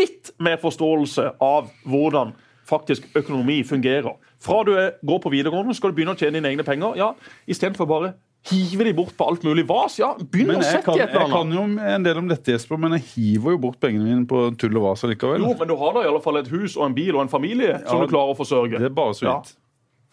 litt 0.00 0.32
mer 0.40 0.56
forståelse 0.58 1.36
av 1.40 1.70
hvordan 1.86 2.32
faktisk 2.68 3.06
økonomi 3.16 3.62
fungerer. 3.64 4.16
Fra 4.40 4.62
du 4.64 4.74
er, 4.76 4.90
går 5.06 5.20
på 5.22 5.30
videregående, 5.30 5.74
skal 5.74 5.90
du 5.90 5.96
begynne 5.96 6.14
å 6.14 6.18
tjene 6.18 6.34
dine 6.42 6.50
egne 6.50 6.64
penger. 6.66 6.96
ja, 6.96 7.12
Istedenfor 7.48 7.86
bare 7.88 8.14
hive 8.50 8.84
de 8.84 8.92
bort 8.94 9.16
på 9.16 9.26
alt 9.26 9.42
mulig 9.42 9.64
vas. 9.66 9.98
ja, 9.98 10.14
Begynn 10.14 10.50
å 10.58 10.62
sette 10.62 10.84
kan, 10.84 10.94
i 10.98 11.00
et 11.00 11.08
eller 11.10 11.20
annet. 11.24 11.30
jeg 11.30 11.32
kan 11.32 11.78
jo 11.78 11.92
en 11.94 12.02
del 12.02 12.18
om 12.18 12.28
dette, 12.28 12.52
Jesper, 12.52 12.76
men 12.78 12.92
jeg 12.92 13.02
hiver 13.14 13.50
jo 13.52 13.58
bort 13.58 13.80
pengene 13.80 14.04
mine 14.04 14.26
på 14.26 14.56
tull 14.58 14.76
og 14.76 14.82
vas 14.82 15.02
likevel. 15.02 15.40
Jo, 15.40 15.54
men 15.58 15.68
du 15.68 15.76
har 15.76 15.92
da 15.94 16.00
i 16.02 16.06
alle 16.10 16.20
fall 16.20 16.36
et 16.38 16.48
hus 16.48 16.76
og 16.76 16.86
en 16.86 16.94
bil 16.94 17.14
og 17.16 17.22
en 17.22 17.28
familie 17.28 17.80
som 17.86 18.00
du 18.00 18.06
klarer 18.06 18.34
å 18.34 18.36
forsørge. 18.36 18.78
Det 18.78 18.82
er 18.90 18.94
bare 18.94 19.14
så 19.14 19.26
vidt. 19.26 19.54
Ja, 19.54 19.67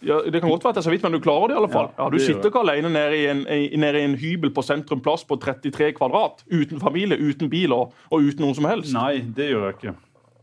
Det 0.06 0.40
kan 0.42 0.50
godt 0.50 0.64
være 0.64 0.70
at 0.74 0.78
det 0.78 0.82
er 0.84 0.88
så 0.88 0.94
vidt, 0.94 1.04
men 1.04 1.16
du 1.16 1.20
klarer 1.24 1.48
det 1.50 1.56
i 1.56 1.60
alle 1.62 1.70
fall. 1.74 1.88
Ja, 1.98 2.04
Ja, 2.04 2.10
du 2.14 2.18
sitter 2.22 2.50
ikke 2.52 2.62
alene 2.62 2.90
nede 2.94 3.18
i, 3.18 3.26
en, 3.32 3.44
i, 3.50 3.76
nede 3.82 4.02
i 4.02 4.06
en 4.06 4.16
hybel 4.22 4.52
på 4.54 4.62
Sentrum 4.66 5.02
Plass 5.02 5.24
på 5.26 5.38
33 5.42 5.92
kvadrat, 5.98 6.44
uten 6.52 6.80
familie, 6.84 7.18
uten 7.18 7.50
bil 7.50 7.74
og, 7.74 7.94
og 8.12 8.22
uten 8.28 8.46
noen 8.46 8.56
som 8.58 8.68
helst. 8.70 8.94
Nei, 8.94 9.24
det 9.36 9.50
gjør 9.52 9.66
jeg 9.70 9.78
ikke. 9.80 9.96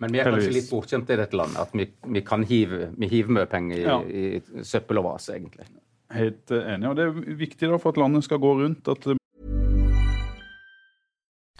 Men 0.02 0.10
vi 0.12 0.18
er 0.18 0.26
kanskje 0.32 0.50
litt 0.56 0.70
bortskjemte 0.72 1.14
i 1.14 1.20
dette 1.20 1.38
landet. 1.38 1.60
At 1.62 1.70
vi, 1.78 1.86
vi 2.16 2.24
kan 2.26 2.42
hive, 2.48 2.88
vi 2.98 3.06
hiver 3.12 3.36
mye 3.38 3.46
penger 3.46 3.76
i, 3.78 3.82
Ja. 3.86 4.00
i 4.02 4.64
søppel 4.66 4.98
og 4.98 5.06
vase, 5.12 5.36
egentlig. 5.38 5.68
Helt 6.12 6.50
eh, 6.50 6.72
enig. 6.74 6.88
Og 6.90 6.96
det 6.98 7.04
er 7.06 7.36
viktig 7.38 7.70
da 7.70 7.78
for 7.78 7.94
at 7.94 8.00
landet 8.02 8.26
skal 8.26 8.42
gå 8.42 8.56
rundt, 8.64 8.88
at 8.90 9.06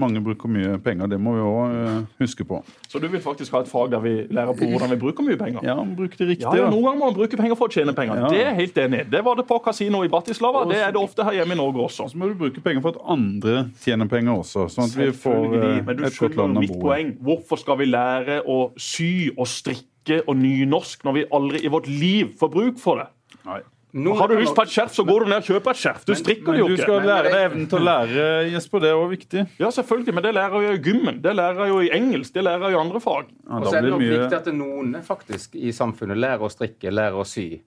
Mange 0.00 0.22
bruker 0.24 0.48
mye 0.48 0.78
penger. 0.80 1.08
Det 1.12 1.18
må 1.20 1.34
vi 1.36 1.42
òg 1.44 2.06
huske 2.22 2.46
på. 2.48 2.62
Så 2.88 3.00
du 3.02 3.08
vil 3.12 3.20
faktisk 3.20 3.52
ha 3.52 3.60
et 3.60 3.68
fag 3.68 3.90
der 3.92 4.00
vi 4.00 4.12
lærer 4.32 4.56
på 4.56 4.64
hvordan 4.70 4.94
vi 4.94 4.96
bruker 5.02 5.26
mye 5.26 5.36
penger? 5.36 5.60
Ja, 5.66 5.74
bruk 5.84 6.14
det 6.16 6.28
riktig. 6.30 6.46
Ja, 6.46 6.54
ja. 6.62 6.70
Noen 6.72 6.86
ganger 6.86 7.00
må 7.02 7.10
man 7.10 7.16
bruke 7.18 7.36
penger 7.36 7.58
for 7.60 7.68
å 7.68 7.74
tjene 7.74 7.92
penger. 7.96 8.22
Ja. 8.22 8.30
Det 8.32 8.40
er 8.46 8.56
helt 8.56 8.78
enig. 8.80 9.02
Det 9.12 9.20
var 9.26 9.36
det 9.36 9.44
på 9.50 9.58
kasino 9.64 10.00
i 10.06 10.08
Bratislava. 10.12 10.64
Det 10.70 10.80
er 10.80 10.94
det 10.96 11.02
ofte 11.02 11.26
her 11.28 11.36
hjemme 11.42 11.56
i 11.58 11.60
Norge 11.60 11.84
også. 11.90 12.08
Så 12.08 12.20
må 12.20 12.30
du 12.30 12.38
bruke 12.40 12.64
penger 12.64 12.84
for 12.86 12.96
at 12.96 13.04
andre 13.12 13.66
tjener 13.84 14.08
penger 14.08 14.40
også, 14.40 14.64
sånn 14.72 14.88
at 14.88 14.96
vi 14.96 15.10
får 15.12 15.58
eh, 15.60 15.82
et 15.82 16.18
godt 16.22 16.40
land 16.40 16.56
å 16.56 16.64
bo 16.64 16.78
i. 16.78 16.80
poeng. 16.86 17.12
Hvorfor 17.28 17.60
skal 17.60 17.80
vi 17.82 17.90
lære 17.92 18.40
å 18.48 18.58
sy 18.80 19.10
og 19.36 19.44
strikke 19.50 20.22
og 20.24 20.38
nynorsk 20.40 21.04
når 21.04 21.18
vi 21.20 21.28
aldri 21.36 21.60
i 21.66 21.70
vårt 21.72 21.92
liv 21.92 22.32
får 22.40 22.54
bruk 22.56 22.80
for 22.80 23.02
det? 23.02 23.10
Nei. 23.44 23.60
Nå- 23.92 24.14
Har 24.16 24.28
du 24.28 24.38
lyst 24.38 24.54
på 24.56 24.62
et 24.62 24.70
skjerf, 24.72 24.92
så 24.96 25.04
går 25.04 25.20
du 25.20 25.28
ned 25.28 25.42
og 25.42 25.44
kjøper 25.44 25.70
et 25.74 25.76
skjerf. 25.76 26.04
Du 26.08 26.14
strikker 26.16 26.46
jo 26.46 26.52
det 26.52 26.60
jo 26.62 26.68
du 26.68 26.76
skal 26.80 27.00
Men- 27.00 27.08
lære 27.10 27.24
deg 27.32 27.42
evnen 27.50 27.66
til 27.68 27.78
å 27.78 27.82
lære, 27.84 28.22
Jesper. 28.54 28.80
Det 28.80 28.88
er 28.88 28.94
òg 28.96 29.10
viktig. 29.12 29.42
Ja, 29.60 29.68
selvfølgelig, 29.68 30.14
men 30.14 30.22
det 30.24 30.32
lærer 30.34 30.56
jeg 30.62 30.70
jo 30.70 30.78
i 30.78 30.82
gymmen. 30.86 31.18
Det 31.22 31.34
lærer 31.36 31.60
jeg 31.66 31.68
jo 31.74 31.80
i 31.80 31.90
engelsk. 31.98 32.32
Det 32.32 32.44
lærer 32.46 32.64
jeg 32.70 32.72
i 32.72 32.80
andre 32.80 33.00
fag. 33.04 33.26
Ja, 33.28 33.58
Og 33.58 33.66
så 33.66 33.76
er 33.76 33.82
det 33.82 33.90
nok 33.92 34.00
mye 34.00 34.16
viktig 34.16 34.38
at 34.40 34.48
noen 34.54 34.96
faktisk 35.04 35.54
i 35.60 35.74
samfunnet 35.76 36.16
lærer 36.16 36.40
å 36.40 36.50
strikke, 36.50 36.88
lærer 36.90 37.20
å 37.20 37.26
sy. 37.28 37.60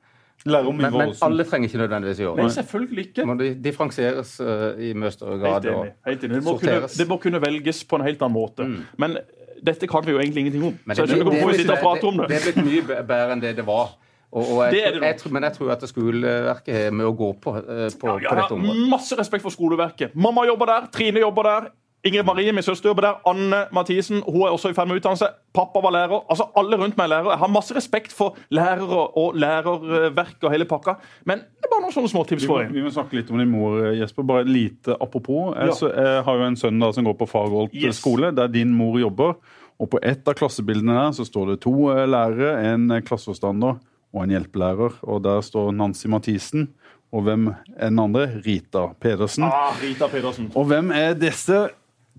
Lærer 0.46 0.68
om 0.68 0.78
Men, 0.78 0.94
men 0.94 1.14
alle 1.22 1.44
trenger 1.46 1.70
ikke 1.70 1.80
nødvendigvis 1.84 2.20
gjøre 2.22 2.36
det. 2.36 2.44
Nei, 2.44 2.54
selvfølgelig 2.58 3.06
ikke. 3.06 3.16
Det 3.22 3.28
må 3.30 3.38
de 3.40 3.54
differensieres 3.56 4.34
uh, 4.42 4.74
i 4.82 4.94
mye 4.94 5.12
større 5.14 5.38
grad. 5.42 5.64
Helt 5.64 5.76
enig. 5.76 5.94
Helt 6.06 6.24
enig. 6.28 6.36
Det, 6.36 6.44
må 6.44 6.58
kunne, 6.60 6.90
det 6.98 7.08
må 7.08 7.18
kunne 7.22 7.42
velges 7.42 7.84
på 7.86 7.96
en 8.02 8.06
helt 8.06 8.22
annen 8.26 8.36
måte. 8.36 8.68
Men 8.98 9.18
dette 9.66 9.88
kan 9.90 10.04
vi 10.06 10.12
jo 10.12 10.20
egentlig 10.20 10.46
ingenting 10.46 10.66
om. 10.72 10.76
Men 10.86 10.96
Så 10.98 11.06
jeg 11.06 11.14
skjønner 11.14 11.22
ikke 11.22 11.38
hvorfor 11.38 11.54
vi 11.54 11.62
sitter 11.62 11.78
og 11.78 11.86
prater 11.86 12.08
om 12.10 12.18
det, 12.18 12.28
det. 12.30 12.36
det 12.36 12.42
er 12.42 12.52
blitt 12.52 12.66
mye 12.66 13.04
bedre 13.14 13.32
enn 13.38 13.42
det 13.46 13.54
det 13.62 13.66
var. 13.66 13.96
Og, 14.36 14.44
og 14.44 14.58
jeg, 14.66 14.72
Det 14.76 14.82
er 14.84 14.92
det 14.92 15.02
tror- 15.22 15.30
jeg, 15.30 15.34
men 15.34 15.44
jeg 15.48 15.54
tror 15.56 15.72
at 15.72 15.84
skoleverket 15.88 16.76
har 16.84 16.92
med 16.92 17.06
å 17.08 17.16
gå 17.16 17.32
på, 17.40 17.56
eh, 17.56 17.88
ja, 17.88 17.90
på 18.02 18.20
dette 18.20 18.36
har 18.36 18.52
området. 18.52 18.90
masse 18.92 19.16
respekt 19.18 19.42
for 19.46 19.50
skoleverket. 19.56 20.12
Mamma 20.16 20.44
jobber 20.46 20.66
der, 20.74 20.88
Trine 20.92 21.20
jobber 21.24 21.44
der. 21.44 21.72
Ingrid 22.06 22.26
Marie, 22.28 22.52
min 22.54 22.62
søster, 22.62 22.90
jobber 22.92 23.02
der. 23.02 23.16
Anne 23.26 23.64
Mathisen 23.74 24.20
hun 24.28 24.44
er 24.46 24.52
også 24.54 24.70
i 24.70 24.74
ferd 24.78 24.88
med 24.92 25.00
utdannelse. 25.00 25.26
Pappa 25.56 25.80
var 25.82 25.90
lærer. 25.96 26.20
altså 26.30 26.46
Alle 26.56 26.78
rundt 26.78 26.98
meg 26.98 27.06
er 27.06 27.10
lærere. 27.16 27.32
Jeg 27.32 27.40
har 27.40 27.48
masse 27.50 27.74
respekt 27.76 28.12
for 28.14 28.36
lærere 28.52 29.08
og 29.18 29.34
lærerverk 29.36 30.44
og 30.44 30.52
hele 30.54 30.66
pakka. 30.70 30.94
Men 31.26 31.40
det 31.40 31.66
er 31.66 31.72
bare 31.72 31.82
noen 31.82 31.96
sånne 31.96 32.12
småtips 32.12 32.44
tips 32.44 32.46
for 32.46 32.62
deg. 32.62 32.74
vi 32.76 32.84
må 32.86 32.92
snakke 32.94 33.18
litt 33.18 33.32
om 33.32 33.40
din 33.42 33.50
mor, 33.50 33.80
Jesper. 33.98 34.24
Bare 34.24 34.44
lite 34.46 34.94
apropos. 35.02 35.56
Jeg, 35.56 35.66
Ja. 35.68 35.74
så, 35.74 35.90
jeg 35.96 36.24
har 36.26 36.36
jo 36.38 36.44
en 36.44 36.56
sønn 36.56 36.80
da, 36.80 36.92
som 36.92 37.06
går 37.06 37.18
på 37.18 37.28
Fagerholt 37.28 37.74
Yes. 37.74 37.98
skole, 38.02 38.32
der 38.36 38.48
din 38.48 38.72
mor 38.74 39.00
jobber. 39.00 39.36
Og 39.80 39.90
på 39.90 40.00
ett 40.04 40.28
av 40.28 40.36
klassebildene 40.36 40.94
her 40.94 41.12
så 41.12 41.26
står 41.26 41.48
det 41.56 41.62
to 41.62 41.90
eh, 41.90 42.06
lærere, 42.06 42.74
en 42.74 42.92
eh, 42.92 43.02
klasseforstander 43.02 43.80
og 44.16 44.24
en 44.24 44.34
hjelpelærer. 44.34 45.00
Og 45.04 45.24
der 45.24 45.44
står 45.44 45.74
Nancy 45.76 46.08
Mathisen. 46.12 46.70
Og 47.14 47.26
hvem 47.28 47.50
er 47.76 47.92
den 47.92 48.00
andre? 48.00 48.26
Rita 48.46 48.88
Pedersen. 49.00 49.46
Ah, 49.48 49.76
Rita 49.82 50.08
Pedersen. 50.12 50.50
Og 50.56 50.66
hvem 50.72 50.92
er 50.96 51.14
disse 51.20 51.68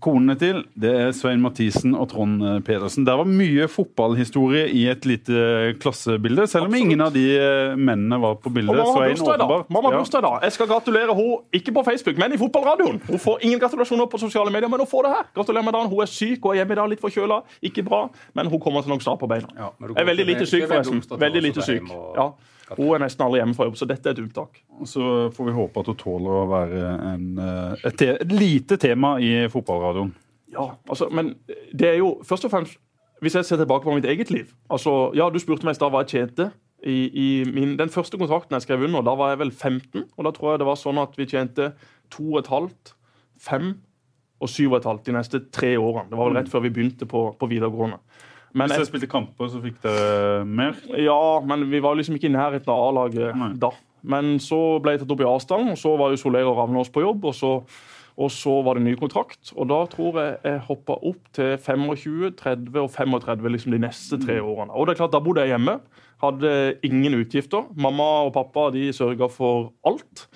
konene 0.02 0.36
til? 0.38 0.60
Det 0.76 0.90
er 0.92 1.12
Svein 1.16 1.40
Mathisen 1.40 1.94
og 1.96 2.08
Trond 2.12 2.42
eh, 2.44 2.58
Pedersen. 2.64 3.06
Der 3.06 3.16
var 3.20 3.28
mye 3.28 3.66
fotballhistorie 3.70 4.66
i 4.68 4.86
et 4.92 5.06
lite 5.08 5.74
klassebilde, 5.82 6.46
selv 6.50 6.66
om 6.66 6.74
Absolutt. 6.74 6.84
ingen 6.84 7.04
av 7.04 7.12
de 7.14 7.24
eh, 7.36 7.76
mennene 7.76 8.18
var 8.22 8.36
på 8.42 8.52
bildet. 8.52 8.74
Og 8.74 8.82
mamma 8.82 8.96
Svein 8.98 9.22
åpenbart. 9.24 9.70
Ja. 9.70 9.98
bursdag 9.98 10.26
i. 10.28 10.32
Jeg 10.46 10.56
skal 10.58 10.70
gratulere 10.72 11.16
henne, 11.16 11.38
ikke 11.60 11.72
på 11.78 11.84
Facebook, 11.86 12.18
men 12.20 12.36
i 12.36 12.40
fotballradioen. 12.40 13.00
Hun 13.06 13.22
får 13.22 13.46
ingen 13.48 13.62
gratulasjoner 13.62 14.10
på 14.12 14.20
sosiale 14.20 14.52
medier, 14.52 14.68
men 14.68 14.84
hun 14.84 14.90
får 14.90 15.08
det 15.08 15.14
her. 15.14 15.30
Gratulerer 15.38 15.64
med 15.64 15.78
dagen. 15.78 15.88
Hun 15.92 16.04
er 16.04 16.12
syk 16.12 16.44
og 16.44 16.52
er 16.52 16.62
hjemme 16.62 16.76
i 16.76 16.80
dag, 16.82 16.90
litt 16.92 17.04
forkjøla. 17.04 17.40
Ikke 17.70 17.86
bra, 17.86 18.06
men 18.36 18.52
hun 18.52 18.60
kommer 18.60 18.84
til 18.84 18.92
nok 18.94 19.06
snart 19.06 19.22
på 19.22 19.30
beina. 19.30 19.48
Ja, 19.56 19.72
er 19.96 20.04
veldig 20.12 20.28
lite 20.28 20.46
syk, 20.46 20.68
forresten. 20.68 21.02
Veldig 21.20 21.42
lite 21.48 21.64
syk. 21.64 21.88
Ja. 22.16 22.30
Hun 22.74 22.94
er 22.96 23.04
nesten 23.04 23.22
aldri 23.22 23.38
hjemme 23.38 23.54
fra 23.54 23.68
jobb, 23.68 23.76
så 23.78 23.86
dette 23.86 24.10
er 24.10 24.16
et 24.16 24.22
unntak. 24.24 24.58
Så 24.90 25.10
får 25.36 25.48
vi 25.48 25.54
håpe 25.54 25.82
at 25.82 25.90
hun 25.92 25.98
tåler 26.00 26.38
å 26.40 26.46
være 26.50 26.88
en, 27.12 27.26
eh, 27.38 27.84
et, 27.86 27.98
te 28.00 28.08
et 28.16 28.32
lite 28.32 28.78
tema 28.82 29.16
i 29.22 29.46
fotballradioen. 29.52 30.10
Ja, 30.52 30.72
altså, 30.88 31.08
men 31.14 31.34
det 31.72 31.92
er 31.92 31.98
jo 32.00 32.16
først 32.24 32.46
og 32.46 32.52
fremst 32.52 32.78
Hvis 33.20 33.34
jeg 33.34 33.44
ser 33.48 33.58
tilbake 33.58 33.82
på 33.84 33.94
mitt 33.96 34.04
eget 34.06 34.30
liv 34.30 34.52
altså, 34.70 35.10
Ja, 35.16 35.26
Du 35.32 35.38
spurte 35.42 35.66
meg 35.66 35.74
i 35.74 35.78
stad 35.78 35.90
hva 35.90 36.04
jeg 36.04 36.12
tjente. 36.12 36.50
I, 36.84 37.08
i 37.08 37.28
min, 37.48 37.74
den 37.78 37.90
første 37.90 38.18
kontrakten 38.20 38.54
jeg 38.54 38.66
skrev 38.66 38.84
under, 38.84 39.02
da 39.02 39.14
var 39.16 39.32
jeg 39.32 39.40
vel 39.40 39.50
15. 39.50 40.04
Og 40.16 40.26
da 40.26 40.32
tror 40.36 40.52
jeg 40.52 40.60
det 40.60 40.68
var 40.68 40.78
sånn 40.78 41.00
at 41.02 41.16
vi 41.18 41.26
tjente 41.26 41.70
2,5, 42.14 42.68
5 43.42 43.70
og 44.36 44.52
7,5 44.52 45.00
de 45.06 45.14
neste 45.16 45.40
tre 45.50 45.72
årene. 45.80 46.10
Det 46.10 46.18
var 46.20 46.28
vel 46.28 46.38
rett 46.38 46.52
før 46.52 46.66
vi 46.66 46.72
begynte 46.76 47.08
på, 47.08 47.24
på 47.40 47.48
videregående. 47.50 47.98
Men 48.56 48.70
Hvis 48.72 48.86
jeg 48.86 48.88
spilte 48.88 49.08
kamper, 49.12 49.50
så 49.52 49.60
fikk 49.60 49.82
dere 49.84 50.44
mer. 50.48 50.78
ja, 50.96 51.18
men 51.44 51.66
vi 51.70 51.80
var 51.84 51.98
liksom 51.98 52.16
ikke 52.16 52.30
i 52.30 52.36
nærheten 52.36 52.72
av 52.72 52.86
A-laget 52.88 53.60
da. 53.60 53.70
Men 54.06 54.36
så 54.40 54.78
ble 54.80 54.94
jeg 54.94 55.02
tatt 55.02 55.12
opp 55.12 55.20
i 55.20 55.28
avstand, 55.28 55.68
og 55.74 55.78
så 55.80 55.92
var 55.98 56.14
jo 56.14 56.20
Soler 56.20 56.46
og 56.48 56.56
Ravnås 56.60 56.88
på 56.94 57.02
jobb. 57.02 57.24
Og 57.28 57.34
så, 57.36 57.50
og 58.16 58.30
så 58.32 58.54
var 58.64 58.78
det 58.78 58.84
ny 58.86 58.94
kontrakt, 58.96 59.50
og 59.56 59.68
da 59.68 59.82
tror 59.92 60.16
jeg 60.22 60.38
jeg 60.46 60.62
hoppa 60.70 60.96
opp 61.10 61.26
til 61.36 61.56
25, 61.58 62.30
30 62.38 62.80
og 62.80 62.90
35 62.94 63.52
liksom 63.52 63.74
de 63.76 63.82
neste 63.82 64.16
tre 64.22 64.38
årene. 64.40 64.72
Og 64.72 64.86
det 64.86 64.94
er 64.94 65.02
klart, 65.02 65.12
Da 65.12 65.20
bodde 65.20 65.44
jeg 65.44 65.52
hjemme, 65.52 65.80
hadde 66.22 66.54
ingen 66.86 67.18
utgifter. 67.20 67.66
Mamma 67.76 68.06
og 68.24 68.32
pappa 68.38 68.70
de 68.72 68.88
sørga 68.96 69.28
for 69.28 69.72
alt. 69.84 70.28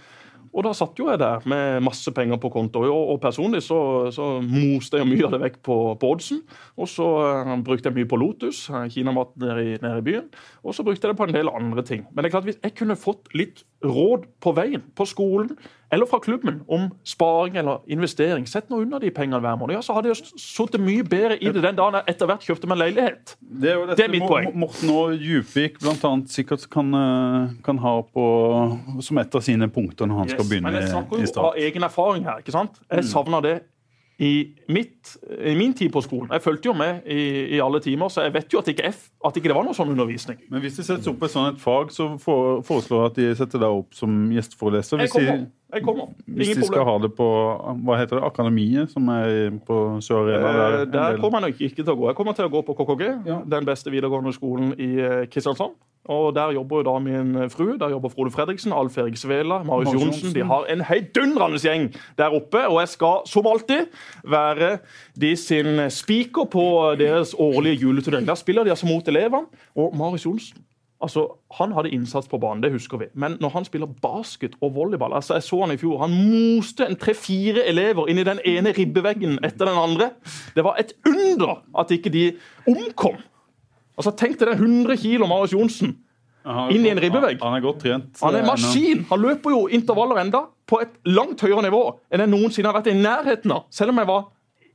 Og 0.50 0.66
da 0.66 0.72
satt 0.74 0.98
jo 0.98 1.06
jeg 1.06 1.20
der 1.22 1.44
med 1.48 1.84
masse 1.86 2.10
penger 2.14 2.40
på 2.42 2.50
konto. 2.52 2.82
Og, 2.82 3.14
og 3.14 3.20
personlig 3.22 3.62
så, 3.66 3.78
så 4.14 4.32
moste 4.42 4.98
jeg 4.98 5.08
mye 5.08 5.28
av 5.28 5.36
det 5.36 5.42
vekk 5.44 5.60
på, 5.66 5.76
på 6.00 6.12
oddsen. 6.16 6.42
Og 6.80 6.90
så 6.90 7.06
uh, 7.06 7.54
brukte 7.66 7.90
jeg 7.90 7.98
mye 8.00 8.10
på 8.10 8.18
Lotus, 8.18 8.64
eh, 8.72 8.88
kinamat 8.90 9.36
nede 9.40 9.78
nede 9.84 10.02
i 10.02 10.06
byen. 10.06 10.30
Og 10.64 10.74
så 10.74 10.86
brukte 10.86 11.06
jeg 11.06 11.14
det 11.14 11.20
på 11.20 11.28
en 11.28 11.36
del 11.36 11.52
andre 11.52 11.86
ting. 11.86 12.06
Men 12.10 12.24
det 12.24 12.30
er 12.30 12.38
klart, 12.38 12.48
hvis 12.50 12.62
jeg 12.64 12.74
kunne 12.80 12.98
fått 12.98 13.30
litt 13.36 13.62
råd 13.84 14.26
på 14.44 14.52
veien, 14.56 14.82
på 14.94 15.06
skolen 15.08 15.54
eller 15.90 16.06
fra 16.06 16.20
klubben 16.22 16.60
om 16.70 16.84
sparing 17.08 17.56
eller 17.58 17.80
investering. 17.90 18.44
Sett 18.46 18.68
nå 18.70 18.78
unna 18.84 19.00
de 19.02 19.08
pengene 19.10 19.40
hver 19.42 19.56
måned. 19.58 19.74
Ja, 19.74 19.80
så 19.82 19.96
hadde 19.96 20.12
jeg 20.12 20.20
sittet 20.38 20.78
mye 20.84 21.02
bedre 21.02 21.38
i 21.40 21.50
det 21.50 21.62
den 21.64 21.78
dagen 21.78 21.96
jeg 21.98 22.12
etter 22.12 22.28
hvert 22.30 22.44
kjøpte 22.46 22.68
meg 22.70 22.78
leilighet. 22.78 23.32
Det 23.40 23.72
er, 23.72 23.94
Det 23.98 24.04
er 24.04 24.12
mitt 24.12 24.26
poeng. 24.28 24.52
Morten 24.54 24.92
og 24.94 25.16
Djupvik 25.18 25.80
blant 25.82 26.04
annet 26.06 26.30
sikkert 26.30 26.68
kan, 26.70 26.92
eh, 26.94 27.56
kan 27.66 27.78
ha 27.82 27.96
på, 28.06 28.28
som 29.02 29.18
et 29.18 29.34
av 29.34 29.42
sine 29.42 29.66
punkter 29.72 30.06
når 30.06 30.22
han 30.22 30.28
skal 30.34 30.44
Yes, 30.44 30.50
begynne 30.52 30.70
Men 30.70 30.78
jeg 30.78 30.88
i, 30.90 30.92
snakker 30.94 31.24
jo 31.24 31.26
start. 31.32 31.44
av 31.50 31.58
egen 31.66 31.82
erfaring 31.88 32.24
her. 32.24 32.38
ikke 32.44 32.52
sant? 32.54 32.78
Jeg 32.90 33.04
savner 33.10 33.42
det 33.42 33.56
i, 34.20 34.32
mitt, 34.68 35.16
i 35.40 35.54
min 35.56 35.72
tid 35.72 35.88
på 35.92 36.02
skolen. 36.04 36.28
Jeg 36.34 36.44
fulgte 36.44 36.68
jo 36.68 36.74
med 36.76 37.06
i, 37.08 37.22
i 37.56 37.60
alle 37.64 37.80
timer, 37.80 38.10
så 38.12 38.26
jeg 38.26 38.34
vet 38.34 38.52
jo 38.52 38.60
at 38.60 38.68
ikke, 38.68 38.90
F, 38.92 39.06
at 39.24 39.38
ikke 39.38 39.48
det 39.48 39.56
var 39.56 39.64
noe 39.64 39.76
sånn 39.76 39.94
undervisning. 39.94 40.42
Men 40.52 40.60
hvis 40.60 40.76
det 40.76 40.84
settes 40.90 41.08
opp 41.08 41.24
et 41.24 41.32
sånt 41.32 41.54
et 41.54 41.62
fag, 41.62 41.94
så 41.94 42.10
for, 42.20 42.60
foreslår 42.66 43.06
jeg 43.06 43.12
at 43.12 43.20
de 43.20 43.30
setter 43.40 43.64
deg 43.64 43.78
opp 43.80 43.96
som 43.96 44.18
gjesteforeleser. 44.34 45.00
Hvis 45.00 45.16
de. 45.16 45.38
Jeg 45.72 45.82
kommer. 45.84 46.06
hvis 46.26 46.48
Ingen 46.48 46.60
de 46.60 46.66
skal 46.66 46.78
problem. 46.84 47.00
ha 47.00 47.06
det 47.06 47.10
på 47.16 47.28
hva 47.84 47.98
heter 48.00 48.16
det, 48.18 48.24
Akademiet, 48.26 48.90
som 48.90 49.08
er 49.08 49.50
på 49.66 50.00
Sør 50.02 50.24
Arena. 50.26 50.48
Eh, 50.48 50.54
der 50.56 50.80
eh, 50.80 50.86
Der 50.92 51.20
kommer 51.20 51.40
jeg 51.40 51.50
nok 51.50 51.60
ikke 51.60 51.84
til 51.84 51.92
å 51.94 51.96
gå. 52.00 52.06
Jeg 52.10 52.16
kommer 52.16 52.32
til 52.34 52.44
å 52.44 52.50
gå 52.50 52.62
på 52.66 52.74
KKG, 52.74 53.04
Ja. 53.26 53.38
den 53.46 53.64
beste 53.64 53.90
videregående 53.90 54.32
skolen 54.34 54.74
i 54.78 54.98
eh, 55.00 55.26
Kristiansand. 55.30 55.76
Og 56.10 56.34
Der 56.34 56.50
jobber 56.56 56.76
jo 56.80 56.82
da 56.82 56.98
min 56.98 57.34
fru. 57.50 57.66
frue. 57.66 57.78
Der 57.78 57.90
jobber 57.90 58.08
Frode 58.08 58.30
Fredriksen, 58.32 58.72
Alf 58.72 58.96
Erik 58.98 59.16
Svela, 59.16 59.62
Marius 59.62 59.92
Johnsen. 59.92 60.10
Johnsen. 60.10 60.34
De 60.34 60.42
har 60.42 60.64
en 60.72 60.80
heidundrende 60.80 61.58
gjeng 61.60 61.94
der 62.18 62.32
oppe. 62.34 62.66
Og 62.68 62.80
jeg 62.80 62.88
skal 62.88 63.20
som 63.26 63.46
alltid 63.46 63.86
være 64.24 64.78
de 65.20 65.36
sin 65.36 65.90
spiker 65.90 66.44
på 66.50 66.96
deres 66.98 67.34
årlige 67.38 67.80
juleturnering. 67.84 68.26
Der 68.26 68.34
spiller 68.34 68.64
de 68.64 68.70
altså 68.70 68.86
mot 68.86 69.06
elevene. 69.08 69.46
Og 69.76 69.94
Marius 69.96 70.24
Johnsen 70.26 70.56
Altså, 71.00 71.26
Han 71.56 71.72
hadde 71.72 71.90
innsats 71.90 72.28
på 72.28 72.38
banen, 72.38 72.62
det 72.62 72.72
husker 72.74 72.98
vi. 73.00 73.06
Men 73.14 73.38
når 73.40 73.54
han 73.54 73.64
spiller 73.64 73.88
basket 74.02 74.58
og 74.60 74.74
volleyball 74.74 75.14
altså 75.16 75.38
Jeg 75.38 75.46
så 75.46 75.60
han 75.60 75.72
i 75.72 75.78
fjor. 75.80 75.98
Han 76.02 76.12
moste 76.12 76.84
en 76.86 76.98
tre-fire 77.00 77.64
elever 77.68 78.10
inn 78.10 78.20
i 78.20 78.26
den 78.26 78.40
ene 78.44 78.74
ribbeveggen 78.76 79.38
etter 79.44 79.70
den 79.70 79.80
andre. 79.80 80.10
Det 80.54 80.64
var 80.64 80.76
et 80.78 80.92
under 81.08 81.62
at 81.80 81.90
ikke 81.90 82.12
de 82.12 82.26
omkom. 82.68 83.16
Altså, 83.96 84.12
Tenk 84.16 84.38
deg 84.40 84.52
den 84.52 84.60
100 84.60 84.96
kilo 85.00 85.28
Marius 85.30 85.52
Johnsen. 85.56 85.96
Inn 86.44 86.86
i 86.86 86.90
en 86.92 87.00
ribbevegg. 87.00 87.40
Han 87.42 87.56
er 87.56 87.64
godt 87.64 87.82
trent. 87.84 88.20
Han 88.22 88.34
er 88.36 88.40
eh, 88.44 88.48
maskin! 88.48 89.04
Han 89.10 89.20
løper 89.20 89.52
jo 89.52 89.66
intervaller 89.68 90.22
enda 90.22 90.46
på 90.68 90.80
et 90.80 90.92
langt 91.10 91.42
høyere 91.44 91.64
nivå 91.66 91.82
enn 92.08 92.24
jeg 92.24 92.32
noensinne 92.32 92.70
har 92.70 92.78
vært 92.78 92.92
i 92.92 92.96
nærheten 92.96 93.52
av. 93.52 93.66
Selv 93.74 93.92
om 93.92 94.00
jeg 94.00 94.08
var 94.08 94.28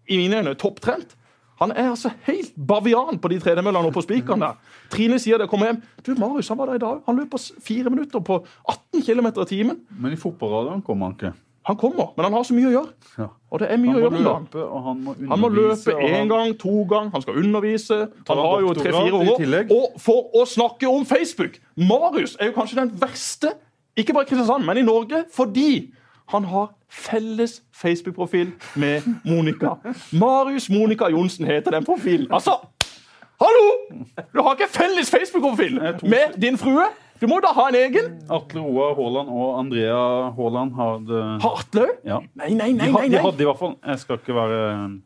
i 0.06 0.20
mine 0.20 0.42
øyne 0.42 0.54
topptrent. 0.62 1.16
Han 1.62 1.72
er 1.72 1.90
altså 1.94 2.12
helt 2.28 2.52
bavian 2.68 3.20
på 3.22 3.32
de 3.32 3.40
tredemøllene 3.40 3.88
og 3.88 3.96
på 3.96 4.04
spikeren 4.04 4.44
der. 4.44 4.58
Trine 4.92 5.20
sier 5.24 5.40
det 5.40 5.48
kommer 5.52 5.72
hjem. 5.72 5.82
Du, 6.04 6.12
Marius 6.20 6.52
han 6.52 6.60
var 6.60 6.72
der 6.72 6.82
i 6.82 6.84
dag. 6.84 7.02
Han 7.08 7.22
løper 7.22 7.42
fire 7.64 7.90
minutter 7.94 8.20
på 8.20 8.42
18 8.68 9.06
km 9.08 9.32
i 9.32 9.50
timen. 9.50 9.82
Men 10.00 10.16
i 10.16 10.20
fotballradioen 10.20 10.84
kommer 10.86 11.10
han 11.10 11.18
ikke. 11.18 11.34
Han 11.66 11.78
kommer, 11.82 12.12
men 12.14 12.28
han 12.28 12.34
har 12.38 12.44
så 12.46 12.54
mye 12.54 12.68
å 12.70 12.74
gjøre. 12.76 12.92
Ja. 13.18 13.26
Og 13.50 13.62
det 13.64 13.70
er 13.74 13.80
mye 13.82 13.96
å 13.96 14.02
gjøre 14.04 14.20
om 14.20 14.26
dagen. 14.28 14.84
han 14.86 15.00
må. 15.02 15.14
Han 15.32 15.42
må 15.42 15.50
løpe 15.50 15.96
én 15.98 16.30
gang, 16.30 16.52
to 16.62 16.84
gang, 16.92 17.10
han 17.14 17.24
skal 17.24 17.40
undervise. 17.42 17.98
Han 18.28 18.42
har 18.44 18.60
jo 18.62 18.74
tre-fire 18.78 19.22
år. 19.22 19.72
Og 19.74 19.96
for 20.04 20.36
å 20.38 20.44
snakke 20.46 20.92
om 20.92 21.08
Facebook 21.10 21.58
Marius 21.74 22.36
er 22.38 22.52
jo 22.52 22.58
kanskje 22.60 22.84
den 22.84 22.94
verste, 23.02 23.56
ikke 23.98 24.14
bare 24.14 24.28
i 24.28 24.30
Kristiansand, 24.30 24.68
men 24.68 24.78
i 24.78 24.86
Norge, 24.86 25.24
fordi 25.34 25.72
han 26.36 26.46
har 26.52 26.70
felles 26.96 27.62
Facebook-profil 27.76 28.52
med 28.76 29.02
Monica. 29.26 29.76
Marius 30.14 30.70
Monica 30.70 31.10
Johnsen 31.12 31.46
heter 31.46 31.72
den 31.72 31.86
profilen. 31.86 32.28
Altså, 32.34 32.52
hallo! 33.42 33.66
Du 34.34 34.42
har 34.42 34.56
ikke 34.56 34.72
felles 34.72 35.12
Facebook-profil 35.12 35.80
med 36.04 36.40
din 36.42 36.58
frue! 36.58 36.88
Du 37.22 37.30
må 37.32 37.38
da 37.40 37.48
ha 37.56 37.70
en 37.72 37.76
egen. 37.80 38.08
Atle 38.28 38.60
Roar 38.60 38.90
Haaland 38.98 39.30
og 39.32 39.60
Andrea 39.62 40.00
Haaland 40.36 40.74
hadde 40.76 41.20
Har 41.46 41.62
Atle 41.62 41.86
òg? 41.86 41.94
ja. 42.04 42.18
Nei, 42.36 42.50
nei, 42.58 42.74
nei. 42.76 42.90
nei, 42.92 43.06
de 43.14 43.22
hadde 43.24 43.40
i 43.40 43.48
hvert 43.48 43.60
fall 43.62 43.78
Jeg 43.80 44.02
skal 44.02 44.20
ikke 44.20 44.36
være 44.36 44.58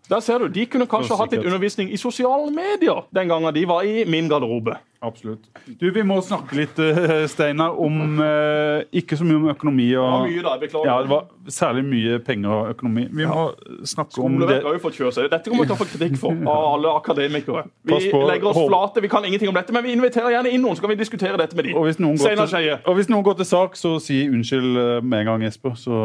Der 0.10 0.24
ser 0.26 0.42
du, 0.42 0.48
De 0.56 0.66
kunne 0.66 0.88
kanskje 0.90 1.20
hatt 1.20 1.36
litt 1.36 1.46
undervisning 1.46 1.92
i 1.94 2.00
sosiale 2.02 2.50
medier 2.56 3.06
den 3.14 3.30
gangen 3.30 3.54
de 3.54 3.68
var 3.70 3.86
i 3.86 4.08
min 4.10 4.26
garderobe. 4.32 4.74
Absolutt. 5.02 5.46
Du, 5.80 5.86
Vi 5.96 6.02
må 6.04 6.18
snakke 6.22 6.56
litt, 6.58 6.80
eh, 6.84 7.24
Steinar, 7.32 7.78
om 7.80 8.20
eh, 8.20 8.84
Ikke 9.00 9.16
så 9.16 9.24
mye 9.24 9.38
om 9.40 9.48
økonomi. 9.54 9.86
Det 9.94 9.98
var 10.02 10.18
Og, 10.18 10.28
mye 10.28 10.44
da, 10.44 10.56
beklager. 10.60 10.90
ja, 10.90 10.98
det 11.06 11.10
var 11.10 11.26
særlig 11.48 11.84
mye 11.88 12.20
penger 12.20 12.50
og 12.50 12.70
økonomi. 12.74 13.06
Vi 13.12 13.26
må 13.30 13.46
snakke 13.88 14.20
om 14.22 14.36
det. 14.44 14.62
Har 14.66 14.76
jo 14.76 14.82
fått 14.84 15.00
kjøre 15.00 15.14
seg. 15.16 15.30
Dette 15.32 15.50
kommer 15.50 15.64
vi 15.64 15.72
til 15.72 15.78
å 15.78 15.80
få 15.80 15.88
kritikk 15.88 16.20
for 16.20 16.36
av 16.36 16.68
alle 16.74 16.96
akademikere. 17.00 17.64
Vi 17.90 18.12
legger 18.12 18.52
oss 18.52 18.60
flate, 18.60 19.02
vi 19.02 19.08
kan 19.08 19.26
ingenting 19.26 19.50
om 19.50 19.56
dette, 19.56 19.74
men 19.74 19.84
vi 19.84 19.94
inviterer 19.96 20.34
gjerne 20.36 20.52
inn 20.54 20.62
noen, 20.62 20.76
så 20.78 20.84
kan 20.84 20.92
vi 20.92 21.00
diskutere 21.00 21.38
dette 21.40 21.56
med 21.56 21.66
de. 21.70 21.74
Og 21.80 21.88
hvis 21.88 22.00
noen 22.00 22.20
går 22.20 22.36
til, 22.36 22.70
og 22.86 22.96
hvis 23.00 23.10
noen 23.10 23.24
går 23.26 23.40
til 23.40 23.48
sak, 23.50 23.76
så 23.80 23.96
si 24.04 24.22
unnskyld 24.30 24.78
eh, 24.78 25.00
med 25.02 25.24
en 25.24 25.32
gang, 25.32 25.46
Jesper. 25.48 25.74
Så 25.80 26.02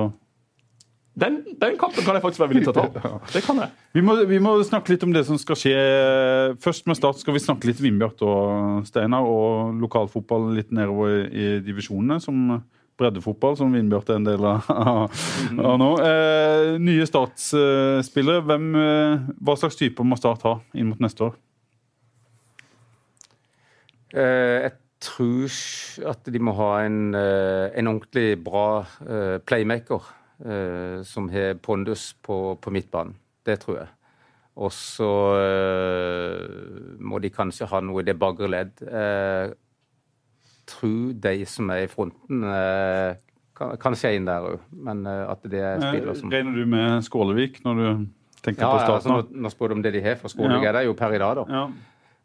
Den, 1.14 1.36
den 1.62 1.76
kampen 1.78 2.02
kan 2.02 2.16
jeg 2.16 2.24
faktisk 2.24 2.42
være 2.42 2.50
villig 2.50 2.64
til 2.66 2.74
å 2.74 2.86
ta. 2.90 3.10
Det 3.34 3.42
kan 3.46 3.60
jeg. 3.62 3.70
vi 3.94 4.02
må, 4.02 4.16
vi 4.26 4.40
må 4.42 4.56
snakke 4.66 4.90
litt 4.90 5.04
om 5.06 5.12
det 5.14 5.22
som 5.28 5.38
skal 5.38 5.58
skje. 5.60 5.74
Først 6.64 6.88
med 6.90 6.98
Start 6.98 7.20
skal 7.22 7.36
vi 7.36 7.42
snakke 7.44 7.68
litt 7.70 7.82
Vindbjart 7.82 8.24
og 8.26 8.88
Steinar, 8.88 9.22
og 9.22 9.78
lokalfotball 9.84 10.50
litt 10.56 10.72
nedover 10.74 11.28
i 11.30 11.52
divisjonene. 11.62 12.18
som 12.24 12.62
breddefotball, 12.98 13.56
som 13.58 13.72
Vindbjart 13.74 14.10
er 14.10 14.18
en 14.20 14.26
del 14.26 14.44
av, 14.46 14.66
av 14.70 15.78
nå. 15.80 15.88
Eh, 15.98 16.74
nye 16.82 17.06
Startspillere. 17.10 18.44
Hvem, 18.46 18.68
eh, 18.78 19.24
hva 19.42 19.56
slags 19.58 19.78
typer 19.80 20.06
må 20.06 20.18
Start 20.18 20.42
ha 20.46 20.52
inn 20.78 20.90
mot 20.92 21.02
neste 21.02 21.26
år? 21.30 21.34
Eh, 24.14 24.62
Jeg 24.68 24.72
tror 25.04 25.56
at 26.10 26.30
de 26.32 26.40
må 26.40 26.54
ha 26.56 26.68
en, 26.86 27.14
eh, 27.18 27.70
en 27.76 27.90
ordentlig 27.90 28.38
bra 28.44 28.86
eh, 29.04 29.38
playmaker 29.44 30.06
eh, 30.42 31.02
som 31.06 31.28
har 31.32 31.58
pondus 31.62 32.12
på, 32.22 32.56
på 32.60 32.72
midtbanen. 32.74 33.14
Det 33.44 33.58
tror 33.62 33.82
jeg. 33.82 33.92
Og 34.54 34.70
så 34.72 35.10
eh, 35.42 36.96
må 37.02 37.18
de 37.22 37.30
kanskje 37.34 37.68
ha 37.70 37.82
noe 37.82 38.02
i 38.02 38.06
det 38.06 38.16
baggerledd. 38.18 38.80
ledd. 38.80 39.54
Jeg 39.54 39.54
tror 40.70 41.14
de 41.26 41.46
som 41.48 41.70
er 41.74 41.84
i 41.84 41.88
fronten, 41.90 42.44
eh, 42.48 43.16
kan, 43.56 43.74
kanskje 43.80 44.10
er 44.10 44.18
inn 44.18 44.28
der 44.28 44.46
òg, 44.48 44.62
men 44.86 45.06
eh, 45.06 45.24
at 45.30 45.42
det 45.50 45.62
er 45.62 45.82
spillere 45.82 46.14
som 46.18 46.32
Regner 46.32 46.56
du 46.56 46.64
med 46.70 47.04
Skålevik 47.06 47.60
når 47.66 47.80
du 47.80 47.88
tenker 48.44 48.64
ja, 48.64 48.70
på 48.70 48.78
ja, 48.80 48.94
altså, 48.96 49.10
nå, 49.12 49.42
nå 49.44 49.52
spør 49.52 49.72
du 49.72 49.78
om 49.78 49.84
det 49.84 49.94
de 49.96 50.02
har 50.04 50.16
for 50.20 50.32
Skålevik 50.32 50.64
Ja. 50.64 50.72
Er 50.72 50.78
det 50.78 50.86
jo 50.88 50.96
per 50.98 51.14
i 51.14 51.20
dag, 51.22 51.42
da. 51.42 51.44
Ja. 51.50 51.66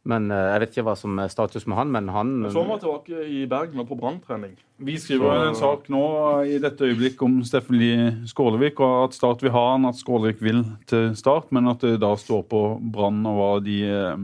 Men 0.07 0.29
eh, 0.31 0.45
Jeg 0.53 0.61
vet 0.63 0.73
ikke 0.73 0.85
hva 0.87 0.95
som 0.99 1.19
er 1.19 1.31
status 1.31 1.65
med 1.67 1.77
han, 1.79 1.91
men 1.91 2.09
han 2.13 2.31
Så 2.53 2.63
var 2.67 2.79
tilbake 2.81 3.25
i 3.27 3.43
Bergen 3.49 3.81
og 3.83 3.89
på 3.89 3.97
branntrening. 3.99 4.55
Vi 4.79 4.95
skriver 5.01 5.49
en 5.49 5.57
sak 5.59 5.89
nå 5.91 6.03
i 6.47 6.55
dette 6.61 6.87
øyeblikk 6.87 7.21
om 7.25 7.41
Steffen 7.43 7.75
Lie 7.79 8.13
Skålevik, 8.29 8.79
og 8.79 9.09
at 9.09 9.17
Start 9.17 9.43
vil 9.43 9.53
ha 9.55 9.65
han, 9.73 9.89
at 9.89 9.99
Skålevik 9.99 10.41
vil 10.43 10.63
til 10.89 11.11
Start, 11.19 11.51
men 11.55 11.67
at 11.71 11.83
det 11.83 11.99
da 12.03 12.13
står 12.19 12.45
på 12.47 12.63
Brann 12.93 13.25
og 13.27 13.39
hva 13.41 13.51
de, 13.65 13.79
eh, 13.91 14.23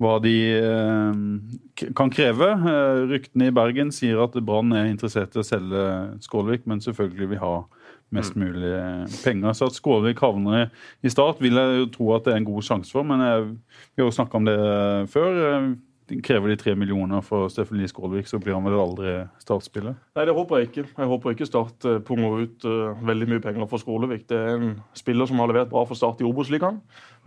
hva 0.00 0.14
de 0.22 0.36
eh, 0.60 1.90
kan 1.98 2.14
kreve. 2.14 2.52
Ryktene 3.10 3.50
i 3.50 3.56
Bergen 3.56 3.90
sier 3.94 4.22
at 4.22 4.38
Brann 4.46 4.72
er 4.78 4.92
interessert 4.92 5.34
i 5.34 5.42
å 5.42 5.46
selge 5.46 5.84
Skålevik, 6.22 6.70
men 6.70 6.84
selvfølgelig 6.84 7.34
vil 7.34 7.42
ha 7.42 7.54
mest 8.14 8.36
mulig 8.38 8.72
eh, 8.74 9.20
penger. 9.24 9.54
Så 9.56 9.70
at 9.70 9.76
Skålevik 9.76 10.22
havner 10.22 10.68
i 11.02 11.12
Start, 11.12 11.40
vil 11.42 11.58
jeg 11.58 11.78
jo 11.82 11.92
tro 11.94 12.10
at 12.16 12.26
det 12.26 12.34
er 12.34 12.42
en 12.42 12.48
god 12.48 12.66
sjanse 12.66 12.92
for, 12.94 13.06
men 13.06 13.22
jeg, 13.24 13.46
vi 13.94 14.02
har 14.02 14.10
jo 14.10 14.18
snakka 14.18 14.40
om 14.40 14.50
det 14.50 14.58
før. 15.12 15.40
Eh, 15.46 15.70
Krever 16.26 16.50
de 16.50 16.56
tre 16.58 16.72
millioner 16.74 17.22
for 17.22 17.46
Steffen 17.54 17.78
Lie 17.78 17.86
Skålvik, 17.86 18.26
så 18.26 18.40
blir 18.42 18.56
han 18.56 18.64
vel 18.66 18.80
aldri 18.82 19.12
startspiller. 19.38 19.94
Nei, 20.18 20.24
det 20.26 20.34
håper 20.34 20.58
jeg 20.58 20.66
ikke. 20.66 20.84
Jeg 20.96 21.10
håper 21.12 21.36
ikke 21.36 21.46
Start 21.46 21.86
eh, 21.86 22.00
punger 22.02 22.42
ut 22.42 22.66
uh, 22.66 22.98
veldig 23.06 23.28
mye 23.30 23.44
penger 23.44 23.70
for 23.70 23.78
Skålevik. 23.78 24.26
Det 24.30 24.40
er 24.40 24.56
en 24.56 24.72
spiller 24.98 25.30
som 25.30 25.38
har 25.38 25.52
levert 25.52 25.70
bra 25.70 25.84
for 25.86 25.98
Start 25.98 26.18
i 26.18 26.26
Obos-ligaen, 26.26 26.80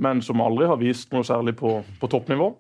men 0.04 0.19
som 0.26 0.43
aldri 0.43 0.67
har 0.67 0.82
vist 0.84 1.15
noe 1.15 1.24
særlig 1.24 1.56
på, 1.63 1.78
på 2.02 2.12
toppnivå. 2.12 2.52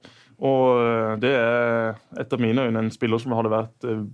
Og 0.47 0.63
uh, 0.79 1.13
det 1.19 1.35
er 1.35 1.99
etter 2.23 2.39
mine 2.39 2.69
øyne 2.69 2.85
en 2.87 2.95
spiller 2.95 3.19
som 3.19 3.35
hadde 3.35 3.51
vært 3.51 3.91
uh, 3.91 4.05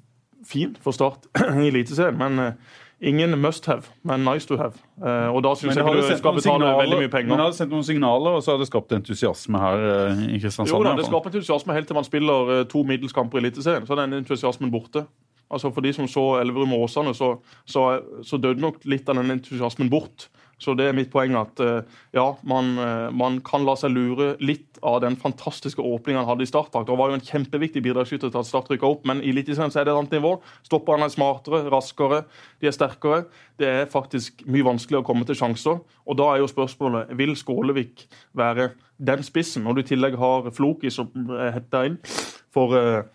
fin 0.45 0.75
for 0.81 0.95
Start 0.95 1.27
i 1.63 1.67
Eliteserien. 1.69 2.17
Men 2.19 2.39
eh, 2.39 2.53
ingen 3.01 3.41
must 3.41 3.65
have, 3.65 3.83
men 4.03 4.23
nice 4.23 4.47
to 4.47 4.57
have. 4.57 4.73
Eh, 4.99 5.27
og 5.31 5.43
da 5.43 5.53
syns 5.55 5.77
jeg 5.77 5.85
ikke 5.85 6.01
du 6.01 6.17
skal 6.17 6.35
betale 6.35 6.71
veldig 6.81 6.99
mye 7.03 7.11
penger. 7.11 7.29
men 7.29 7.37
det 7.37 7.45
hadde 7.47 7.59
sendt 7.61 7.73
noen 7.75 7.85
signaler, 7.87 8.35
og 8.35 8.43
så 8.43 8.53
hadde 8.53 8.65
det 8.65 8.71
skapt 8.71 8.91
entusiasme 8.97 9.61
her 9.63 9.85
eh, 9.91 10.23
i 10.35 10.39
Kristiansand. 10.41 10.73
Jo 10.73 10.83
da, 10.83 10.95
det 10.99 11.07
skaper 11.07 11.31
entusiasme 11.31 11.77
helt 11.77 11.87
til 11.87 11.99
man 11.99 12.07
spiller 12.07 12.53
eh, 12.57 12.65
to 12.71 12.83
middelskamper 12.83 13.39
i 13.39 13.45
Eliteserien. 13.45 13.87
Så 13.87 13.95
er 13.95 14.03
den 14.03 14.19
entusiasmen 14.19 14.71
borte. 14.73 15.05
Altså 15.49 15.71
For 15.73 15.85
de 15.85 15.93
som 15.95 16.07
så 16.09 16.25
Elverum 16.41 16.75
og 16.77 16.87
Åsane, 16.87 17.15
så, 17.17 17.35
så, 17.65 17.85
så 18.25 18.37
døde 18.41 18.61
nok 18.61 18.83
litt 18.89 19.09
av 19.09 19.17
den 19.19 19.37
entusiasmen 19.37 19.89
bort. 19.89 20.29
Så 20.59 20.75
det 20.75 20.89
er 20.89 20.95
mitt 20.95 21.11
poeng 21.11 21.37
at 21.39 21.61
eh, 21.63 21.87
ja, 22.15 22.25
man, 22.47 22.73
eh, 22.83 23.07
man 23.15 23.39
kan 23.47 23.63
la 23.67 23.77
seg 23.79 23.93
lure 23.95 24.33
litt 24.43 24.79
av 24.83 24.99
den 25.03 25.15
fantastiske 25.19 25.81
åpningen 25.81 26.19
han 26.19 26.27
hadde 26.27 26.43
i 26.43 26.49
startdrakt. 26.49 26.89
Det 26.89 26.97
var 26.99 27.11
jo 27.11 27.19
en 27.19 27.23
kjempeviktig 27.23 27.83
bidragsyter 27.85 28.27
til 28.27 28.41
at 28.41 28.49
Start 28.49 28.67
rykka 28.71 28.87
opp, 28.89 29.05
men 29.07 29.23
i 29.23 29.31
Eliteserien 29.31 29.71
er 29.71 29.87
det 29.87 29.93
et 29.93 30.01
annet 30.01 30.17
nivå. 30.17 30.33
Stopperne 30.67 31.07
er 31.07 31.13
smartere, 31.13 31.63
raskere, 31.71 32.25
de 32.59 32.69
er 32.69 32.75
sterkere. 32.75 33.21
Det 33.59 33.71
er 33.71 33.91
faktisk 33.91 34.43
mye 34.51 34.67
vanskeligere 34.67 35.05
å 35.05 35.07
komme 35.07 35.27
til 35.27 35.39
sjanser. 35.39 35.79
Og 35.79 36.19
da 36.19 36.27
er 36.33 36.43
jo 36.43 36.51
spørsmålet 36.51 37.15
vil 37.19 37.35
Skålevik 37.39 38.09
være 38.35 38.73
den 38.99 39.23
spissen, 39.23 39.63
når 39.63 39.77
du 39.77 39.83
i 39.85 39.89
tillegg 39.93 40.19
har 40.19 40.51
Floki 40.51 40.91
som 40.91 41.07
er 41.39 41.55
hetta 41.55 41.85
inn 41.87 41.95
for 42.51 42.75
eh, 42.75 43.07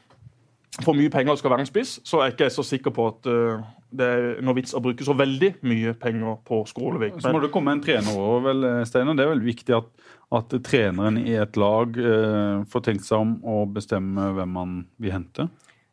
for 0.82 0.96
mye 0.98 1.12
penger 1.12 1.34
og 1.34 1.40
skal 1.40 1.52
være 1.52 1.64
en 1.66 1.70
spiss, 1.70 1.98
så 2.06 2.20
er 2.20 2.30
jeg 2.30 2.36
ikke 2.36 2.50
så 2.54 2.64
sikker 2.66 2.94
på 2.94 3.06
at 3.12 3.28
uh, 3.30 3.64
det 3.94 4.08
er 4.10 4.24
noe 4.42 4.56
vits 4.58 4.74
å 4.74 4.82
bruke 4.82 5.06
så 5.06 5.14
veldig 5.14 5.52
mye 5.70 5.94
penger 6.00 6.40
på 6.46 6.62
Skålevik. 6.66 7.20
Så 7.22 7.30
må 7.34 7.42
det 7.44 7.52
komme 7.54 7.76
en 7.76 7.82
trener 7.84 8.18
òg, 8.18 8.40
vel, 8.48 8.66
Steinar. 8.88 9.14
Det 9.18 9.26
er 9.26 9.30
vel 9.30 9.44
viktig 9.44 9.76
at, 9.76 9.90
at 10.34 10.56
treneren 10.66 11.20
i 11.22 11.36
et 11.38 11.58
lag 11.60 11.94
uh, 12.00 12.64
får 12.70 12.88
tenkt 12.88 13.06
seg 13.06 13.22
om 13.22 13.36
og 13.54 13.76
bestemme 13.76 14.32
hvem 14.38 14.56
man 14.58 14.80
vil 14.98 15.14
hente? 15.14 15.48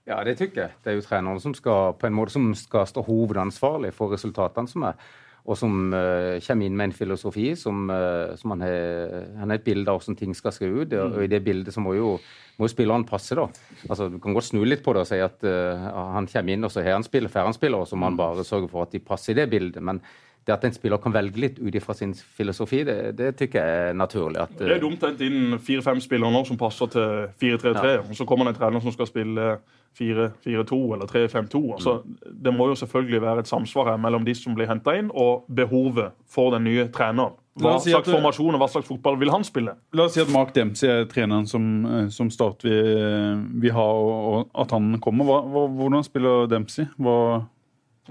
Ja, 0.09 0.23
det 0.25 0.39
tykker 0.39 0.63
jeg. 0.65 0.77
Det 0.81 0.91
er 0.91 0.97
jo 0.97 1.05
treneren 1.05 1.41
som 1.43 1.53
skal, 1.55 1.93
på 1.99 2.09
en 2.09 2.15
måte 2.17 2.33
som 2.33 2.49
skal 2.57 2.87
stå 2.89 3.03
hovedansvarlig 3.05 3.93
for 3.95 4.13
resultatene 4.15 4.71
som 4.71 4.87
er 4.89 4.97
og 5.41 5.57
som 5.57 5.73
uh, 5.93 6.37
kommer 6.45 6.67
inn 6.67 6.77
med 6.77 6.89
en 6.89 6.95
filosofi 6.95 7.51
som, 7.57 7.87
uh, 7.89 8.33
som 8.37 8.53
han, 8.53 8.63
har, 8.65 9.53
et 9.55 9.65
bilde 9.65 9.89
av 9.89 9.99
hvordan 9.99 10.17
ting 10.19 10.35
skal 10.37 10.53
se 10.53 10.69
ut. 10.69 10.93
Og, 10.93 11.17
og 11.17 11.25
i 11.25 11.31
det 11.31 11.41
bildet 11.45 11.73
så 11.73 11.81
må 11.81 11.95
jo, 11.97 12.13
må 12.59 12.67
jo 12.69 12.73
spilleren 12.73 13.07
passe, 13.09 13.37
da. 13.37 13.47
Altså, 13.87 14.09
Du 14.13 14.19
kan 14.21 14.37
godt 14.37 14.51
snu 14.51 14.61
litt 14.67 14.83
på 14.85 14.93
det 14.93 15.05
og 15.05 15.09
si 15.09 15.21
at 15.21 15.47
uh, 15.47 15.87
han 16.17 16.29
kommer 16.29 16.53
inn, 16.53 16.67
og 16.67 16.73
så 16.73 16.85
har 16.85 16.99
han 16.99 17.07
spill, 17.07 17.29
får 17.31 17.49
han 17.49 17.57
spiller, 17.57 17.81
og 17.81 17.89
så 17.89 17.97
må 17.97 18.11
han 18.11 18.19
bare 18.19 18.45
sørge 18.47 18.69
for 18.71 18.85
at 18.85 18.93
de 18.93 19.01
passer 19.01 19.33
i 19.33 19.41
det 19.41 19.49
bildet. 19.53 19.81
men 19.81 20.03
det 20.45 20.53
at 20.55 20.63
en 20.65 20.73
spiller 20.73 20.97
kan 21.01 21.13
velge 21.13 21.41
litt 21.41 21.59
ut 21.61 21.75
ifra 21.77 21.93
sin 21.97 22.13
filosofi, 22.13 22.81
det, 22.87 22.95
det 23.17 23.33
tykker 23.39 23.59
jeg 23.61 23.91
er 23.91 23.97
naturlig. 23.97 24.41
At, 24.41 24.55
det 24.57 24.73
er 24.77 24.81
dumt 24.81 25.03
å 25.03 25.11
hente 25.11 25.27
inn 25.27 25.59
fire-fem 25.61 26.01
spillere 26.01 26.33
nå 26.33 26.41
som 26.47 26.57
passer 26.59 26.89
til 26.93 27.27
4-3-3, 27.41 27.93
ja. 27.93 28.01
og 28.07 28.17
så 28.17 28.25
kommer 28.29 28.49
det 28.49 28.55
en 28.55 28.61
trener 28.63 28.83
som 28.83 28.95
skal 28.95 29.09
spille 29.09 29.51
4-4-2 29.99 30.79
eller 30.95 31.05
3-5-2. 31.05 31.61
Altså, 31.75 31.99
det 32.25 32.53
må 32.55 32.71
jo 32.71 32.79
selvfølgelig 32.79 33.21
være 33.21 33.45
et 33.45 33.51
samsvar 33.51 33.91
her 33.91 34.01
mellom 34.01 34.25
de 34.25 34.35
som 34.37 34.55
blir 34.57 34.69
henta 34.71 34.95
inn, 34.97 35.11
og 35.13 35.45
behovet 35.51 36.15
for 36.31 36.55
den 36.55 36.65
nye 36.69 36.87
treneren. 36.93 37.37
Hva 37.61 37.75
si 37.83 37.91
slags 37.91 38.07
formasjon 38.07 38.55
og 38.55 38.61
hva 38.61 38.67
slags 38.71 38.87
fotball 38.87 39.17
vil 39.19 39.29
han 39.33 39.43
spille? 39.43 39.73
La 39.97 40.05
oss 40.07 40.15
si 40.15 40.21
at 40.23 40.29
Mark 40.31 40.53
Dempsey 40.55 40.87
er 40.87 41.09
treneren 41.11 41.43
som, 41.49 41.65
eh, 41.85 42.05
som 42.07 42.29
Start 42.31 42.63
vil, 42.63 43.41
vi 43.59 43.73
ha, 43.75 43.87
og, 43.91 44.47
at 44.55 44.71
han 44.71 44.95
kommer. 45.03 45.27
Hva, 45.27 45.65
hvordan 45.67 46.07
spiller 46.07 46.47
Dempsey? 46.49 46.87
Hva 46.95 47.43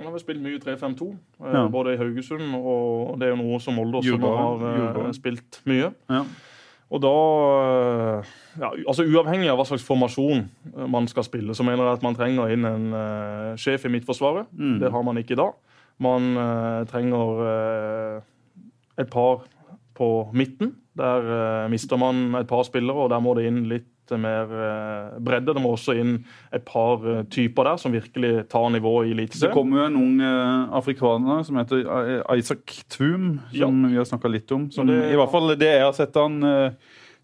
han 0.05 0.13
har 0.15 0.23
spilt 0.23 0.43
mye 0.45 0.61
3-5-2, 0.63 1.09
eh, 1.41 1.55
ja. 1.55 1.65
både 1.73 1.95
i 1.95 1.99
Haugesund 2.01 2.55
og 2.59 3.19
det 3.21 3.29
er 3.29 3.35
jo 3.35 3.41
noe 3.43 3.59
som 3.63 3.77
Molde 3.79 4.01
også 4.01 4.15
Jurba, 4.15 4.31
har. 4.37 4.65
Eh, 5.05 5.11
spilt 5.17 5.61
mye. 5.69 5.91
Ja. 6.11 6.25
Og 6.91 7.03
da 7.05 7.13
eh, 7.55 8.33
ja, 8.59 8.73
altså 8.75 9.07
Uavhengig 9.07 9.51
av 9.53 9.61
hva 9.61 9.69
slags 9.69 9.87
formasjon 9.87 10.47
man 10.91 11.07
skal 11.11 11.27
spille, 11.27 11.55
så 11.55 11.67
mener 11.67 11.87
jeg 11.87 12.01
at 12.01 12.07
man 12.07 12.19
trenger 12.19 12.51
inn 12.51 12.67
en 12.67 12.89
uh, 12.97 13.53
sjef 13.61 13.87
i 13.87 13.93
Midtforsvaret. 13.95 14.51
Mm. 14.51 14.81
Det 14.83 14.91
har 14.91 15.05
man 15.07 15.21
ikke 15.21 15.37
i 15.37 15.39
dag. 15.39 15.55
Man 16.03 16.33
uh, 16.35 16.83
trenger 16.91 17.45
uh, 17.47 18.65
et 18.99 19.11
par 19.13 19.45
på 19.95 20.11
midten. 20.35 20.75
Der 20.99 21.69
mister 21.71 21.97
man 22.01 22.35
et 22.41 22.49
par 22.51 22.65
spillere, 22.67 23.07
og 23.07 23.13
der 23.13 23.23
må 23.23 23.37
det 23.39 23.47
inn 23.47 23.63
litt 23.71 23.87
mer 24.19 24.51
eh, 24.51 25.19
bredde. 25.23 25.55
Det 25.55 25.63
må 25.63 25.75
også 25.77 25.95
inn 26.01 26.17
et 26.55 26.65
par 26.67 27.05
eh, 27.07 27.23
typer 27.31 27.69
der 27.69 27.81
som 27.83 27.95
virkelig 27.95 28.47
tar 28.51 28.69
nivået 28.75 29.11
i 29.11 29.15
Eliteserien. 29.15 29.51
Det 29.51 29.57
kommer 29.57 29.83
jo 29.83 29.89
en 29.91 30.01
ung 30.01 30.25
eh, 30.25 30.75
afrikaner 30.81 31.45
som 31.47 31.61
heter 31.61 31.85
Isaac 32.35 32.81
Tvum, 32.91 33.29
som 33.53 33.85
ja. 33.85 33.93
vi 33.93 34.01
har 34.01 34.09
snakka 34.09 34.33
litt 34.33 34.57
om. 34.57 34.71
Som, 34.75 34.91
det, 34.91 34.99
I 35.13 35.21
hvert 35.21 35.33
fall 35.33 35.55
det 35.55 35.71
jeg 35.71 35.87
har 35.87 35.95
sett 35.97 36.19
han 36.19 36.41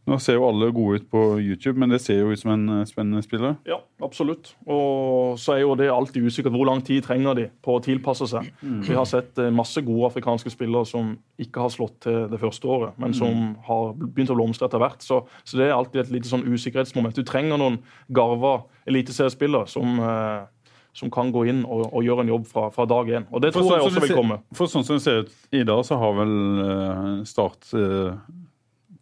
nå 0.06 0.18
ser 0.22 0.38
jo 0.38 0.46
alle 0.46 0.68
gode 0.74 1.00
ut 1.00 1.06
på 1.10 1.22
YouTube, 1.42 1.74
men 1.82 1.90
det 1.90 1.98
ser 2.04 2.20
jo 2.20 2.30
ut 2.30 2.40
som 2.40 2.52
en 2.54 2.86
spennende 2.86 3.24
spiller. 3.24 3.56
Ja, 3.66 3.80
absolutt. 4.04 4.52
Og 4.70 5.34
så 5.42 5.56
er 5.56 5.64
jo 5.64 5.74
det 5.78 5.88
alltid 5.90 6.28
usikkert. 6.28 6.54
Hvor 6.54 6.68
lang 6.68 6.82
tid 6.86 7.02
trenger 7.06 7.34
de 7.34 7.48
på 7.64 7.74
å 7.74 7.82
tilpasse 7.82 8.28
seg? 8.30 8.52
Mm. 8.62 8.80
Vi 8.86 8.94
har 8.94 9.08
sett 9.10 9.40
masse 9.54 9.82
gode 9.82 10.12
afrikanske 10.12 10.52
spillere 10.54 10.86
som 10.86 11.16
ikke 11.42 11.66
har 11.66 11.74
slått 11.74 11.98
til 12.06 12.26
det 12.30 12.40
første 12.42 12.70
året, 12.70 12.98
men 13.02 13.16
som 13.18 13.34
mm. 13.34 13.52
har 13.66 13.94
begynt 13.98 14.30
å 14.30 14.38
blomstre 14.38 14.70
etter 14.70 14.82
hvert. 14.82 15.02
Så, 15.02 15.24
så, 15.42 15.58
det 15.58 15.68
er 15.68 15.74
alltid 15.76 16.04
et 16.04 16.14
lite 16.18 16.30
sånn 16.30 16.46
usikkerhetsmoment. 16.46 17.18
Du 17.18 17.26
trenger 17.26 17.58
noen 17.58 17.80
garva 18.14 18.60
eliteseriespillere 18.86 19.66
som 19.70 19.98
eh, 19.98 20.44
som 20.96 21.10
kan 21.12 21.28
gå 21.28 21.42
inn 21.50 21.58
og, 21.66 21.90
og, 21.90 22.00
gjøre 22.06 22.24
en 22.24 22.30
jobb 22.32 22.46
fra, 22.48 22.70
fra 22.72 22.86
dag 22.88 23.10
én. 23.18 23.26
Og 23.28 23.42
det 23.44 23.52
tror 23.52 23.66
sånn 23.66 23.74
jeg 23.76 23.88
også 23.90 24.02
vil 24.06 24.16
komme. 24.16 24.38
For 24.56 24.70
sånn 24.72 24.86
som 24.86 24.96
det 24.96 25.04
ser 25.04 25.26
ut 25.26 25.34
i 25.52 25.60
dag, 25.68 25.82
så 25.84 25.98
har 26.00 26.14
vel 26.16 26.32
uh, 26.56 27.10
Start 27.28 27.68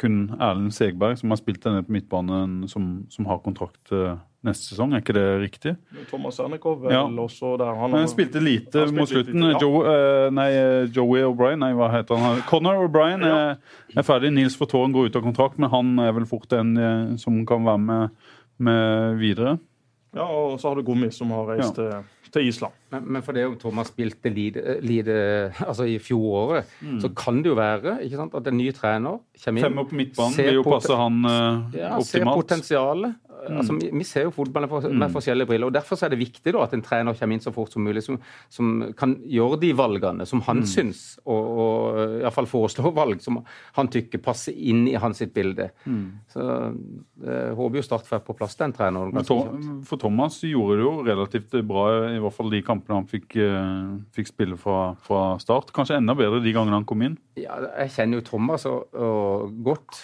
kun 0.01 0.29
Erlend 0.39 0.75
Segberg, 0.75 1.19
som 1.21 1.33
har 1.33 1.41
spilt 1.41 1.63
denne 1.65 1.83
på 1.85 1.95
midtbanen, 1.95 2.65
som, 2.71 3.05
som 3.13 3.29
har 3.31 3.41
kontrakt 3.45 3.93
uh, 3.95 4.17
neste 4.47 4.73
sesong. 4.73 4.95
Er 4.95 5.03
ikke 5.05 5.17
det 5.17 5.25
riktig? 5.43 5.75
Thomas 6.11 6.41
Ernikov 6.43 6.81
vel 6.85 6.95
ja. 6.95 7.03
også 7.25 7.55
der. 7.61 7.75
Han, 7.81 7.97
han 7.99 8.11
spilte 8.11 8.43
lite 8.43 8.87
han 8.87 8.97
mot 8.97 9.11
slutten. 9.11 9.39
Lite, 9.41 9.53
ja. 9.57 9.63
Joe, 9.63 9.85
uh, 9.85 10.29
nei, 10.35 10.49
Joey 10.95 11.27
O'Brien, 11.29 11.63
nei, 11.65 11.73
hva 11.79 11.91
heter 11.95 12.21
han? 12.21 12.43
Connor 12.51 12.87
O'Brien 12.87 13.25
ja. 13.25 13.37
er, 13.37 13.79
er, 13.95 14.07
ferdig. 14.07 14.33
Nils 14.37 14.59
Fortåren 14.61 14.95
går 14.95 15.11
ut 15.11 15.21
av 15.21 15.27
kontrakt, 15.27 15.61
men 15.63 15.73
han 15.75 15.95
er 16.05 16.15
vel 16.17 16.29
fort 16.31 16.53
en 16.57 16.75
som 17.21 17.43
kan 17.49 17.67
være 17.67 17.85
med, 17.85 18.27
med, 18.63 19.23
videre. 19.23 19.57
Ja, 20.15 20.27
og 20.27 20.61
så 20.63 20.71
har 20.71 20.79
du 20.79 20.87
Gommi, 20.87 21.11
som 21.15 21.33
har 21.35 21.49
reist 21.55 21.75
til 21.75 21.91
til 22.35 22.49
Island. 22.51 22.75
Men, 22.95 23.07
men 23.17 23.25
for 23.27 23.37
det 23.37 23.45
om 23.47 23.55
Thomas 23.61 23.91
spilte 23.93 24.31
lite, 24.33 24.79
lite 24.85 25.17
altså 25.65 25.87
i 25.89 25.97
fjoråret, 26.03 26.71
mm. 26.81 26.99
så 27.03 27.11
kan 27.17 27.41
det 27.43 27.53
jo 27.53 27.59
være 27.59 27.97
ikke 28.07 28.21
sant, 28.21 28.35
at 28.39 28.51
en 28.51 28.59
ny 28.59 28.69
trener 28.75 29.21
kommer 29.45 29.61
inn 29.61 29.67
Fem 29.67 29.83
opp 29.83 29.95
midtbanen 29.95 30.39
vil 30.39 30.59
jo 30.59 30.65
passe 30.67 30.99
han 30.99 31.21
uh, 31.27 31.77
ja, 31.77 31.95
optimalt. 31.97 32.11
Ser 32.11 32.29
potensialet. 32.31 33.17
Mm. 33.45 33.59
Altså, 33.61 33.77
vi, 33.83 34.07
ser 34.09 34.27
jo 34.29 34.33
fotballen 34.35 34.71
for, 34.71 34.87
med 34.89 35.09
mm. 35.09 35.13
forskjellige 35.13 35.51
briller. 35.51 35.69
og 35.69 35.75
Derfor 35.77 36.01
er 36.01 36.15
det 36.15 36.21
viktig 36.23 36.55
da, 36.55 36.63
at 36.65 36.73
en 36.77 36.85
trener 36.85 37.19
kommer 37.19 37.37
inn 37.37 37.45
så 37.45 37.53
fort 37.55 37.75
som 37.75 37.85
mulig, 37.85 38.03
som, 38.07 38.19
som 38.53 38.73
kan 38.97 39.17
gjøre 39.29 39.61
de 39.65 39.73
valgene 39.77 40.27
som 40.29 40.41
han 40.49 40.63
mm. 40.63 40.69
syns, 40.71 41.03
og, 41.27 41.51
og 41.65 42.15
iallfall 42.23 42.49
foreslå 42.49 42.95
valg 42.97 43.21
som 43.25 43.43
han 43.77 43.91
tykker 43.93 44.23
passer 44.25 44.57
inn 44.57 44.87
i 44.89 44.97
hans 45.01 45.21
sitt 45.21 45.35
bilde. 45.37 45.69
Mm. 45.85 46.07
Så 46.33 46.49
jeg 47.25 47.59
håper 47.61 47.81
jo 47.81 47.85
Start 47.85 48.07
får 48.09 48.23
på 48.25 48.33
plass 48.39 48.57
den 48.57 48.73
treneren. 48.73 49.13
For 49.85 50.01
Thomas 50.01 50.39
gjorde 50.47 50.79
det 50.79 50.87
jo 50.87 50.93
relativt 51.05 51.53
bra, 51.69 51.85
i 52.15 52.21
hvert 52.23 52.33
fall 52.33 52.49
de 52.49 52.63
kampene 52.65 52.97
han 52.97 53.09
fikk, 53.11 53.37
eh, 53.45 53.91
fikk 54.17 54.31
spille 54.31 54.57
fra, 54.57 54.95
fra, 55.05 55.35
start. 55.43 55.69
Kanskje 55.77 55.99
enda 56.01 56.17
bedre 56.17 56.41
de 56.41 56.55
gangene 56.55 56.79
han 56.79 56.89
kom 56.89 57.05
inn? 57.05 57.19
Ja, 57.37 57.59
Jeg 57.83 57.93
kjenner 57.93 58.23
jo 58.23 58.25
Thomas 58.25 58.65
og, 58.71 58.89
og 58.97 59.53
godt, 59.67 60.01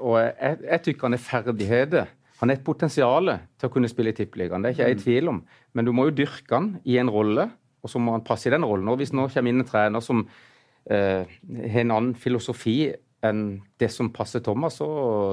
og 0.00 0.14
og 0.14 0.20
jeg, 0.22 0.60
jeg 0.68 0.84
tykker 0.88 1.08
han 1.08 1.16
er 1.16 1.22
ferdigheter 1.22 2.12
han 2.40 2.50
er 2.50 2.58
et 2.58 2.66
potensial 2.66 3.30
til 3.60 3.68
å 3.68 3.72
kunne 3.72 3.90
spille 3.90 4.10
i 4.10 4.16
Tippeligaen, 4.16 4.64
det 4.64 4.72
er 4.72 4.76
ikke 4.76 4.88
jeg 4.88 4.96
i 4.96 4.98
mm. 4.98 5.04
tvil 5.04 5.30
om. 5.30 5.38
Men 5.74 5.86
du 5.86 5.92
må 5.94 6.08
jo 6.08 6.16
dyrke 6.18 6.56
han 6.56 6.72
i 6.82 6.98
en 7.00 7.12
rolle, 7.12 7.46
og 7.84 7.92
så 7.92 8.00
må 8.02 8.16
han 8.16 8.24
passe 8.26 8.48
i 8.48 8.54
den 8.54 8.66
rollen. 8.66 8.88
Og 8.90 8.98
hvis 9.00 9.14
nå 9.14 9.28
kommer 9.30 9.52
inn 9.52 9.62
en 9.62 9.68
trener 9.68 10.02
som 10.04 10.24
eh, 10.90 11.22
har 11.24 11.80
en 11.84 11.94
annen 11.94 12.14
filosofi 12.18 12.78
enn 13.24 13.44
det 13.80 13.88
som 13.92 14.10
passer 14.12 14.42
Thomas, 14.44 14.80
så, 14.80 14.88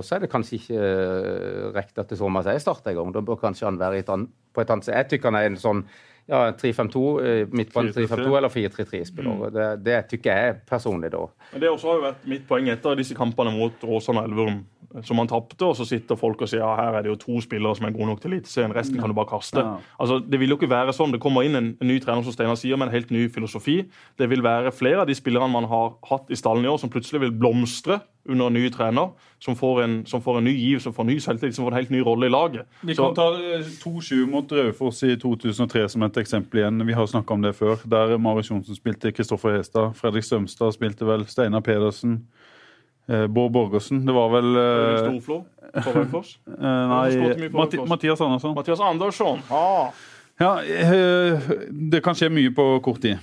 så 0.05 0.15
er 0.15 0.23
det 0.23 0.31
kanskje 0.31 0.59
ikke 0.59 0.77
eh, 0.85 1.65
riktig 1.75 2.03
at 2.03 2.13
Thomas 2.15 2.47
er 2.47 2.61
starter 2.63 2.93
en 2.93 3.01
gang. 3.01 3.11
Da 3.17 3.25
bør 3.25 3.39
kanskje 3.41 3.67
han 3.67 3.81
være 3.81 4.03
et 4.03 4.11
annet, 4.13 4.31
på 4.53 4.63
et 4.63 4.71
annet 4.71 4.87
sted. 4.87 4.95
Jeg 4.99 5.09
tykker 5.11 5.31
han 5.31 5.39
er 5.41 5.49
en 5.49 5.59
sånn 5.59 5.83
ja, 6.29 6.43
3-5-2, 6.55 7.01
eh, 7.25 7.41
midtbane 7.51 7.91
3-5-2 7.95 8.37
eller 8.37 8.53
4-3-3-spiller. 8.53 9.41
Mm. 9.41 9.55
Det, 9.57 9.69
det 9.87 9.97
tykker 10.13 10.37
jeg 10.37 10.59
personlig 10.69 11.11
da. 11.15 11.25
Men 11.51 11.65
Det 11.65 11.73
også 11.73 11.89
har 11.89 11.99
jo 11.99 12.05
vært 12.05 12.29
mitt 12.35 12.45
poeng 12.47 12.69
etter 12.71 12.99
disse 12.99 13.17
kampene 13.17 13.53
mot 13.55 13.83
Åsane 13.83 14.23
og 14.23 14.29
Elverum 14.29 14.61
som 15.07 15.21
han 15.21 15.29
tapte, 15.31 15.65
og 15.65 15.75
så 15.77 15.85
sitter 15.87 16.19
folk 16.19 16.41
og 16.41 16.49
sier 16.51 16.63
ja, 16.63 16.71
her 16.77 16.97
er 16.97 17.05
det 17.05 17.13
jo 17.13 17.19
to 17.21 17.41
spillere 17.43 17.77
som 17.77 17.87
er 17.87 17.95
gode 17.95 18.11
nok 18.11 18.21
til 18.23 18.35
Eliteserien, 18.35 18.75
resten 18.75 18.99
kan 18.99 19.11
du 19.11 19.17
bare 19.17 19.31
kaste. 19.31 19.59
Ja. 19.59 19.77
Altså, 19.99 20.19
Det 20.19 20.39
vil 20.39 20.53
jo 20.53 20.59
ikke 20.59 20.71
være 20.71 20.95
sånn. 20.95 21.13
Det 21.15 21.21
kommer 21.23 21.47
inn 21.47 21.57
en, 21.59 21.73
en 21.81 21.91
ny 21.91 21.99
trener 22.03 22.25
som 22.25 22.35
Steinar 22.35 22.59
sier, 22.59 22.79
med 22.79 22.89
en 22.89 22.95
helt 22.95 23.11
ny 23.11 23.27
filosofi. 23.31 23.81
Det 24.19 24.29
vil 24.31 24.43
være 24.43 24.73
flere 24.75 25.03
av 25.03 25.09
de 25.09 25.17
spillerne 25.17 25.51
man 25.51 25.69
har 25.71 25.95
hatt 26.09 26.31
i 26.31 26.39
stallen 26.39 26.65
i 26.65 26.71
år, 26.71 26.79
som 26.81 26.91
plutselig 26.93 27.23
vil 27.25 27.35
blomstre 27.35 28.01
under 28.29 28.47
en 28.47 28.53
ny 28.53 28.69
trener, 28.69 29.09
som 29.39 29.55
får 29.57 29.81
en, 29.83 29.95
som 30.05 30.21
får 30.21 30.37
en 30.37 30.45
ny 30.45 30.53
giv, 30.53 30.79
som 30.79 30.93
får 30.93 31.07
ny 31.09 31.17
selvtillit, 31.19 31.55
som 31.55 31.65
får 31.65 31.73
en 31.73 31.79
helt 31.79 31.93
ny 31.93 32.01
rolle 32.05 32.27
i 32.29 32.33
laget. 32.33 32.67
Vi 32.85 32.95
kan 32.95 33.15
ta 33.17 33.31
2-7 33.81 34.11
eh, 34.13 34.27
mot 34.29 34.51
Raufoss 34.53 35.01
i 35.07 35.15
2003 35.19 35.87
som 35.95 36.05
et 36.05 36.19
eksempel 36.21 36.61
igjen. 36.61 36.85
Vi 36.87 36.97
har 36.97 37.09
snakka 37.09 37.33
om 37.33 37.41
det 37.41 37.55
før. 37.57 37.81
Der 37.89 38.17
Marius 38.21 38.51
Johnsen 38.51 38.77
spilte 38.77 39.11
Kristoffer 39.11 39.57
Hestad. 39.57 39.95
Fredrik 39.97 40.27
Strømstad 40.27 40.77
spilte 40.77 41.07
vel 41.09 41.25
Steinar 41.27 41.65
Pedersen. 41.65 42.21
Eh, 43.09 43.27
Bård 43.27 43.51
Borgersen. 43.51 44.05
Det 44.05 44.13
var 44.13 44.29
vel 44.29 44.49
Storflo? 44.53 45.41
Storflå 45.41 45.83
på 45.83 45.93
Raufoss? 45.97 46.39
eh, 46.47 46.61
nei, 46.61 47.49
Mathias 47.87 48.21
Andersson. 48.21 48.55
Mathias 48.55 48.79
Andersson. 48.79 49.39
Ah. 49.49 49.91
Ja, 50.41 50.55
eh, 50.63 51.39
det 51.91 52.01
kan 52.03 52.15
skje 52.17 52.29
mye 52.33 52.51
på 52.55 52.65
kort 52.83 53.01
tid. 53.01 53.17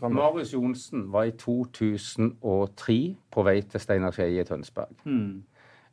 Marius 0.00 0.52
Johnsen 0.52 1.06
var 1.12 1.24
i 1.24 1.30
2003 1.32 2.98
på 3.32 3.44
vei 3.44 3.60
til 3.62 3.80
Steinar 3.80 4.12
Skeie 4.12 4.42
i 4.42 4.44
Tønsberg. 4.44 4.92
Hmm. 5.04 5.42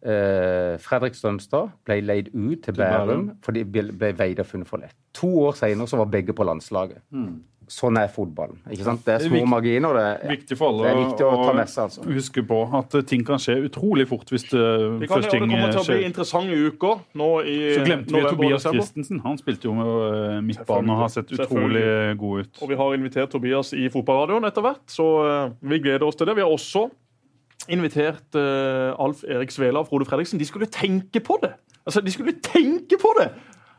Eh, 0.06 0.76
Fredrik 0.84 1.16
Strømstad 1.18 1.72
ble 1.88 2.02
leid 2.04 2.28
ut 2.36 2.62
til 2.64 2.76
Bærum 2.78 3.30
fordi 3.46 3.64
ble, 3.64 3.88
ble 3.96 4.12
veid 4.20 4.40
og 4.44 4.46
funnet 4.46 4.70
for 4.70 4.84
lett. 4.84 4.96
To 5.18 5.32
år 5.48 5.56
senere 5.58 5.98
var 5.98 6.12
begge 6.12 6.36
på 6.36 6.46
landslaget. 6.46 7.02
Hmm. 7.12 7.40
Sånn 7.72 7.98
er 7.98 8.12
fotballen. 8.14 8.60
ikke 8.70 8.86
sant? 8.86 9.02
Det 9.06 9.16
er 9.16 9.26
små 9.26 9.42
marginer. 9.50 9.98
Det 9.98 10.06
er 10.06 10.34
viktig 10.36 10.58
for 10.60 10.74
alle 10.74 10.86
det 10.86 10.92
er 10.92 11.00
viktig 11.02 11.26
å, 11.26 11.32
ta 11.42 11.56
messe, 11.58 11.86
altså. 11.88 12.06
Huske 12.06 12.44
på 12.46 12.62
at 12.78 12.98
ting 13.10 13.26
kan 13.26 13.42
skje 13.42 13.58
utrolig 13.66 14.06
fort 14.10 14.30
hvis 14.30 14.48
det, 14.52 14.66
det 15.02 15.10
først 15.10 15.32
ting 15.34 15.46
skjer. 15.46 15.50
Det 15.50 15.56
kommer 15.56 15.74
til 15.74 15.82
å 15.82 15.88
bli 15.90 16.10
interessante 16.12 16.60
uker 16.70 17.02
nå 17.22 17.32
i 17.42 17.58
Så 17.74 17.88
glemte 17.88 18.14
vi 18.14 18.26
Tobias 18.30 18.68
Christensen. 18.70 19.24
Han 19.26 19.42
spilte 19.42 19.70
jo 19.70 19.78
med 19.80 20.46
midtbane 20.46 20.76
midtbanen 20.76 20.94
og 20.94 21.02
har 21.04 21.14
sett 21.14 21.34
utrolig 21.36 21.86
god 22.20 22.44
ut. 22.44 22.62
Og 22.62 22.72
vi 22.72 22.78
har 22.80 22.98
invitert 22.98 23.34
Tobias 23.34 23.74
i 23.74 23.88
fotballradioen 23.94 24.48
etter 24.50 24.66
hvert, 24.66 24.86
så 24.92 25.08
uh, 25.24 25.56
vi 25.62 25.82
gleder 25.84 26.06
oss 26.08 26.20
til 26.20 26.30
det. 26.30 26.38
Vi 26.38 26.46
har 26.46 26.52
også 26.54 26.88
invitert 27.72 28.38
uh, 28.38 28.94
Alf 29.02 29.24
Erik 29.24 29.54
Svela 29.54 29.82
og 29.82 29.90
Frode 29.90 30.08
Fredriksen. 30.10 30.42
De 30.42 30.48
skulle 30.48 30.70
tenke 30.72 31.22
på 31.24 31.40
det! 31.44 31.56
Altså, 31.86 32.02
De 32.02 32.14
skulle 32.14 32.38
tenke 32.44 33.00
på 33.02 33.14
det! 33.20 33.30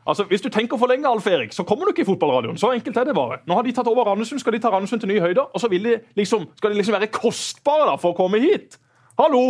Altså, 0.07 0.23
Hvis 0.23 0.41
du 0.41 0.49
tenker 0.49 0.79
for 0.79 0.87
lenge, 0.87 1.07
Alf 1.09 1.27
Erik, 1.27 1.51
så 1.53 1.65
kommer 1.67 1.85
du 1.85 1.91
ikke 1.91 2.05
i 2.05 2.07
fotballradioen. 2.07 2.57
Så 2.57 2.71
enkelt 2.71 2.97
er 2.97 3.09
det 3.09 3.15
bare. 3.15 3.41
Nå 3.47 3.57
har 3.57 3.65
de 3.67 3.73
tatt 3.75 3.89
over 3.91 4.07
Randesund, 4.07 4.39
skal 4.39 4.55
de 4.55 4.61
ta 4.63 4.71
Randesund 4.71 5.03
til 5.03 5.11
nye 5.11 5.23
høyder. 5.23 5.49
Og 5.51 5.59
så 5.59 5.67
vil 5.71 5.83
de 5.83 5.97
liksom, 6.15 6.47
skal 6.57 6.71
de 6.71 6.79
liksom 6.79 6.95
være 6.95 7.09
kostbare 7.11 7.89
da, 7.89 7.97
for 7.99 8.15
å 8.15 8.17
komme 8.17 8.39
hit. 8.39 8.79
Hallo! 9.19 9.43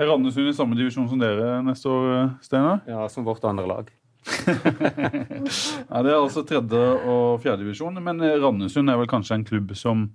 Er 0.00 0.08
Randesund 0.08 0.48
i 0.48 0.56
samme 0.56 0.76
divisjon 0.76 1.08
som 1.08 1.20
dere 1.20 1.58
neste 1.64 1.92
år, 1.92 2.08
Steinar? 2.44 2.82
Ja, 2.88 3.04
som 3.12 3.24
vårt 3.28 3.44
andre 3.48 3.68
lag. 3.68 3.92
Ja, 5.90 6.02
Det 6.02 6.10
er 6.10 6.16
altså 6.18 6.42
tredje- 6.42 6.96
og 7.06 7.40
fjerdedivisjon, 7.44 8.00
men 8.02 8.20
Randesund 8.42 8.90
er 8.90 8.98
vel 9.00 9.08
kanskje 9.10 9.38
en 9.38 9.46
klubb 9.46 9.76
som, 9.78 10.08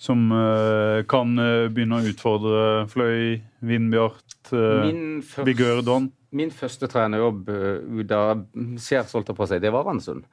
som 0.00 0.30
uh, 0.32 1.02
kan 1.10 1.34
uh, 1.38 1.66
begynne 1.70 1.98
å 2.00 2.08
utfordre 2.10 2.62
Fløy, 2.90 3.42
Vindbjart, 3.60 4.33
uh, 4.52 4.84
Min, 4.84 5.22
Vigør 5.46 5.80
Don. 5.86 6.10
min 6.34 6.50
første 6.50 6.88
trenerjobb 6.90 7.48
uh, 7.48 8.00
ut 8.00 8.12
av 8.12 8.44
Ser 8.82 9.06
solgt 9.08 9.32
på 9.36 9.46
seg, 9.48 9.62
det 9.62 9.72
var 9.72 9.86
Randesund. 9.88 10.24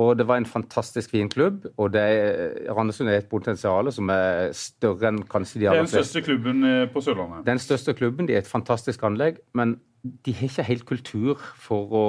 Og 0.00 0.14
det 0.18 0.26
var 0.28 0.40
en 0.40 0.48
fantastisk 0.48 1.14
fin 1.14 1.30
klubb. 1.30 1.66
Og 1.76 1.92
det 1.94 2.02
er, 2.02 2.70
Randesund 2.74 3.12
er 3.12 3.20
et 3.22 3.30
potensial 3.30 3.92
som 3.94 4.10
er 4.12 4.52
større 4.56 5.12
enn 5.12 5.22
kanskje 5.30 5.60
de 5.60 5.68
Det 5.68 5.72
er 5.72 5.82
den 5.82 5.92
største 5.92 6.24
klubben 6.24 6.64
eh, 6.68 6.84
på 6.90 7.02
Sørlandet. 7.04 7.44
Den 7.46 7.62
største 7.62 7.94
klubben, 7.94 8.28
de 8.28 8.34
er 8.34 8.42
et 8.44 8.50
fantastisk 8.50 9.04
anlegg, 9.06 9.42
men 9.54 9.78
de 10.04 10.34
har 10.36 10.50
ikke 10.50 10.66
helt 10.68 10.84
kultur 10.84 11.40
for 11.64 11.94
å 11.96 12.06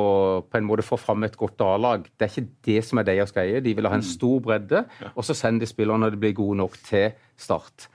på 0.51 0.59
en 0.59 0.67
måte 0.67 0.83
få 0.83 0.97
fram 0.99 1.23
et 1.23 1.37
godt 1.39 1.61
A-lag. 1.63 2.03
Det 2.19 2.27
er 2.27 2.33
ikke 2.33 2.49
det 2.67 2.79
som 2.83 2.99
er 2.99 3.07
deres 3.07 3.31
greie. 3.35 3.61
De 3.63 3.75
vil 3.75 3.87
ha 3.87 3.95
en 3.95 4.03
stor 4.03 4.41
bredde, 4.43 4.83
og 5.13 5.23
så 5.23 5.35
sender 5.37 5.63
de 5.63 5.71
spillere 5.71 6.01
når 6.03 6.15
de 6.15 6.23
blir 6.25 6.35
gode 6.35 6.59
nok 6.59 6.75
til 6.89 7.13
start. 7.39 7.87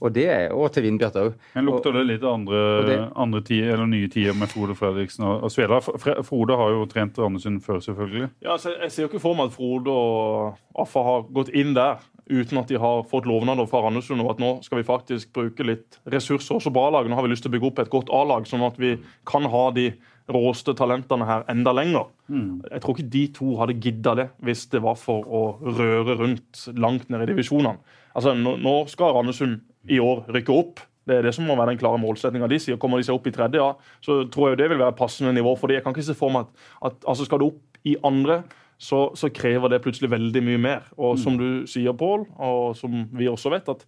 Og 0.00 0.12
det 0.16 0.26
er, 0.32 0.46
og 0.56 0.70
til 0.72 0.82
Vindbjart 0.86 1.16
òg. 1.20 1.34
Men 1.54 1.66
lukter 1.68 1.92
det 1.92 2.06
litt 2.08 2.22
andre, 2.24 2.60
det- 2.86 3.12
andre 3.16 3.40
tider, 3.44 3.74
eller 3.74 3.86
nye 3.86 4.08
tider 4.08 4.32
med 4.34 4.48
Frode 4.48 4.74
Fredriksen 4.78 5.24
og, 5.28 5.42
og 5.44 5.50
Svela? 5.52 5.80
Frode 6.24 6.56
har 6.56 6.70
jo 6.70 6.86
trent 6.88 7.18
Randesund 7.18 7.60
før, 7.62 7.80
selvfølgelig. 7.84 8.30
Ja, 8.42 8.52
altså, 8.56 8.72
jeg 8.80 8.90
ser 8.92 9.02
jo 9.04 9.08
ikke 9.10 9.20
for 9.20 9.34
meg 9.36 9.50
at 9.50 9.52
Frode 9.58 9.88
og 9.92 10.56
Affa 10.80 11.02
har 11.04 11.22
gått 11.32 11.50
inn 11.52 11.74
der 11.76 11.98
uten 12.30 12.58
at 12.60 12.68
de 12.70 12.78
har 12.78 13.02
fått 13.10 13.26
lovnader 13.26 13.66
fra 13.68 13.80
Randesund 13.82 14.20
om 14.22 14.28
at 14.30 14.38
nå 14.38 14.62
skal 14.62 14.78
vi 14.78 14.86
faktisk 14.86 15.32
bruke 15.34 15.64
litt 15.66 15.98
ressurser 16.06 16.54
også 16.60 16.70
på 16.72 16.84
A-laget. 16.86 17.10
Nå 17.10 17.16
har 17.18 17.26
vi 17.26 17.32
lyst 17.34 17.42
til 17.42 17.50
å 17.50 17.54
bygge 17.58 17.66
opp 17.72 17.80
et 17.82 17.90
godt 17.90 18.08
A-lag, 18.14 18.46
sånn 18.46 18.62
at 18.64 18.78
vi 18.78 18.92
kan 19.26 19.42
ha 19.50 19.64
de 19.74 19.88
råeste 20.30 20.76
talentene 20.78 21.26
her 21.26 21.42
enda 21.50 21.72
lenger. 21.74 22.06
Jeg 22.30 22.80
tror 22.84 22.94
ikke 22.94 23.10
de 23.10 23.24
to 23.34 23.56
hadde 23.58 23.74
gidda 23.82 24.14
det 24.14 24.28
hvis 24.46 24.62
det 24.70 24.80
var 24.84 24.94
for 24.94 25.26
å 25.26 25.58
røre 25.60 26.14
rundt 26.22 26.68
langt 26.78 27.10
ned 27.10 27.24
i 27.26 27.32
divisjonene. 27.32 27.76
Altså, 28.14 28.32
nå 28.38 28.76
skal 28.90 29.12
Randesund 29.18 29.60
i 29.88 30.00
år 30.02 30.24
rykker 30.34 30.56
opp. 30.56 30.82
Det 31.08 31.16
er 31.16 31.26
det 31.26 31.32
som 31.34 31.46
må 31.48 31.56
være 31.58 31.72
den 31.72 31.80
klare 31.80 31.98
målsettinga 32.00 32.48
de 32.50 32.58
sier. 32.60 32.78
Kommer 32.80 33.00
de 33.00 33.06
seg 33.08 33.16
opp 33.16 33.26
i 33.26 33.34
tredje, 33.34 33.60
ja, 33.62 33.72
så 34.04 34.20
tror 34.30 34.50
jeg 34.50 34.60
det 34.60 34.68
vil 34.70 34.80
være 34.82 34.94
et 34.94 35.00
passende 35.00 35.32
nivå 35.34 35.56
for. 35.58 35.72
Jeg 35.72 35.82
kan 35.84 35.96
ikke 35.96 36.10
se 36.10 36.18
for 36.18 36.32
meg 36.34 36.46
at, 36.46 36.66
at 36.90 37.08
altså 37.08 37.26
skal 37.26 37.40
du 37.40 37.48
opp 37.50 37.80
i 37.88 37.96
andre, 38.04 38.42
så, 38.80 39.10
så 39.16 39.28
krever 39.32 39.72
det 39.72 39.82
plutselig 39.84 40.10
veldig 40.12 40.42
mye 40.44 40.60
mer. 40.60 40.86
Og 40.96 41.18
som 41.20 41.36
du 41.40 41.66
sier, 41.68 41.96
Pål, 41.96 42.26
og 42.40 42.76
som 42.78 43.02
vi 43.16 43.28
også 43.28 43.52
vet, 43.52 43.68
at 43.68 43.84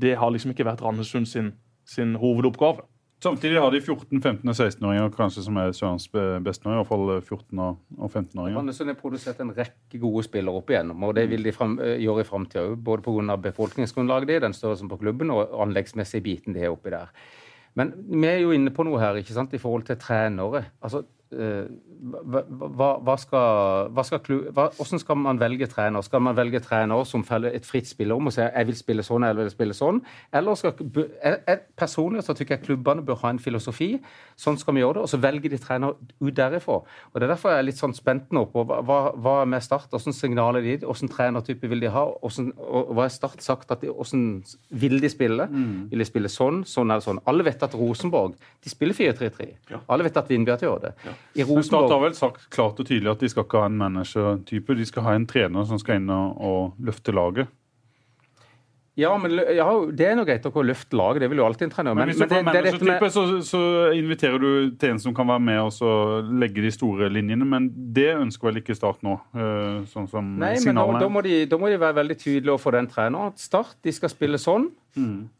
det 0.00 0.16
har 0.20 0.32
liksom 0.32 0.52
ikke 0.52 0.66
vært 0.68 0.82
Randesund 0.84 1.28
sin, 1.30 1.52
sin 1.88 2.16
hovedoppgave. 2.20 2.84
Samtidig 3.24 3.56
har 3.62 3.72
de 3.72 3.80
14-, 3.80 4.20
15- 4.20 4.50
og 4.52 4.56
16-åringer 4.58 5.12
kanskje 5.14 5.46
som 5.46 5.56
er 5.56 5.72
Sørens 5.72 6.04
beste 6.12 6.66
nå, 6.66 6.74
i 6.74 6.80
hvert 6.82 6.90
fall 6.90 7.12
14- 7.16 7.62
og 7.64 7.78
og 7.98 8.10
15-åringer. 8.10 8.58
Randesund 8.58 8.90
har 8.90 8.98
produsert 8.98 9.40
en 9.40 9.52
rekke 9.56 10.00
gode 10.00 10.24
spillere 10.26 10.60
opp 10.60 10.70
igjennom, 10.72 11.06
og 11.06 11.14
det 11.16 11.24
vil 11.30 11.46
de 11.46 11.52
frem, 11.54 11.78
eh, 11.80 11.96
gjøre 12.02 12.24
i 12.24 12.28
framtida 12.28 12.64
òg. 12.66 12.76
Både 12.76 13.02
pga. 13.02 13.36
befolkningsgrunnlaget 13.36 14.28
de, 14.28 14.40
den 14.40 14.52
størrelsen 14.52 14.88
på 14.88 14.98
klubben, 15.00 15.30
og 15.30 15.48
anleggsmessig 15.62 16.22
biten 16.22 16.54
de 16.54 16.60
har 16.60 16.74
oppi 16.74 16.90
der. 16.90 17.08
Men 17.74 17.92
vi 17.96 18.26
er 18.26 18.38
jo 18.38 18.52
inne 18.52 18.70
på 18.70 18.84
noe 18.84 19.00
her 19.00 19.14
ikke 19.14 19.34
sant, 19.34 19.54
i 19.54 19.58
forhold 19.58 19.86
til 19.86 19.96
trenere. 19.96 20.66
Altså, 20.82 20.98
eh, 20.98 21.13
hva, 21.34 22.42
hva, 22.48 22.88
hva 23.04 23.14
skal, 23.20 23.90
hva 23.94 24.04
skal 24.06 24.20
hva, 24.52 24.66
hvordan 24.76 25.00
skal 25.00 25.18
man 25.18 25.40
velge 25.40 25.68
trener? 25.72 26.04
Skal 26.04 26.22
man 26.24 26.36
velge 26.36 26.60
trener 26.64 27.04
som 27.08 27.24
feller 27.26 27.54
et 27.56 27.66
fritt 27.66 27.88
spillerom 27.88 28.28
og 28.28 28.34
sier 28.34 28.50
jeg 28.50 28.68
vil 28.68 28.78
spille 28.78 29.04
sånn 29.06 29.24
eller 29.26 29.44
jeg 29.44 29.50
vil 29.50 29.54
spille 29.54 29.76
sånn? 29.76 30.00
Eller 30.34 30.58
skal, 30.60 30.74
jeg, 30.94 31.38
jeg, 31.48 31.60
personlig 31.80 32.24
så 32.26 32.36
tykker 32.36 32.58
jeg 32.58 32.64
klubbene 32.66 33.04
bør 33.06 33.20
ha 33.22 33.32
en 33.34 33.40
filosofi. 33.42 33.90
Sånn 34.40 34.58
skal 34.60 34.76
vi 34.76 34.84
gjøre 34.84 34.98
det. 34.98 35.06
Og 35.06 35.12
så 35.12 35.20
velger 35.22 35.54
de 35.54 35.60
trener 35.62 35.94
ut 35.94 36.36
derifra. 36.36 36.80
Og 36.84 37.18
Det 37.18 37.26
er 37.26 37.34
derfor 37.34 37.54
jeg 37.54 37.64
er 37.64 37.68
litt 37.70 37.80
sånn 37.80 37.96
spent 37.96 38.32
nå 38.34 38.46
på 38.52 38.66
hva, 38.68 38.80
hva, 38.84 39.36
er 39.42 39.50
med 39.50 39.64
Start? 39.64 39.90
Hvordan 39.92 40.16
signaler 40.16 40.64
de? 40.64 40.78
Hvordan 40.84 41.12
trenertype 41.12 41.70
vil 41.72 41.84
de 41.84 41.92
ha? 41.94 42.06
Hvordan, 42.22 42.52
og 42.58 42.94
hva 42.96 43.08
er 43.08 43.14
Start 43.14 43.44
sagt? 43.44 43.70
at 43.70 43.84
de, 43.84 43.92
Hvordan 43.92 44.26
vil 44.70 44.98
de 45.00 45.10
spille? 45.12 45.48
Vil 45.90 46.04
de 46.04 46.08
spille 46.08 46.32
sånn, 46.32 46.64
sånn 46.68 46.90
eller 46.90 47.04
sånn? 47.04 47.22
Alle 47.30 47.46
vet 47.46 47.62
at 47.64 47.76
Rosenborg 47.78 48.36
de 48.64 48.72
spiller 48.72 48.96
4-3-3. 48.96 49.48
Alle 49.88 50.06
vet 50.06 50.20
at 50.20 50.30
Vindbjart 50.30 50.64
gjør 50.66 50.82
det. 50.88 50.92
I 51.34 51.44
Men 51.48 51.66
Start 51.66 51.90
har 51.90 52.00
vel 52.04 52.14
sagt 52.14 52.48
klart 52.54 52.78
og 52.78 52.86
tydelig 52.86 53.10
at 53.14 53.24
de 53.24 53.28
skal 53.32 53.46
ikke 53.46 53.64
ha 53.64 53.70
en 53.70 53.80
managertype. 53.80 54.76
De 54.78 54.86
skal 54.86 55.06
ha 55.08 55.14
en 55.18 55.26
trener 55.26 55.66
som 55.68 55.80
skal 55.82 56.00
inn 56.00 56.10
og, 56.14 56.36
og 56.38 56.86
løfte 56.86 57.14
laget. 57.14 57.50
Ja, 58.94 59.10
men 59.18 59.32
ja, 59.34 59.66
det 59.90 60.06
er 60.06 60.14
nå 60.14 60.22
greit 60.22 60.44
å 60.46 60.62
løfte 60.62 60.94
laget. 60.94 61.24
Det 61.24 61.28
vil 61.32 61.40
jo 61.40 61.46
alltid 61.48 61.66
en 61.66 61.72
trener. 61.72 61.96
Men, 61.98 62.06
Men, 62.06 62.12
hvis 62.12 62.20
du 62.20 62.30
får 62.30 62.38
er 62.38 62.46
managertype, 62.46 63.08
så, 63.10 63.24
så 63.42 63.62
inviterer 63.98 64.38
du 64.38 64.50
til 64.78 64.94
en 64.94 65.00
som 65.02 65.16
kan 65.16 65.26
være 65.32 65.42
med 65.42 65.58
og 65.64 65.72
så 65.74 65.90
legge 66.30 66.62
de 66.62 66.70
store 66.74 67.08
linjene. 67.10 67.48
Men 67.48 67.66
det 67.96 68.12
ønsker 68.14 68.52
vel 68.52 68.62
ikke 68.62 68.76
Start 68.78 69.02
nå, 69.06 69.16
eh, 69.34 69.82
sånn 69.90 70.06
som 70.10 70.30
Nei, 70.38 70.54
men 70.62 70.78
da, 70.78 70.86
da, 71.02 71.10
må 71.10 71.24
de, 71.26 71.40
da 71.50 71.58
må 71.58 71.72
de 71.72 71.80
være 71.82 71.98
veldig 71.98 72.18
tydelige 72.20 72.54
overfor 72.54 72.78
den 72.78 72.90
treneren. 72.90 73.34
Start, 73.40 73.74
de 73.82 73.94
skal 73.94 74.14
spille 74.14 74.38
sånn. 74.38 74.70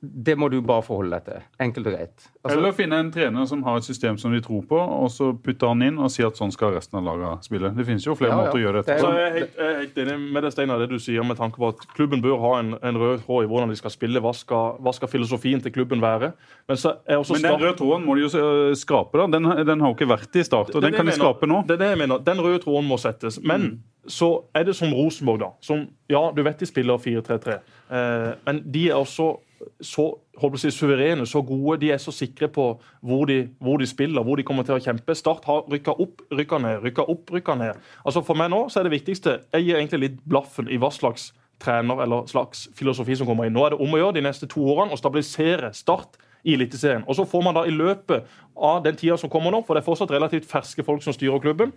Det 0.00 0.34
må 0.38 0.48
du 0.50 0.57
bare 0.66 0.82
forholde 0.82 1.11
deg 1.18 1.24
til. 1.28 1.42
Enkelt 1.62 1.86
og 1.86 1.92
greit. 1.94 2.24
Altså, 2.44 2.59
Eller 2.59 2.72
finne 2.76 2.98
en 3.00 3.11
trener 3.14 3.46
som 3.46 3.62
har 3.62 3.76
et 3.78 3.86
system 3.86 4.18
som 4.18 4.32
de 4.34 4.40
tror 4.44 4.64
på, 4.68 4.76
og 4.78 5.11
så 5.14 5.30
putte 5.40 5.68
han 5.70 5.82
inn 5.86 5.98
og 6.02 6.11
si 6.11 6.24
at 6.26 6.34
sånn 6.36 6.50
skal 6.52 6.74
resten 6.74 6.98
av 6.98 7.05
laget 7.07 7.46
spille. 7.46 7.70
Det 7.76 7.86
finnes 7.86 8.05
jo 8.07 8.16
flere 8.18 8.32
Ja, 8.34 8.38
ja. 8.38 8.44
måter 8.44 8.59
å 8.59 8.62
gjøre 8.64 8.82
Det 8.82 8.86
dette 8.86 8.98
på. 9.00 9.07
Så 9.07 9.14
jeg 9.18 9.28
er 9.30 9.38
helt, 9.38 9.55
jeg 9.57 9.70
er 9.74 9.78
helt 9.80 9.98
enig 10.05 10.32
med 10.34 10.42
det, 10.42 10.52
Steinar, 10.52 10.78
det 10.82 10.88
du 10.90 10.98
sier 10.98 11.24
med 11.24 11.36
tanke 11.38 11.57
på 11.62 11.68
at 11.70 11.86
klubben 11.94 12.20
bør 12.24 12.38
ha 12.42 12.52
en, 12.61 12.74
en 12.82 12.96
rød 13.00 13.22
tråd 13.24 13.44
i 13.44 13.48
hvordan 13.52 13.68
de 13.70 13.76
skal 13.76 13.90
spille. 13.94 14.20
Hva 14.20 14.34
skal, 14.34 14.76
hva 14.82 14.92
skal 14.94 15.09
filosofien 15.09 15.61
til 15.64 15.72
klubben 15.72 16.02
være? 16.05 16.32
Men 16.68 16.76
så 16.76 16.96
er 17.07 17.16
også 17.22 17.38
Men 17.38 17.42
den 17.48 17.61
røde 17.62 17.76
tråden 17.78 18.05
må 18.07 18.14
de 18.18 18.26
jo 18.26 18.32
eh, 18.34 18.74
skrape. 18.74 19.18
da. 19.18 19.26
Den, 19.38 19.44
den 19.66 19.80
har 19.80 19.88
jo 19.88 19.94
ikke 19.94 20.11
vært 20.11 20.36
i 20.36 20.42
start, 20.44 20.74
og 20.74 20.82
Det 20.82 20.82
den 20.82 20.92
det 20.92 20.96
kan 20.98 21.07
de 21.07 21.12
skrape 21.12 21.46
nå. 21.46 21.62
Det 21.66 21.78
er 21.78 21.82
det 21.86 21.92
jeg 21.94 21.98
mener. 22.05 22.18
Den 22.18 22.40
røde 22.42 22.59
tråden 22.64 22.88
må 22.90 22.98
settes. 22.98 23.40
Men 23.42 23.61
Mm. 23.64 23.78
så 24.07 24.44
er 24.55 24.64
det 24.64 24.74
som 24.76 24.92
Rosenborg, 24.92 25.38
da. 25.40 25.46
Som, 25.62 25.86
ja, 26.11 26.30
du 26.36 26.42
vet 26.42 26.59
de 26.61 26.66
spiller 26.66 26.98
4-3-3. 26.98 27.55
Eh, 27.90 28.34
men 28.44 28.61
de 28.70 28.88
er 28.90 28.94
også 28.98 29.38
så 29.80 30.06
å 30.34 30.50
si, 30.60 30.70
suverene, 30.74 31.26
så 31.26 31.42
gode. 31.46 31.78
De 31.82 31.92
er 31.94 32.00
så 32.02 32.12
sikre 32.14 32.48
på 32.52 32.66
hvor 33.04 33.24
de, 33.30 33.44
hvor 33.62 33.78
de 33.80 33.86
spiller, 33.88 34.24
hvor 34.24 34.40
de 34.40 34.46
kommer 34.46 34.66
til 34.66 34.76
å 34.76 34.82
kjempe. 34.82 35.16
Start 35.16 35.46
har 35.48 35.64
rykka 35.70 35.96
opp, 36.02 36.24
rykka 36.34 36.60
ned, 36.62 36.82
rykka 36.84 37.06
opp, 37.10 37.32
rykka 37.34 37.56
ned. 37.60 37.80
Altså 38.04 38.24
For 38.26 38.38
meg 38.38 38.52
nå 38.52 38.66
så 38.72 38.80
er 38.80 38.88
det 38.88 38.96
viktigste 38.96 39.38
Jeg 39.54 39.66
gir 39.66 39.78
egentlig 39.78 40.02
litt 40.02 40.20
blaffen 40.28 40.68
i 40.68 40.80
hva 40.80 40.92
slags 40.94 41.32
trener 41.62 42.02
eller 42.04 42.28
slags 42.30 42.68
filosofi 42.76 43.16
som 43.16 43.28
kommer 43.28 43.48
inn. 43.48 43.54
Nå 43.56 43.64
er 43.64 43.74
det 43.74 43.82
om 43.82 43.94
å 43.94 44.00
gjøre 44.00 44.18
de 44.18 44.26
neste 44.26 44.48
to 44.50 44.64
årene 44.74 44.94
å 44.94 45.00
stabilisere 45.00 45.72
Start 45.76 46.18
i 46.44 46.54
Eliteserien. 46.58 47.04
Og 47.08 47.16
så 47.16 47.24
får 47.24 47.44
man 47.44 47.56
da 47.56 47.64
i 47.64 47.72
løpet 47.72 48.26
av 48.54 48.82
den 48.84 48.96
tida 49.00 49.16
som 49.20 49.30
kommer 49.32 49.54
nå, 49.54 49.62
for 49.64 49.74
det 49.74 49.82
er 49.82 49.88
fortsatt 49.88 50.12
relativt 50.12 50.48
ferske 50.50 50.84
folk 50.84 51.02
som 51.04 51.14
styrer 51.16 51.40
klubben, 51.42 51.72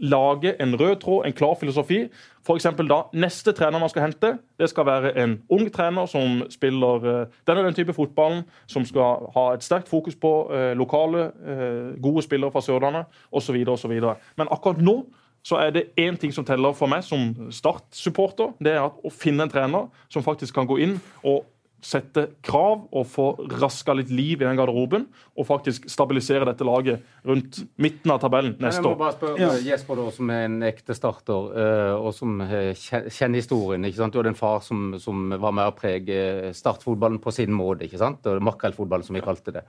lage 0.00 0.54
en 0.62 0.74
rød 0.80 0.96
tråd, 1.02 1.26
en 1.26 1.32
klar 1.32 1.54
filosofi. 1.60 2.06
Eksempel 2.48 2.88
da, 2.88 3.02
Neste 3.12 3.52
trener 3.52 3.78
man 3.78 3.90
skal 3.92 4.06
hente, 4.06 4.38
det 4.58 4.70
skal 4.70 4.86
være 4.86 5.12
en 5.20 5.34
ung 5.52 5.66
trener 5.72 6.06
som 6.08 6.42
spiller 6.50 7.04
eh, 7.04 7.26
den 7.46 7.58
og 7.60 7.64
den 7.64 7.76
type 7.76 7.92
fotballen, 7.92 8.46
som 8.66 8.86
skal 8.88 9.28
ha 9.34 9.50
et 9.52 9.64
sterkt 9.64 9.88
fokus 9.88 10.16
på 10.16 10.32
eh, 10.54 10.72
lokale, 10.72 11.28
eh, 11.44 12.00
gode 12.02 12.24
spillere 12.24 12.50
fra 12.50 12.64
Sørlandet 12.64 13.04
osv. 13.32 13.60
osv. 13.68 13.92
Men 14.36 14.48
akkurat 14.50 14.80
nå 14.80 15.02
så 15.44 15.60
er 15.60 15.70
det 15.70 15.90
én 16.00 16.16
ting 16.16 16.32
som 16.34 16.44
teller 16.44 16.72
for 16.76 16.90
meg 16.90 17.04
som 17.06 17.30
Start-supporter. 17.54 18.56
Det 18.60 18.74
er 18.74 18.88
å 18.88 19.12
finne 19.12 19.46
en 19.46 19.52
trener 19.52 19.86
som 20.08 20.24
faktisk 20.24 20.56
kan 20.56 20.66
gå 20.68 20.80
inn 20.84 20.98
og 21.22 21.44
sette 21.84 22.24
krav 22.42 22.88
og 22.90 23.04
få 23.06 23.24
raska 23.60 23.94
litt 23.94 24.10
liv 24.10 24.40
i 24.42 24.44
den 24.46 24.56
garderoben. 24.58 25.04
Og 25.38 25.46
faktisk 25.46 25.86
stabilisere 25.90 26.44
dette 26.48 26.66
laget 26.66 27.04
rundt 27.26 27.60
midten 27.78 28.10
av 28.10 28.18
tabellen 28.24 28.56
neste 28.58 28.82
år. 28.82 28.90
jeg 28.90 28.98
må 28.98 29.04
bare 29.04 29.16
spørre 29.16 29.62
Jesper, 29.62 29.96
da, 30.02 30.10
som 30.10 30.30
er 30.34 30.44
en 30.48 30.58
ekte 30.66 30.94
starter, 30.98 31.48
eh, 31.62 31.94
og 31.94 32.10
som 32.14 32.40
eh, 32.42 32.72
kjenner 32.74 33.38
historien. 33.38 33.84
ikke 33.84 33.96
sant? 34.02 34.12
Du 34.12 34.18
hadde 34.18 34.34
en 34.34 34.40
far 34.42 34.60
som, 34.66 34.98
som 34.98 35.30
var 35.38 35.52
med 35.54 35.70
å 35.70 35.76
prege 35.78 36.52
startfotballen 36.52 37.18
på 37.22 37.30
sin 37.32 37.52
måte. 37.54 37.86
ikke 37.86 37.98
sant? 38.02 38.26
Makrellfotballen, 38.26 39.06
som 39.06 39.14
vi 39.14 39.22
kalte 39.24 39.54
det. 39.60 39.64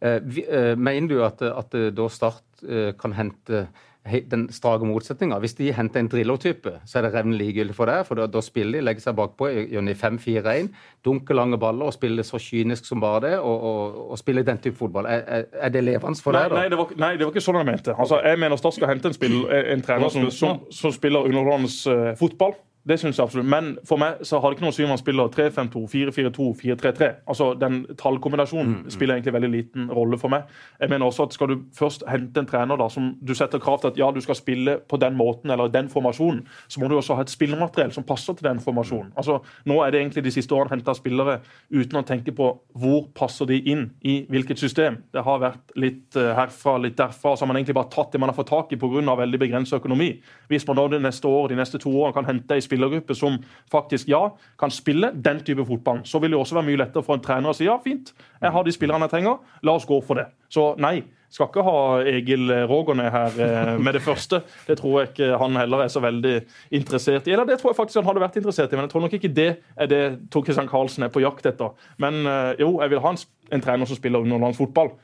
Eh, 0.00 0.20
eh, 0.46 0.74
Mener 0.78 1.08
du 1.08 1.24
at, 1.26 1.42
at 1.42 1.74
eh, 1.74 1.88
da 1.90 2.08
Start 2.12 2.44
eh, 2.68 2.92
kan 2.98 3.12
hente 3.18 3.64
he- 3.66 3.97
den 4.30 4.46
strake 4.54 4.86
motsetninga? 4.88 5.38
Hvis 5.42 5.56
de 5.58 5.72
henter 5.74 6.02
en 6.02 6.10
Drillo-type, 6.10 6.72
så 6.86 6.98
er 6.98 7.06
det 7.06 7.12
revnende 7.14 7.38
likegyldig 7.40 7.76
for 7.76 7.90
det. 7.90 7.98
For 8.08 8.20
da, 8.20 8.26
da 8.30 8.42
spiller 8.44 8.78
de, 8.78 8.84
legger 8.86 9.04
seg 9.04 9.16
bakpå 9.18 9.50
gjør 9.54 9.88
de 9.88 9.96
5-4-1, 9.98 10.70
dunker 11.04 11.38
lange 11.38 11.58
baller 11.60 11.90
og 11.90 11.96
spiller 11.96 12.26
så 12.26 12.40
kynisk 12.42 12.88
som 12.88 13.02
bare 13.04 13.24
det, 13.26 13.34
og, 13.38 13.66
og, 13.70 13.98
og 14.12 14.20
spiller 14.20 14.46
den 14.46 14.62
type 14.64 14.78
fotball. 14.78 15.06
Er, 15.06 15.24
er, 15.26 15.44
er 15.68 15.74
det 15.74 15.84
levende 15.84 16.22
for 16.22 16.36
deg, 16.36 16.50
da? 16.52 16.62
nei, 16.62 16.70
det 16.72 16.80
var, 16.80 16.94
nei, 17.04 17.12
det 17.18 17.26
var 17.26 17.34
ikke 17.34 17.46
sånn 17.48 17.60
jeg 17.60 17.70
mente. 17.70 17.96
Altså, 17.98 18.22
jeg 18.24 18.40
mener 18.44 18.60
Start 18.60 18.78
skal 18.78 18.92
hente 18.92 19.12
en, 19.12 19.18
spill, 19.18 19.36
en 19.74 19.84
trener 19.84 20.14
som, 20.14 20.30
som, 20.34 20.64
som 20.74 20.94
spiller 20.94 21.28
underholdende 21.28 21.70
uh, 21.92 22.16
fotball. 22.18 22.56
Det 22.88 22.96
synes 23.00 23.18
jeg 23.18 23.24
absolutt. 23.24 23.46
Men 23.52 23.74
for 23.84 24.00
meg 24.00 24.22
så 24.26 24.40
har 24.40 24.48
det 24.50 24.56
ikke 24.58 24.64
noe 24.66 24.72
å 24.72 24.76
si 24.78 24.84
om 24.86 24.92
man 24.94 25.00
spiller 25.00 25.28
3-5-2, 25.34 25.84
4-4-2, 25.92 26.48
4-3-3. 26.62 27.08
Altså, 27.28 27.52
Den 27.58 27.82
tallkombinasjonen 27.98 28.68
Mm, 28.68 28.90
spiller 28.90 29.14
egentlig 29.14 29.32
veldig 29.32 29.50
liten 29.50 29.90
rolle 29.90 30.18
for 30.18 30.28
meg. 30.28 30.42
Jeg 30.80 30.90
mener 30.90 31.06
også 31.06 31.22
at 31.28 31.32
Skal 31.32 31.48
du 31.48 31.56
først 31.74 32.02
hente 32.08 32.40
en 32.40 32.46
trener 32.46 32.76
da, 32.76 32.88
som 32.88 33.14
du 33.24 33.34
setter 33.34 33.58
krav 33.58 33.80
til 33.80 33.88
at 33.92 33.98
ja, 33.98 34.10
du 34.10 34.20
skal 34.20 34.34
spille 34.34 34.78
på 34.88 34.96
den 35.00 35.16
måten 35.16 35.50
eller 35.50 35.68
den 35.68 35.88
formasjonen, 35.88 36.46
så 36.68 36.80
må 36.80 36.88
du 36.88 36.96
også 36.96 37.14
ha 37.14 37.22
et 37.22 37.30
spillermateriell 37.30 37.92
som 37.92 38.04
passer 38.04 38.34
til 38.34 38.48
den 38.48 38.60
formasjonen. 38.60 39.12
Altså, 39.16 39.40
Nå 39.66 39.82
er 39.84 39.90
det 39.90 40.00
egentlig 40.00 40.24
de 40.24 40.30
siste 40.30 40.54
årene 40.54 40.70
henta 40.76 40.94
spillere 40.94 41.40
uten 41.70 42.00
å 42.00 42.04
tenke 42.06 42.32
på 42.32 42.48
hvor 42.78 43.08
passer 43.14 43.46
de 43.46 43.58
inn 43.70 43.90
i 44.02 44.26
hvilket 44.28 44.58
system. 44.58 45.02
Det 45.12 45.22
har 45.24 45.38
vært 45.42 45.76
litt 45.76 46.16
eh, 46.16 46.34
herfra, 46.34 46.78
litt 46.78 46.96
derfra, 46.98 47.36
så 47.36 47.44
har 47.44 47.52
man 47.52 47.56
egentlig 47.60 47.74
bare 47.78 47.90
tatt 47.92 48.12
det 48.12 48.20
man 48.20 48.30
har 48.32 48.36
fått 48.36 48.50
tak 48.50 48.72
i 48.72 48.76
pga. 48.76 49.16
veldig 49.16 49.38
begrenset 49.38 49.78
økonomi. 49.80 50.20
Hvis 50.48 50.66
man 50.66 50.76
da 50.76 50.88
de 50.88 50.98
neste 50.98 51.28
år, 51.28 51.48
de 51.48 51.56
neste 51.56 51.78
to 51.78 51.90
årene 51.90 52.14
kan 52.14 52.24
hente 52.24 52.54
ei 52.54 52.60
spillergruppe 52.78 53.18
som 53.18 53.38
faktisk 53.72 54.08
ja, 54.08 54.30
kan 54.58 54.72
spille 54.72 55.12
den 55.14 55.42
type 55.44 55.66
fotball, 55.66 56.02
så 56.04 56.22
vil 56.22 56.32
det 56.32 56.38
også 56.40 56.58
være 56.58 56.70
mye 56.70 56.82
lettere 56.84 57.04
for 57.04 57.18
en 57.18 57.24
trener 57.24 57.50
å 57.50 57.56
si 57.56 57.68
ja, 57.68 57.78
fint, 57.84 58.14
jeg 58.40 58.54
har 58.54 58.64
de 58.64 58.74
spillerne 58.74 59.08
jeg 59.08 59.18
trenger, 59.18 59.38
la 59.62 59.76
oss 59.78 59.86
gå 59.88 60.00
for 60.06 60.20
det. 60.20 60.30
Så 60.52 60.72
nei. 60.80 61.00
Skal 61.28 61.50
ikke 61.50 61.60
ha 61.60 61.80
Egil 62.08 62.48
Rågård 62.70 63.02
her 63.12 63.34
eh, 63.44 63.74
med 63.76 63.92
det 63.92 64.00
første. 64.00 64.38
Det 64.64 64.78
tror 64.80 64.94
jeg 65.02 65.10
ikke 65.10 65.26
han 65.42 65.58
heller 65.60 65.82
er 65.84 65.90
så 65.92 66.00
veldig 66.00 66.32
interessert 66.78 67.28
i. 67.28 67.34
Eller 67.34 67.44
det 67.44 67.58
tror 67.60 67.74
jeg 67.74 67.76
faktisk 67.82 68.00
han 68.00 68.08
hadde 68.08 68.22
vært 68.22 68.38
interessert 68.40 68.72
i, 68.72 68.78
men 68.78 68.86
jeg 68.86 68.94
tror 68.94 69.04
nok 69.04 69.16
ikke 69.18 69.32
det 69.36 69.48
er 69.76 69.90
det 69.92 70.00
Tor 70.32 70.46
Christian 70.46 70.70
Karlsen 70.70 71.04
er 71.04 71.12
på 71.12 71.20
jakt 71.20 71.44
etter. 71.50 71.76
Men 72.00 72.22
eh, 72.24 72.54
jo, 72.62 72.78
jeg 72.80 72.94
vil 72.94 73.02
ha 73.04 73.12
en, 73.12 73.20
en 73.52 73.66
trener 73.66 73.90
som 73.90 74.00
spiller 74.00 74.24
underlandsfotball. 74.24 74.94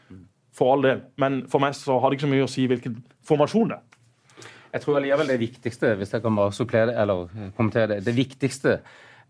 For 0.55 0.73
all 0.73 0.87
del. 0.87 1.05
Men 1.21 1.43
for 1.51 1.61
meg 1.61 1.77
så 1.77 1.99
har 2.01 2.09
det 2.09 2.17
ikke 2.17 2.29
så 2.29 2.33
mye 2.33 2.47
å 2.47 2.53
si 2.55 2.65
hvilken 2.71 2.97
formasjon 3.27 3.75
det 3.75 3.77
er. 3.83 3.94
Jeg 4.75 4.83
tror 4.83 4.99
allikevel 4.99 5.31
det 5.31 5.41
viktigste, 5.41 5.95
hvis 6.01 6.15
jeg 6.17 6.23
kan 6.25 6.37
bare 6.37 6.55
supplere 6.55 6.91
det, 6.91 7.01
eller 7.01 7.51
kommentere 7.55 7.93
det, 7.95 8.01
det 8.09 8.17
viktigste, 8.17 8.79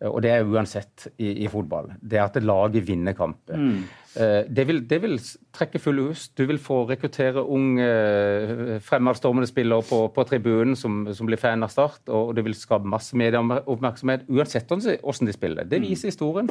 og 0.09 0.23
det 0.25 0.31
er 0.33 0.49
uansett 0.49 1.07
i, 1.23 1.45
i 1.45 1.49
fotball, 1.49 1.93
det 2.03 2.19
er 2.19 2.25
at 2.27 2.41
laget 2.43 2.87
vinner 2.89 3.15
kamper. 3.17 3.61
Mm. 3.61 3.85
Det, 4.15 4.65
vil, 4.67 4.81
det 4.91 4.99
vil 5.03 5.17
trekke 5.55 5.81
full 5.83 6.01
hus. 6.05 6.29
Du 6.39 6.45
vil 6.47 6.59
få 6.63 6.81
rekruttere 6.87 7.43
unge 7.43 7.87
eh, 7.87 8.75
fremadstormende 8.85 9.49
spillere 9.51 9.83
på, 9.87 10.01
på 10.15 10.25
tribunen 10.29 10.77
som, 10.79 11.01
som 11.15 11.27
blir 11.27 11.41
fan 11.41 11.67
av 11.67 11.73
Start, 11.73 12.03
og 12.09 12.35
det 12.37 12.45
vil 12.47 12.55
skape 12.59 12.91
masse 12.91 13.17
medieoppmerksomhet 13.19 14.29
uansett 14.31 14.71
hvordan 14.71 15.31
de 15.31 15.35
spiller. 15.35 15.67
Det 15.67 15.83
viser 15.83 16.13
historien. 16.13 16.51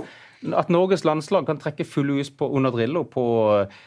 At 0.51 0.71
Norges 0.73 1.05
landslag 1.07 1.47
kan 1.47 1.61
trekke 1.61 1.87
full 1.87 2.11
hus 2.17 2.31
på, 2.35 2.51
under 2.51 2.73
Drillo 2.75 3.05
på, 3.07 3.25
eh, 3.61 3.81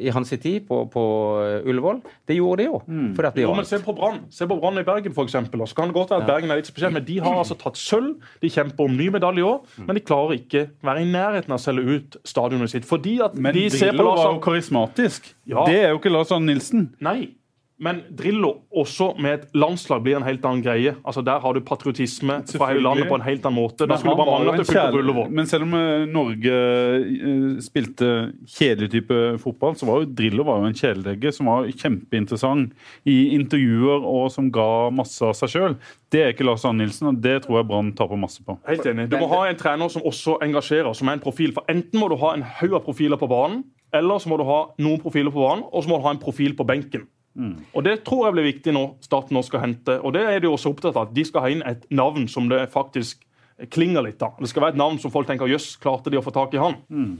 i 0.00 0.10
hans 0.12 0.28
tid 0.30 0.66
på, 0.68 0.82
på 0.92 1.04
eh, 1.44 1.68
Ullevål. 1.70 2.02
Det 2.28 2.36
gjorde 2.36 2.62
de 2.62 2.66
jo. 2.68 2.80
Fordi 3.16 3.28
at 3.30 3.38
de 3.38 3.44
Jo, 3.46 3.54
men 3.56 3.64
Se 3.68 3.78
på 3.80 3.94
Brann 3.96 4.18
Se 4.30 4.48
på 4.50 4.58
Brann 4.60 4.78
i 4.78 4.84
Bergen, 4.84 5.14
for 5.16 5.24
eksempel. 5.24 5.62
Så 5.66 5.78
kan 5.78 5.88
det 5.88 5.96
godt 5.96 6.12
være 6.12 6.24
at 6.24 6.28
Bergen 6.28 6.52
er 6.52 6.60
litt 6.60 6.68
spesiell, 6.68 6.92
men 6.92 7.04
de 7.06 7.18
har 7.24 7.38
altså 7.40 7.56
tatt 7.60 7.80
sølv. 7.80 8.18
De 8.42 8.50
kjemper 8.52 8.84
om 8.84 8.96
ny 8.96 9.08
medalje 9.14 9.40
i 9.40 9.46
år, 9.48 9.62
men 9.86 9.96
de 9.96 10.02
klarer 10.04 10.36
ikke 10.38 10.66
være 10.84 11.04
i 11.04 11.08
nærheten 11.08 11.54
av 11.54 11.60
å 11.60 11.64
selge 11.64 11.96
ut 11.96 12.18
stadionet 12.28 12.74
sitt. 12.74 12.88
Fordi 12.88 13.16
at 13.24 13.38
Men 13.38 13.56
de 13.56 13.68
ser 13.72 13.94
på 13.94 14.02
Drillo 14.02 14.16
var 14.18 14.34
jo 14.34 14.42
karismatisk. 14.44 15.32
Ja. 15.48 15.64
Det 15.68 15.80
er 15.86 15.94
jo 15.94 16.02
ikke 16.02 16.12
Lars 16.12 16.32
Arne 16.34 16.52
Nilsen. 16.52 16.90
Nei. 17.04 17.32
Men 17.82 18.04
Drillo 18.14 18.52
også 18.70 19.08
med 19.18 19.32
et 19.34 19.56
landslag 19.58 20.02
blir 20.04 20.14
en 20.14 20.24
helt 20.26 20.44
annen 20.46 20.62
greie. 20.62 20.92
Altså 21.02 21.24
Der 21.26 21.40
har 21.42 21.56
du 21.56 21.60
patriotisme 21.66 22.36
fra 22.46 22.68
hele 22.70 22.84
landet 22.84 23.08
på 23.10 23.16
en 23.18 23.24
helt 23.26 23.42
annen 23.48 23.58
måte. 23.58 23.88
Da 23.90 23.96
skulle 23.98 24.14
bare 24.14 24.30
mangle 24.30 24.52
at 24.52 24.62
det 24.62 24.68
fylte 24.68 24.92
på 24.94 25.00
Ullevål. 25.02 25.32
Men 25.34 25.48
selv 25.50 25.66
om 25.66 25.74
eh, 25.74 26.04
Norge 26.06 26.54
eh, 26.54 27.56
spilte 27.64 28.10
kjedelig 28.46 28.92
type 28.94 29.18
fotball, 29.42 29.74
så 29.80 29.88
var 29.90 30.04
jo 30.04 30.10
Drillo 30.20 30.46
var 30.46 30.62
jo 30.62 30.70
en 30.70 30.78
kjæledegge 30.78 31.34
som 31.34 31.50
var 31.50 31.66
kjempeinteressant 31.74 32.70
i 33.10 33.18
intervjuer 33.34 34.06
og 34.06 34.30
som 34.30 34.52
ga 34.54 34.70
masse 34.94 35.26
av 35.26 35.34
seg 35.40 35.56
sjøl. 35.56 35.78
Det 36.14 36.22
er 36.22 36.30
ikke 36.30 36.46
Lars 36.46 36.62
Arne 36.68 36.84
Nilsen, 36.84 37.10
og 37.10 37.18
det 37.24 37.40
tror 37.42 37.58
jeg 37.58 37.68
Brann 37.72 37.90
taper 37.98 38.20
masse 38.22 38.44
på. 38.46 38.54
Helt 38.70 38.86
enig. 38.86 39.08
Du 39.10 39.18
må 39.18 39.26
ha 39.34 39.48
en 39.50 39.58
trener 39.58 39.90
som 39.90 40.06
også 40.06 40.38
engasjerer, 40.46 40.94
som 40.94 41.10
er 41.10 41.18
en 41.18 41.26
profil. 41.26 41.50
For 41.56 41.66
Enten 41.72 41.98
må 41.98 42.06
du 42.12 42.20
ha 42.22 42.36
en 42.36 42.46
haug 42.60 42.78
av 42.78 42.84
profiler 42.86 43.18
på 43.18 43.26
banen, 43.30 43.64
eller 43.94 44.22
så 44.22 44.30
må 44.30 44.38
du 44.38 44.46
ha 44.46 44.60
noen 44.82 45.02
profiler 45.02 45.34
på 45.34 45.42
banen, 45.42 45.66
og 45.70 45.82
så 45.82 45.90
må 45.90 45.98
du 45.98 46.06
ha 46.06 46.14
en 46.14 46.22
profil 46.22 46.54
på 46.54 46.66
benken. 46.70 47.08
Og 47.74 47.84
Det 47.84 48.04
tror 48.06 48.26
jeg 48.26 48.36
blir 48.36 48.46
viktig 48.46 48.74
når 48.76 48.96
staten 49.04 49.34
nå 49.34 49.42
skal 49.42 49.64
hente. 49.64 49.98
Og 50.00 50.14
det 50.14 50.22
er 50.22 50.40
de 50.40 50.50
også 50.50 50.70
opptatt 50.70 50.96
av. 50.96 51.08
at 51.08 51.14
De 51.14 51.24
skal 51.24 51.42
ha 51.42 51.50
inn 51.50 51.62
et 51.66 51.86
navn 51.90 52.28
som 52.28 52.48
det 52.48 52.68
faktisk 52.70 53.24
klinger 53.70 54.02
litt 54.02 54.22
av. 54.22 54.38
Det 54.40 54.50
skal 54.50 54.62
være 54.66 54.74
et 54.74 54.82
navn 54.82 54.98
som 55.02 55.12
folk 55.14 55.28
tenker 55.28 55.50
jøss, 55.50 55.76
klarte 55.82 56.10
de 56.10 56.18
å 56.18 56.24
få 56.24 56.32
tak 56.34 56.54
i 56.54 56.62
han? 56.62 56.78
Eh, 56.90 57.14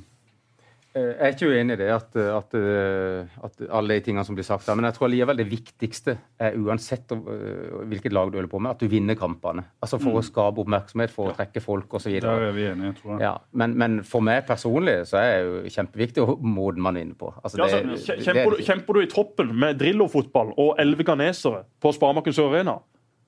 Jeg 0.94 1.14
er 1.18 1.32
ikke 1.34 1.48
uenig 1.50 1.74
i 1.74 1.78
det, 1.80 1.88
at, 1.90 2.16
at, 2.22 2.52
eh, 2.54 3.32
at 3.42 3.62
alle 3.74 3.96
de 3.96 4.04
tingene 4.06 4.22
som 4.24 4.36
blir 4.36 4.46
sagt 4.46 4.66
der. 4.68 4.76
Men 4.78 4.86
jeg 4.86 4.94
tror 4.94 5.08
allikevel 5.08 5.40
det 5.40 5.46
viktigste 5.50 6.14
er 6.38 6.54
uansett 6.54 7.10
hvilket 7.10 8.14
lag 8.14 8.30
du 8.30 8.38
holder 8.38 8.50
på 8.52 8.60
med, 8.62 8.70
at 8.76 8.78
du 8.84 8.86
vinner 8.92 9.18
kampene. 9.18 9.64
Altså 9.82 9.98
For 9.98 10.20
å 10.20 10.22
skape 10.22 10.62
oppmerksomhet, 10.62 11.10
for 11.10 11.32
å 11.32 11.34
trekke 11.34 11.62
folk 11.64 11.96
osv. 11.98 12.14
Der 12.22 12.46
er 12.46 12.54
vi 12.54 12.68
enige, 12.70 12.92
tror 13.00 13.16
jeg. 13.16 13.24
Ja, 13.26 13.32
men, 13.58 13.74
men 13.80 13.98
for 14.06 14.22
meg 14.22 14.46
personlig 14.46 15.00
så 15.10 15.18
er 15.18 15.32
det 15.34 15.44
jo 15.66 15.74
kjempeviktig 15.80 16.28
måten 16.46 16.86
man 16.86 16.94
vinner 17.00 17.18
på. 17.18 17.32
Altså, 17.42 17.58
Ja, 17.58 17.64
altså, 17.66 17.82
kje- 18.06 18.16
det- 18.20 18.28
kjemper, 18.28 18.50
du, 18.54 18.62
kjemper 18.70 18.92
du 18.94 19.02
i 19.02 19.10
troppen 19.10 19.54
med 19.64 19.78
Drillo-fotball 19.82 20.54
og 20.56 20.76
elleve 20.78 21.02
ghanesere 21.10 21.64
på 21.82 21.90
Sparemarken 21.98 22.32
Sør 22.38 22.52
Arena, 22.54 22.78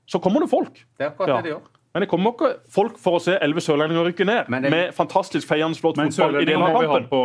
så 0.06 0.22
kommer 0.22 0.46
det 0.46 0.50
folk. 0.54 0.84
Det 0.96 1.02
er 1.08 1.10
akkurat 1.10 1.28
Ja. 1.34 1.40
det 1.42 1.50
de 1.50 1.56
gjør. 1.56 1.66
Men 1.96 2.04
det 2.04 2.10
kommer 2.10 2.34
ikke 2.34 2.48
folk 2.68 2.98
for 3.00 3.16
å 3.16 3.20
se 3.24 3.38
elleve 3.40 3.62
sørlendinger 3.64 4.04
rykke 4.10 4.24
ned 4.28 4.48
Men 4.52 4.66
det- 4.66 4.70
med 4.74 4.90
fantastisk 4.92 5.48
feiende 5.48 5.78
flott 5.80 5.96
fotball 5.96 6.42
i 6.42 6.44
delen 6.44 6.62
av 6.66 6.74
kampen. 6.76 7.06
på, 7.08 7.20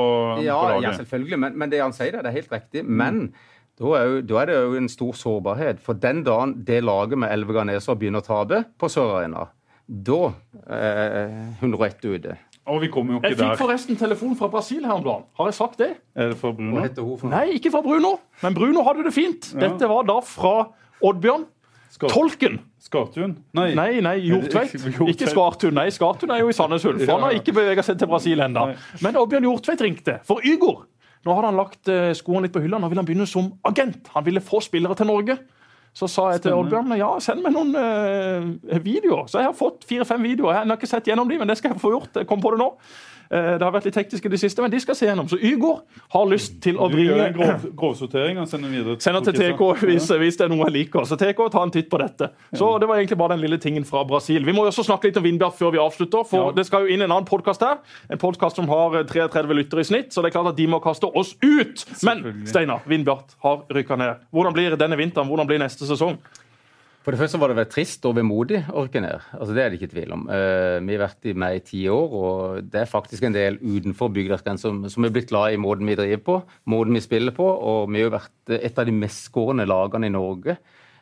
Ja, 0.45 0.59
på 0.63 0.81
ja 0.85 0.93
selvfølgelig. 0.95 1.39
Men, 1.43 1.57
men 1.59 1.69
det 1.73 1.81
han 1.83 1.91
sier, 1.91 2.11
det 2.15 2.25
er 2.25 2.37
helt 2.37 2.53
riktig. 2.53 2.85
Men 2.87 3.33
da 3.81 3.91
er, 3.99 4.05
jo, 4.07 4.21
da 4.21 4.37
er 4.39 4.45
det 4.45 4.55
jo 4.55 4.77
en 4.79 4.87
stor 4.87 5.11
sårbarhet. 5.11 5.81
For 5.83 5.93
den 5.99 6.23
dagen 6.23 6.55
det 6.63 6.79
laget 6.87 7.17
med 7.19 7.33
elleve 7.35 7.51
ghanesere 7.59 7.97
begynner 7.99 8.23
å 8.23 8.29
tape 8.29 8.63
på 8.79 8.87
Sør 8.93 9.11
Arena, 9.19 9.49
da 9.91 10.31
er 10.69 11.29
101 11.59 12.05
ute. 12.07 12.37
Og 12.71 12.79
vi 12.83 12.87
kommer 12.93 13.15
jo 13.15 13.19
ikke 13.19 13.23
der. 13.23 13.29
Jeg 13.35 13.37
fikk 13.41 13.49
der. 13.49 13.59
forresten 13.59 13.97
telefon 13.99 14.35
fra 14.39 14.47
Brasil 14.47 14.85
her 14.85 14.93
om 14.93 15.03
dagen. 15.03 15.23
Har 15.35 15.47
jeg 15.49 15.55
sagt 15.57 15.77
det? 15.81 15.97
Er 16.15 16.29
det 16.31 16.37
fra 16.37 16.51
Bruno? 16.53 16.77
Hva 16.77 16.83
heter 16.85 17.03
hun 17.03 17.17
for? 17.17 17.27
Nei, 17.33 17.47
ikke 17.57 17.71
fra 17.73 17.81
Bruno. 17.81 18.19
Men 18.43 18.53
Bruno 18.55 18.83
hadde 18.87 19.03
det 19.03 19.13
fint. 19.13 19.49
Dette 19.59 19.89
var 19.89 20.03
da 20.07 20.19
fra 20.23 20.53
Oddbjørn. 21.03 21.43
Tolken. 22.09 22.57
Skartun? 22.81 23.35
Nei. 23.53 23.73
Nei, 23.77 24.01
nei, 24.01 24.15
Hjortveit. 24.29 24.73
Ikke 25.11 25.29
Skartun. 25.29 25.75
Nei, 25.77 25.89
Skartun 25.93 26.33
er 26.33 26.41
jo 26.41 26.49
i 26.49 26.55
Sandnes 26.57 26.85
Ulf. 26.89 27.05
Han 27.09 27.27
har 27.27 27.37
ikke 27.37 27.53
bevega 27.59 27.85
seg 27.85 27.99
til 28.01 28.09
Brasil 28.09 28.41
ennå. 28.41 28.71
Men 29.05 29.19
Oddbjørn 29.21 29.45
Hjortveit 29.49 29.85
ringte 29.85 30.17
for 30.27 30.43
Ygor. 30.47 30.87
Nå 31.21 31.33
hadde 31.37 31.51
han 31.51 31.59
lagt 31.59 31.89
eh, 31.91 32.11
skoene 32.17 32.47
litt 32.47 32.53
på 32.55 32.63
hylla. 32.63 32.79
Nå 32.81 32.89
ville 32.89 33.03
han 33.03 33.09
begynne 33.09 33.29
som 33.29 33.51
agent. 33.67 34.09
Han 34.15 34.25
ville 34.25 34.41
få 34.41 34.63
spillere 34.65 34.97
til 34.97 35.11
Norge. 35.11 35.37
Så 35.93 36.07
sa 36.07 36.29
jeg 36.31 36.45
til 36.45 36.55
Oddbjørn 36.55 36.93
ja, 36.95 37.09
send 37.19 37.41
meg 37.43 37.51
noen 37.51 37.75
uh, 37.75 38.77
videoer. 38.79 39.25
Så 39.27 39.41
jeg 39.41 39.49
har 39.49 39.55
fått 39.57 39.83
fire-fem 39.89 40.23
videoer. 40.23 40.61
Jeg 40.61 40.69
har 40.69 40.79
ikke 40.79 40.89
sett 40.89 41.09
gjennom 41.11 41.27
dem, 41.27 41.41
men 41.43 41.51
det 41.51 41.57
skal 41.59 41.73
jeg 41.73 41.81
få 41.83 41.91
gjort. 41.91 42.15
Jeg 42.15 42.29
kom 42.29 42.39
på 42.43 42.53
det 42.53 42.61
nå. 42.61 42.69
Eh, 43.31 43.53
det 43.55 43.63
har 43.63 43.71
vært 43.71 43.85
litt 43.87 43.95
teknisk 43.95 44.25
i 44.27 44.29
det 44.33 44.39
siste, 44.41 44.59
men 44.59 44.71
de 44.73 44.79
skal 44.83 44.95
se 44.97 45.05
gjennom. 45.07 45.27
Så 45.31 45.37
Ygor 45.39 45.77
har 46.11 46.25
lyst 46.27 46.57
til 46.63 46.75
å 46.75 46.89
Du 46.91 46.97
gjør 46.99 47.21
en 47.29 47.33
grov, 47.37 47.67
grovsortering 47.79 48.41
og 48.41 48.49
sender 48.51 48.73
videre 48.73 48.97
Sender 48.99 49.23
til 49.23 49.37
TK 49.39 49.61
hvis, 49.85 50.09
hvis 50.19 50.39
det 50.39 50.45
er 50.45 50.51
noe 50.51 50.65
jeg 50.67 50.75
liker. 50.75 51.07
Så 51.07 51.15
TK, 51.15 51.39
ta 51.53 51.63
en 51.63 51.71
titt 51.71 51.87
på 51.89 51.99
dette. 52.01 52.27
Så 52.51 52.73
Det 52.81 52.89
var 52.89 52.99
egentlig 52.99 53.17
bare 53.17 53.37
den 53.37 53.45
lille 53.45 53.57
tingen 53.57 53.85
fra 53.87 54.03
Brasil. 54.03 54.43
Vi 54.43 54.51
må 54.51 54.65
jo 54.65 54.73
også 54.73 54.83
snakke 54.83 55.07
litt 55.07 55.17
om 55.21 55.23
Vindbjart 55.23 55.55
før 55.55 55.71
vi 55.71 55.79
avslutter. 55.79 56.27
For 56.27 56.49
Ja. 56.49 56.51
det 56.51 56.65
skal 56.67 56.87
jo 56.87 56.93
inn 56.93 57.01
en 57.01 57.11
annen 57.11 57.25
podkast 57.25 57.61
her. 57.61 57.77
En 58.09 58.17
podkast 58.17 58.55
som 58.57 58.67
har 58.67 58.95
eh, 58.99 59.03
33 59.07 59.55
lyttere 59.55 59.79
i 59.79 59.87
snitt. 59.87 60.11
Så 60.11 60.21
det 60.21 60.33
er 60.35 60.39
klart 60.41 60.51
at 60.51 60.57
de 60.57 60.67
må 60.67 60.81
kaste 60.83 61.07
oss 61.07 61.35
ut. 61.41 61.85
Men. 62.03 62.43
Steinar, 62.45 62.81
Vindbjart 62.85 63.35
har 63.43 63.63
rykka 63.71 63.95
ned. 63.97 64.15
Hvordan 64.33 64.53
blir 64.53 64.75
denne 64.75 64.97
vinteren? 64.97 65.27
Hvordan 65.31 65.47
blir 65.47 65.59
neste 65.59 65.87
sesong? 65.87 66.17
For 67.01 67.13
det 67.13 67.17
første 67.17 67.39
var 67.41 67.49
det 67.49 67.57
vel 67.57 67.69
trist 67.71 68.03
og 68.05 68.13
vemodig 68.13 68.59
å 68.69 68.83
rykke 68.83 69.01
ned. 69.01 69.23
Altså, 69.33 69.53
det 69.57 69.61
er 69.63 69.71
det 69.71 69.79
ikke 69.79 69.93
tvil 69.95 70.11
om. 70.13 70.27
Uh, 70.29 70.77
vi 70.85 70.93
har 70.93 71.01
vært 71.07 71.29
i 71.31 71.33
med 71.33 71.57
i 71.57 71.63
ti 71.65 71.79
år, 71.89 72.13
og 72.19 72.67
det 72.69 72.83
er 72.83 72.91
faktisk 72.91 73.25
en 73.25 73.33
del 73.33 73.57
utenfor 73.57 74.11
bygdasgrensen 74.13 74.83
som, 74.83 74.91
som 74.93 75.07
er 75.07 75.15
blitt 75.15 75.31
glad 75.31 75.55
i 75.55 75.61
måten 75.61 75.89
vi 75.89 75.97
driver 75.97 76.21
på, 76.27 76.37
måten 76.69 76.99
vi 76.99 77.01
spiller 77.01 77.33
på. 77.33 77.47
Og 77.47 77.89
vi 77.89 78.03
har 78.03 78.11
jo 78.11 78.13
vært 78.19 78.53
et 78.59 78.77
av 78.77 78.85
de 78.85 78.93
mest 78.93 79.31
skårende 79.31 79.65
lagene 79.65 80.11
i 80.11 80.13
Norge 80.13 80.59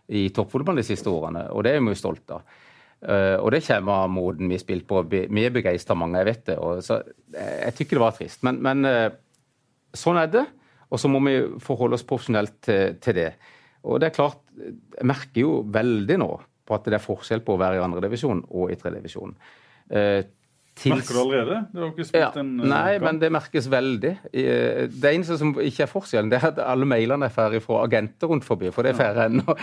i 0.10 0.24
toppfotballen 0.34 0.80
de 0.80 0.88
siste 0.88 1.12
årene, 1.12 1.50
og 1.54 1.68
det 1.68 1.76
er 1.76 1.84
vi 1.84 1.92
jo 1.92 2.00
stolte 2.00 2.40
av. 2.40 2.58
Uh, 3.00 3.38
og 3.40 3.52
det 3.56 3.62
kommer 3.64 4.06
av 4.06 4.10
måten 4.12 4.50
vi 4.50 4.58
har 4.58 4.64
spilt 4.64 4.88
på. 4.88 5.04
Vi 5.12 5.44
er 5.44 5.54
begeistra 5.56 5.96
mange, 5.96 6.20
jeg 6.20 6.32
vet 6.32 6.48
det. 6.50 6.58
Og 6.60 6.82
så, 6.84 7.00
eh, 7.36 7.54
jeg 7.66 7.78
tykker 7.78 8.00
det 8.00 8.04
var 8.04 8.16
trist. 8.18 8.42
Men, 8.48 8.60
men 8.64 8.88
uh, 8.88 9.08
sånn 9.96 10.20
er 10.20 10.32
det. 10.32 10.48
Og 10.90 11.00
så 11.00 11.12
må 11.12 11.22
vi 11.28 11.38
forholde 11.64 11.96
oss 11.96 12.08
profesjonelt 12.08 12.58
til, 12.66 12.98
til 13.04 13.16
det. 13.20 13.32
Og 13.88 14.02
det 14.02 14.10
er 14.10 14.16
klart, 14.16 14.42
jeg 14.60 15.06
merker 15.08 15.42
jo 15.46 15.54
veldig 15.74 16.18
nå 16.22 16.32
på 16.70 16.76
at 16.78 16.86
det 16.86 17.00
er 17.00 17.06
forskjell 17.06 17.42
på 17.46 17.56
å 17.56 17.62
være 17.62 17.80
i 17.80 17.86
andredivisjon 17.86 18.44
og 18.50 18.70
i 18.70 18.76
tredjedivisjon. 18.78 19.32
Eh, 19.90 20.20
tils- 20.80 20.94
Merker 20.94 21.16
du 21.18 21.20
allerede? 21.24 21.56
Du 21.74 21.80
har 21.82 21.88
ikke 21.90 22.06
spilt 22.06 22.22
ja, 22.22 22.28
en 22.40 22.52
eh, 22.62 22.68
Nei, 22.70 22.92
kamp. 22.94 23.06
men 23.08 23.18
det 23.24 23.32
merkes 23.34 23.66
veldig. 23.74 24.12
Eh, 24.32 24.84
Det 24.94 25.10
eneste 25.16 25.38
som 25.42 25.56
ikke 25.58 25.84
er 25.88 25.90
forskjellen, 25.92 26.30
det 26.32 26.38
er 26.44 26.48
at 26.52 26.62
alle 26.62 26.86
mailene 26.88 27.26
er 27.26 27.34
ferdig 27.34 27.64
fra 27.66 27.82
agenter 27.88 28.30
rundt 28.30 28.46
forbi. 28.46 28.70
For 28.76 28.86
det 28.86 28.94
er 28.94 29.00
ferdig 29.02 29.26
ennå. 29.32 29.56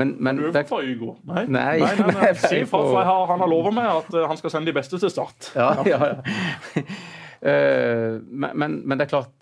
Men, 0.00 0.16
men 0.24 0.40
Du 0.40 0.46
er 0.48 0.56
det, 0.56 0.64
fra 0.72 0.80
Ygor? 0.82 1.18
Nei. 1.28 1.44
Nei, 1.46 1.78
nei, 1.84 1.94
nei, 2.00 2.14
nei, 2.22 2.32
Si 2.46 2.64
for 2.70 2.96
har, 2.96 3.26
han 3.30 3.44
har 3.44 3.52
lova 3.52 3.70
meg 3.76 3.90
at 3.92 4.14
eh, 4.16 4.26
han 4.32 4.40
skal 4.40 4.50
sende 4.56 4.72
de 4.72 4.78
beste 4.80 4.98
til 5.04 5.12
Start. 5.12 5.52
Ja, 5.54 5.74
ja, 5.84 6.00
ja. 6.14 6.82
Men, 7.44 8.50
men, 8.56 8.74
men 8.88 8.96
det 8.96 9.04
er 9.04 9.10
klart, 9.10 9.34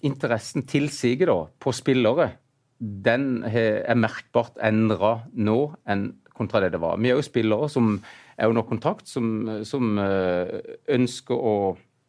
interessen 0.00 0.62
tilsiger 0.64 1.28
da 1.28 1.34
på 1.60 1.72
spillere, 1.76 2.30
den 2.78 3.42
er 3.48 3.98
merkbart 3.98 4.58
endra 4.62 5.18
nå 5.34 5.58
enn 5.88 6.12
kontra 6.38 6.62
det 6.62 6.72
det 6.76 6.80
var. 6.82 6.98
Vi 7.02 7.10
er 7.10 7.18
jo 7.18 7.26
spillere 7.26 7.68
som 7.72 7.98
er 8.38 8.50
under 8.50 8.62
kontakt, 8.62 9.08
som, 9.10 9.48
som 9.66 9.98
eh, 9.98 10.58
ønsker 10.94 11.34
å 11.34 11.54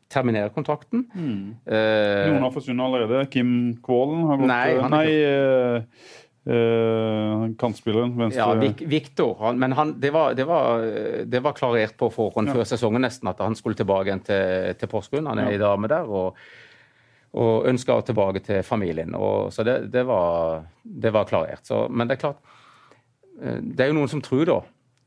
terminere 0.10 0.52
kontrakten. 0.54 1.06
Eh, 1.66 2.30
Noen 2.30 2.46
har 2.46 2.54
forsvunnet 2.54 2.86
allerede. 2.86 3.26
Kim 3.34 3.52
Kvålen 3.86 4.26
har 4.30 4.42
gått 4.42 4.52
Nei, 4.52 4.70
han 4.78 4.96
er 5.00 5.10
eh, 5.10 6.06
eh, 6.54 7.44
kantspilleren. 7.62 8.16
Venstre. 8.22 8.46
Ja, 8.46 8.88
Viktor. 8.94 9.36
Han, 9.42 9.60
men 9.62 9.74
han, 9.78 9.96
det, 10.02 10.14
var, 10.14 10.38
det, 10.38 10.46
var, 10.50 10.86
det 11.30 11.44
var 11.46 11.58
klarert 11.58 11.98
på 11.98 12.12
forhånd 12.14 12.54
før 12.54 12.66
sesongen 12.70 13.06
nesten 13.06 13.30
at 13.34 13.42
han 13.46 13.58
skulle 13.58 13.78
tilbake 13.80 14.10
igjen 14.10 14.26
til, 14.30 14.74
til 14.82 14.92
Porsgrunn. 14.92 15.30
Han 15.30 15.42
er 15.46 15.54
i 15.58 15.62
dame 15.62 15.90
der. 15.90 16.10
og 16.10 16.38
og 17.38 17.68
ønska 17.70 18.00
tilbake 18.08 18.42
til 18.46 18.64
familien. 18.66 19.14
Og, 19.16 19.54
så 19.54 19.66
det, 19.68 19.92
det, 19.94 20.06
var, 20.10 20.64
det 20.84 21.14
var 21.14 21.28
klarert. 21.30 21.66
Så, 21.68 21.86
men 21.90 22.10
det 22.10 22.18
er 22.18 22.24
klart 22.24 22.40
eh, 23.42 23.60
Det 23.62 23.86
er 23.86 23.92
jo 23.92 24.00
noen 24.00 24.12
som 24.12 24.24
tror, 24.26 24.46
da, 24.50 24.60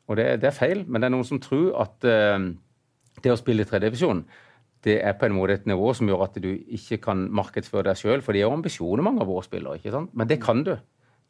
og 0.06 0.18
det, 0.18 0.28
det 0.42 0.50
er 0.50 0.56
feil, 0.56 0.84
men 0.86 1.02
det 1.02 1.08
er 1.08 1.16
noen 1.16 1.26
som 1.26 1.40
tror 1.42 1.72
at 1.82 2.06
uh, 2.06 2.48
det 3.22 3.32
å 3.32 3.38
spille 3.38 3.64
i 3.64 3.68
tredjedivisjon 3.68 4.24
det 4.82 4.96
er 4.98 5.14
på 5.18 5.28
en 5.28 5.36
måte 5.36 5.54
et 5.54 5.68
nivå 5.70 5.92
som 5.94 6.08
gjør 6.10 6.24
at 6.26 6.38
du 6.42 6.50
ikke 6.50 6.98
kan 7.04 7.28
markedsføre 7.34 7.86
deg 7.90 8.00
sjøl. 8.00 8.22
For 8.24 8.34
de 8.34 8.42
har 8.42 8.54
ambisjoner, 8.54 9.04
mange 9.06 9.22
av 9.22 9.30
våre 9.30 9.46
spillere. 9.46 9.78
ikke 9.78 9.92
sant? 9.94 10.10
Men 10.18 10.30
det 10.30 10.40
kan 10.42 10.64
du. 10.66 10.72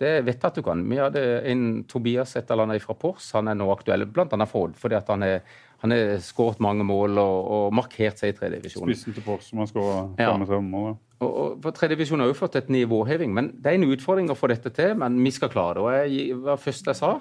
Det 0.01 0.13
vet 0.25 0.39
jeg 0.39 0.49
at 0.49 0.57
du 0.57 0.63
kan. 0.65 0.85
Vi 0.89 0.99
hadde 0.99 1.25
en 1.51 1.67
Tobias 1.89 2.33
et 2.39 2.49
eller 2.51 2.65
annet 2.65 2.85
fra 2.85 2.97
Pors. 2.97 3.29
Han 3.37 3.51
er 3.53 3.59
nå 3.59 3.69
aktuell 3.75 4.07
bl.a. 4.09 4.47
fordi 4.49 4.97
at 4.97 5.13
han 5.13 5.27
er 5.27 5.43
han 5.83 5.91
har 5.95 6.21
skåret 6.23 6.61
mange 6.63 6.85
mål 6.87 7.19
og, 7.19 7.39
og 7.57 7.73
markert 7.75 8.21
seg 8.23 8.33
i 8.33 8.37
tredjedivisjonen. 8.39 8.93
Spissen 8.95 9.17
til 9.17 9.25
Pors 9.27 9.49
som 9.51 9.59
har 9.63 9.67
skåret 9.71 10.21
Ja. 10.23 10.31
35 10.37 10.63
mål. 10.71 10.93
Og, 11.23 11.31
og 11.43 11.61
for 11.63 11.75
Tredjedivisjon 11.77 12.23
har 12.23 12.31
jo 12.31 12.35
fått 12.39 12.57
et 12.59 12.71
nivåheving, 12.71 13.31
men 13.35 13.53
det 13.63 13.71
er 13.73 13.79
en 13.79 13.89
utfordring 13.91 14.31
å 14.31 14.39
få 14.39 14.49
dette 14.51 14.71
til. 14.75 14.95
Men 14.99 15.19
vi 15.23 15.31
skal 15.35 15.51
klare 15.53 15.75
det. 15.79 15.83
Og 15.83 15.93
jeg 15.95 16.29
det 16.33 16.41
var 16.43 16.57
det 16.59 16.65
første 16.65 16.91
jeg 16.95 17.01
sa. 17.03 17.13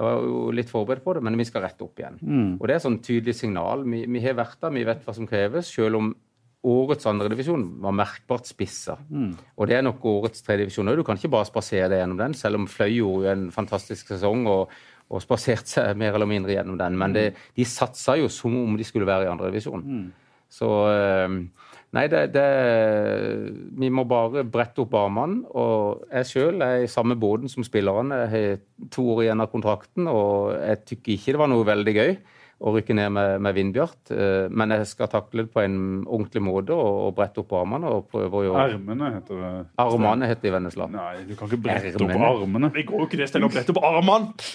Jeg 0.00 0.06
var 0.08 0.22
jo 0.24 0.38
litt 0.56 0.70
forberedt 0.72 1.04
på 1.04 1.12
det, 1.14 1.22
men 1.22 1.36
vi 1.36 1.44
skal 1.44 1.62
rette 1.66 1.84
opp 1.84 2.00
igjen. 2.00 2.16
Og 2.58 2.64
det 2.66 2.72
er 2.74 2.80
et 2.80 2.86
sånn 2.86 3.00
tydelig 3.04 3.34
signal. 3.36 3.84
Vi, 3.84 4.04
vi 4.08 4.22
har 4.24 4.38
vært 4.38 4.56
der, 4.64 4.72
vi 4.72 4.84
vet 4.88 5.02
hva 5.04 5.14
som 5.14 5.28
kreves, 5.28 5.68
selv 5.72 6.00
om 6.00 6.12
årets 6.62 7.06
andredivisjon 7.10 7.64
var 7.82 7.94
merkbart 7.98 8.46
spissa. 8.46 8.94
Og 9.58 9.66
det 9.68 9.76
er 9.80 9.82
nok 9.82 10.04
årets 10.06 10.44
tredjedivisjon 10.46 10.88
òg. 10.92 11.00
Du 11.00 11.04
kan 11.08 11.18
ikke 11.18 11.32
bare 11.34 11.48
spasere 11.48 11.88
deg 11.92 12.00
gjennom 12.04 12.20
den, 12.20 12.34
selv 12.38 12.60
om 12.60 12.68
Fløy 12.70 12.92
gjorde 13.00 13.32
en 13.34 13.48
fantastisk 13.54 14.12
sesong. 14.14 14.46
og 14.46 14.70
og 15.12 15.22
spaserte 15.24 15.68
seg 15.68 15.98
mer 16.00 16.16
eller 16.16 16.28
mindre 16.30 16.54
gjennom 16.56 16.78
den. 16.80 16.96
Men 16.98 17.12
det, 17.16 17.26
de 17.58 17.66
satsa 17.68 18.16
jo 18.20 18.30
som 18.32 18.54
om 18.64 18.76
de 18.80 18.86
skulle 18.88 19.08
være 19.08 19.28
i 19.28 19.32
andredivisjon. 19.32 19.84
Så 20.52 20.68
eh, 20.92 21.38
Nei, 21.92 22.06
det, 22.08 22.22
det 22.32 22.44
Vi 23.76 23.90
må 23.92 24.06
bare 24.08 24.44
brette 24.48 24.80
opp 24.84 24.94
armene. 24.96 25.42
Og 25.52 26.06
jeg 26.08 26.28
sjøl 26.30 26.62
er 26.64 26.84
i 26.84 26.90
samme 26.90 27.16
båten 27.20 27.52
som 27.52 27.64
spillerne. 27.66 28.22
Jeg 28.24 28.30
har 28.32 28.88
to 28.94 29.04
år 29.14 29.26
igjen 29.26 29.44
av 29.44 29.50
kontrakten, 29.52 30.08
og 30.08 30.54
jeg 30.56 30.80
tykker 30.88 31.12
ikke 31.18 31.34
det 31.36 31.42
var 31.42 31.52
noe 31.52 31.68
veldig 31.68 31.94
gøy 31.98 32.14
å 32.62 32.72
rykke 32.76 32.94
ned 32.94 33.10
med, 33.12 33.40
med 33.42 33.56
Vindbjart. 33.58 34.12
Eh, 34.14 34.48
Men 34.54 34.72
jeg 34.76 34.88
skal 34.92 35.10
takle 35.12 35.44
det 35.44 35.52
på 35.52 35.60
en 35.64 35.78
ordentlig 36.06 36.44
måte 36.46 36.72
og, 36.76 36.90
og 37.08 37.14
brette 37.18 37.42
opp 37.42 37.52
armene 37.58 37.90
og 37.92 38.08
prøve 38.12 38.40
å 38.40 38.44
gjøre 38.46 38.66
Ermene 38.70 39.12
heter 39.18 39.40
det. 39.44 39.54
Armene 39.84 40.28
heter 40.30 40.46
det 40.46 40.52
i 40.52 40.56
Vennesla. 40.56 40.88
Nei, 40.96 41.14
du 41.28 41.34
kan 41.36 41.50
ikke 41.50 41.62
brette 41.68 41.96
opp 41.98 42.28
armene. 42.32 42.72
Det 42.76 42.86
går 42.88 43.02
jo 43.04 43.08
ikke 43.10 43.20
det 43.20 43.28
stedet 43.32 43.50
å 43.50 43.52
brette 43.52 43.74
opp 43.76 43.82
armene. 43.90 44.52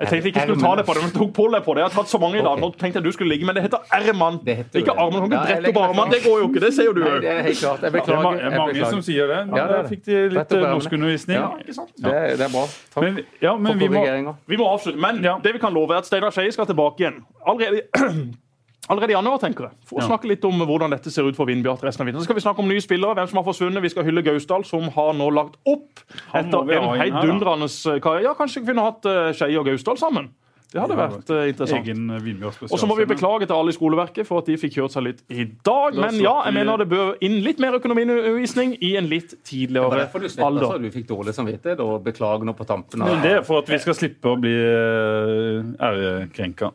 Jeg 0.00 0.08
tenkte 0.10 0.26
ikke 0.28 0.40
jeg 0.42 0.48
skulle 0.48 0.62
ta 0.66 0.74
det 0.74 0.84
på 0.88 0.94
det, 0.96 1.02
men 1.04 1.10
tok 1.14 1.28
på 1.36 1.44
deg 1.54 1.62
på 1.62 1.74
det. 1.76 1.80
Jeg 1.84 1.86
har 1.86 1.94
tatt 2.02 2.10
så 2.10 2.18
mange 2.18 2.38
i 2.40 2.42
dag. 2.42 2.58
Nå 2.58 2.68
tenkte 2.74 2.98
jeg 2.98 3.04
du 3.04 3.12
skulle 3.14 3.30
ligge, 3.30 3.46
men 3.46 3.54
det 3.54 3.62
heter 3.62 3.78
erman. 3.94 4.40
Det 4.44 4.56
Ikke 4.74 4.90
Arman, 4.90 5.30
det. 5.30 5.30
armen. 5.30 5.30
Du 5.30 5.30
kan 5.30 5.38
Ja, 5.38 5.54
ikke 5.54 5.62
brette 5.62 5.78
opp 5.78 5.84
armene. 5.88 6.10
Det 6.10 6.20
går 6.24 6.38
jo 6.40 6.48
ikke. 6.50 6.60
Det 6.64 6.70
ser 6.74 6.84
jo 6.88 6.92
du 6.96 7.00
Nei, 7.04 7.20
det 7.22 7.30
er 7.30 7.42
helt 7.46 7.58
klart. 7.62 7.80
Jeg 7.80 7.92
Det 7.92 8.00
er 8.00 8.00
beklager. 8.00 8.24
ma- 8.26 8.40
er 8.42 8.58
mange 8.58 8.90
som 8.90 9.02
sier 9.06 9.26
det. 9.30 9.38
Ja, 9.38 9.54
det 9.54 9.62
er 9.62 9.68
Der 9.68 9.82
det. 9.82 9.90
fikk 9.92 10.04
de 10.04 10.28
litt 10.34 10.50
norskundervisning. 10.50 11.36
Ja. 11.38 11.48
Ikke 11.62 11.74
sant? 11.78 11.92
Det, 11.96 12.12
er- 12.12 12.36
det 12.36 12.40
er 12.40 12.52
bra. 12.56 12.64
Takk 12.94 13.02
Men, 13.04 13.20
ja, 13.40 13.56
men 13.56 13.72
for 13.72 13.78
vi 13.78 13.88
må. 13.94 14.34
Vi 14.48 14.56
må 14.56 14.66
avslutte, 14.74 14.98
men 14.98 15.22
Ja. 15.22 15.38
det 15.38 15.52
vi 15.52 15.58
kan 15.60 15.72
love 15.72 15.90
er 15.94 15.98
at 15.98 16.06
Steinar 16.06 16.30
Skeie 16.34 16.50
skal 16.52 16.66
tilbake 16.66 16.98
igjen. 16.98 17.22
Allerede, 17.46 17.82
allerede 18.90 19.10
i 19.10 19.16
januar, 19.16 19.38
tenker 19.40 19.68
jeg. 19.68 19.72
For 19.86 19.96
å 19.98 20.02
Ja. 20.02 20.08
snakke 20.08 20.28
litt 20.28 20.44
om 20.44 20.58
hvordan 20.60 20.90
dette 20.90 21.10
ser 21.10 21.24
ut 21.28 21.36
for 21.36 21.46
Vindbjart 21.46 21.82
resten 21.82 22.02
av 22.02 22.06
vinteren. 22.06 22.20
Så 22.22 22.28
skal 22.28 22.36
vi 22.36 22.42
snakke 22.44 22.58
om 22.60 22.68
nye 22.68 22.80
spillere, 22.84 23.14
hvem 23.14 23.28
som 23.28 23.36
har 23.40 23.44
forsvunnet. 23.44 23.82
Vi 23.82 23.88
skal 23.88 24.04
hylle 24.04 24.22
Gausdal, 24.22 24.64
som 24.64 24.82
har 24.90 25.12
nå 25.14 25.30
lagt 25.32 25.56
opp 25.66 26.00
etter 26.34 26.72
en 26.72 26.98
heidundrende 27.00 27.68
karriere. 28.00 28.22
Ja, 28.24 28.34
kanskje 28.34 28.60
vi 28.64 28.72
kunne 28.72 28.82
hatt 28.84 29.04
uh, 29.06 29.32
Skeie 29.32 29.58
og 29.58 29.66
Gausdal 29.66 29.96
sammen. 29.96 30.28
Det 30.74 30.80
hadde 30.82 30.96
vært 30.98 31.30
eh, 31.30 31.48
interessant. 31.52 31.86
eh, 31.86 32.66
Og 32.72 32.78
så 32.80 32.86
må 32.88 32.96
vi 32.98 33.04
beklage 33.06 33.46
til 33.46 33.54
alle 33.54 33.70
i 33.70 33.76
skoleverket 33.76 34.26
for 34.26 34.38
at 34.38 34.46
de 34.46 34.56
fikk 34.58 34.72
kjørt 34.74 34.90
seg 34.90 35.04
litt 35.04 35.20
i 35.30 35.44
dag. 35.62 35.94
Men 35.94 36.18
ja, 36.18 36.42
jeg 36.48 36.52
mener 36.56 36.76
det 36.82 36.88
bør 36.90 37.14
inn 37.22 37.44
litt 37.44 37.60
mer 37.60 37.78
økonomiundervisning 37.78 38.78
i 38.82 38.96
en 38.98 39.06
litt 39.06 39.30
Det 39.30 39.38
var 39.38 39.44
tidligere 39.46 40.00
derfor 40.00 40.18
du 40.18 40.42
alder. 40.42 40.66
så 40.66 40.80
du 40.82 40.90
fikk 40.90 41.06
dårlig 41.06 41.32
samvittighet, 41.36 41.78
og 41.78 42.02
beklager 42.02 42.42
nå 42.44 42.56
på 42.58 42.66
tampen. 42.66 43.02
av- 43.02 43.08
Men 43.08 43.22
Det 43.22 43.32
er 43.38 43.42
for 43.42 43.58
at 43.62 43.68
vi 43.68 43.78
skal 43.78 43.94
slippe 43.94 44.24
å 44.26 44.40
bli 44.40 44.50
eh, 44.50 45.62
ærekrenka. 45.78 46.72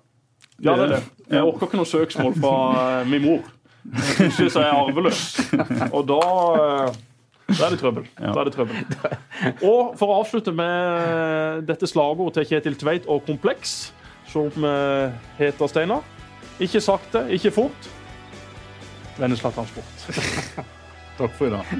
Ja, 0.61 0.75
det 0.75 0.83
er 0.85 0.87
det. 0.95 1.03
Jeg 1.29 1.45
orker 1.45 1.67
ikke 1.67 1.79
noe 1.79 1.89
søksmål 1.89 2.35
fra 2.39 2.55
eh, 3.01 3.09
min 3.09 3.25
mor. 3.27 3.45
Så 4.35 4.49
er 4.49 4.65
jeg 4.65 4.73
arveløs. 4.73 5.21
Og 5.95 6.03
da 6.09 6.19
eh, 6.63 6.97
da 7.49 7.65
er 7.65 7.73
det 7.73 7.79
trøbbel. 7.81 8.05
Da 8.19 8.33
er 8.41 8.49
det 8.49 8.53
trøbbel. 8.53 8.81
Og 9.65 9.95
for 9.97 10.11
å 10.11 10.19
avslutte 10.21 10.53
med 10.53 11.63
dette 11.69 11.87
slagordet 11.89 12.37
til 12.37 12.49
Kjetil 12.51 12.77
Tveit 12.77 13.07
og 13.09 13.23
Kompleks, 13.25 13.91
som 14.29 14.65
eh, 14.65 15.15
heter 15.39 15.71
Steinar. 15.71 16.05
Ikke 16.61 16.81
sakte, 16.83 17.23
ikke 17.33 17.53
fort. 17.55 17.89
Vennesla 19.17 19.51
Transport. 19.55 20.05
Takk 21.19 21.33
for 21.39 21.49
i 21.49 21.55
dag. 21.55 21.73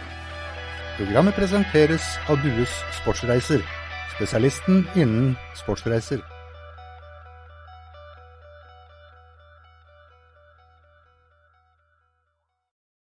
Programmet 0.97 1.37
presenteres 1.37 2.15
av 2.27 2.41
Dues 2.43 2.73
Sportsreiser, 2.97 3.63
spesialisten 4.17 4.83
innen 4.99 5.31
sportsreiser. 5.61 6.23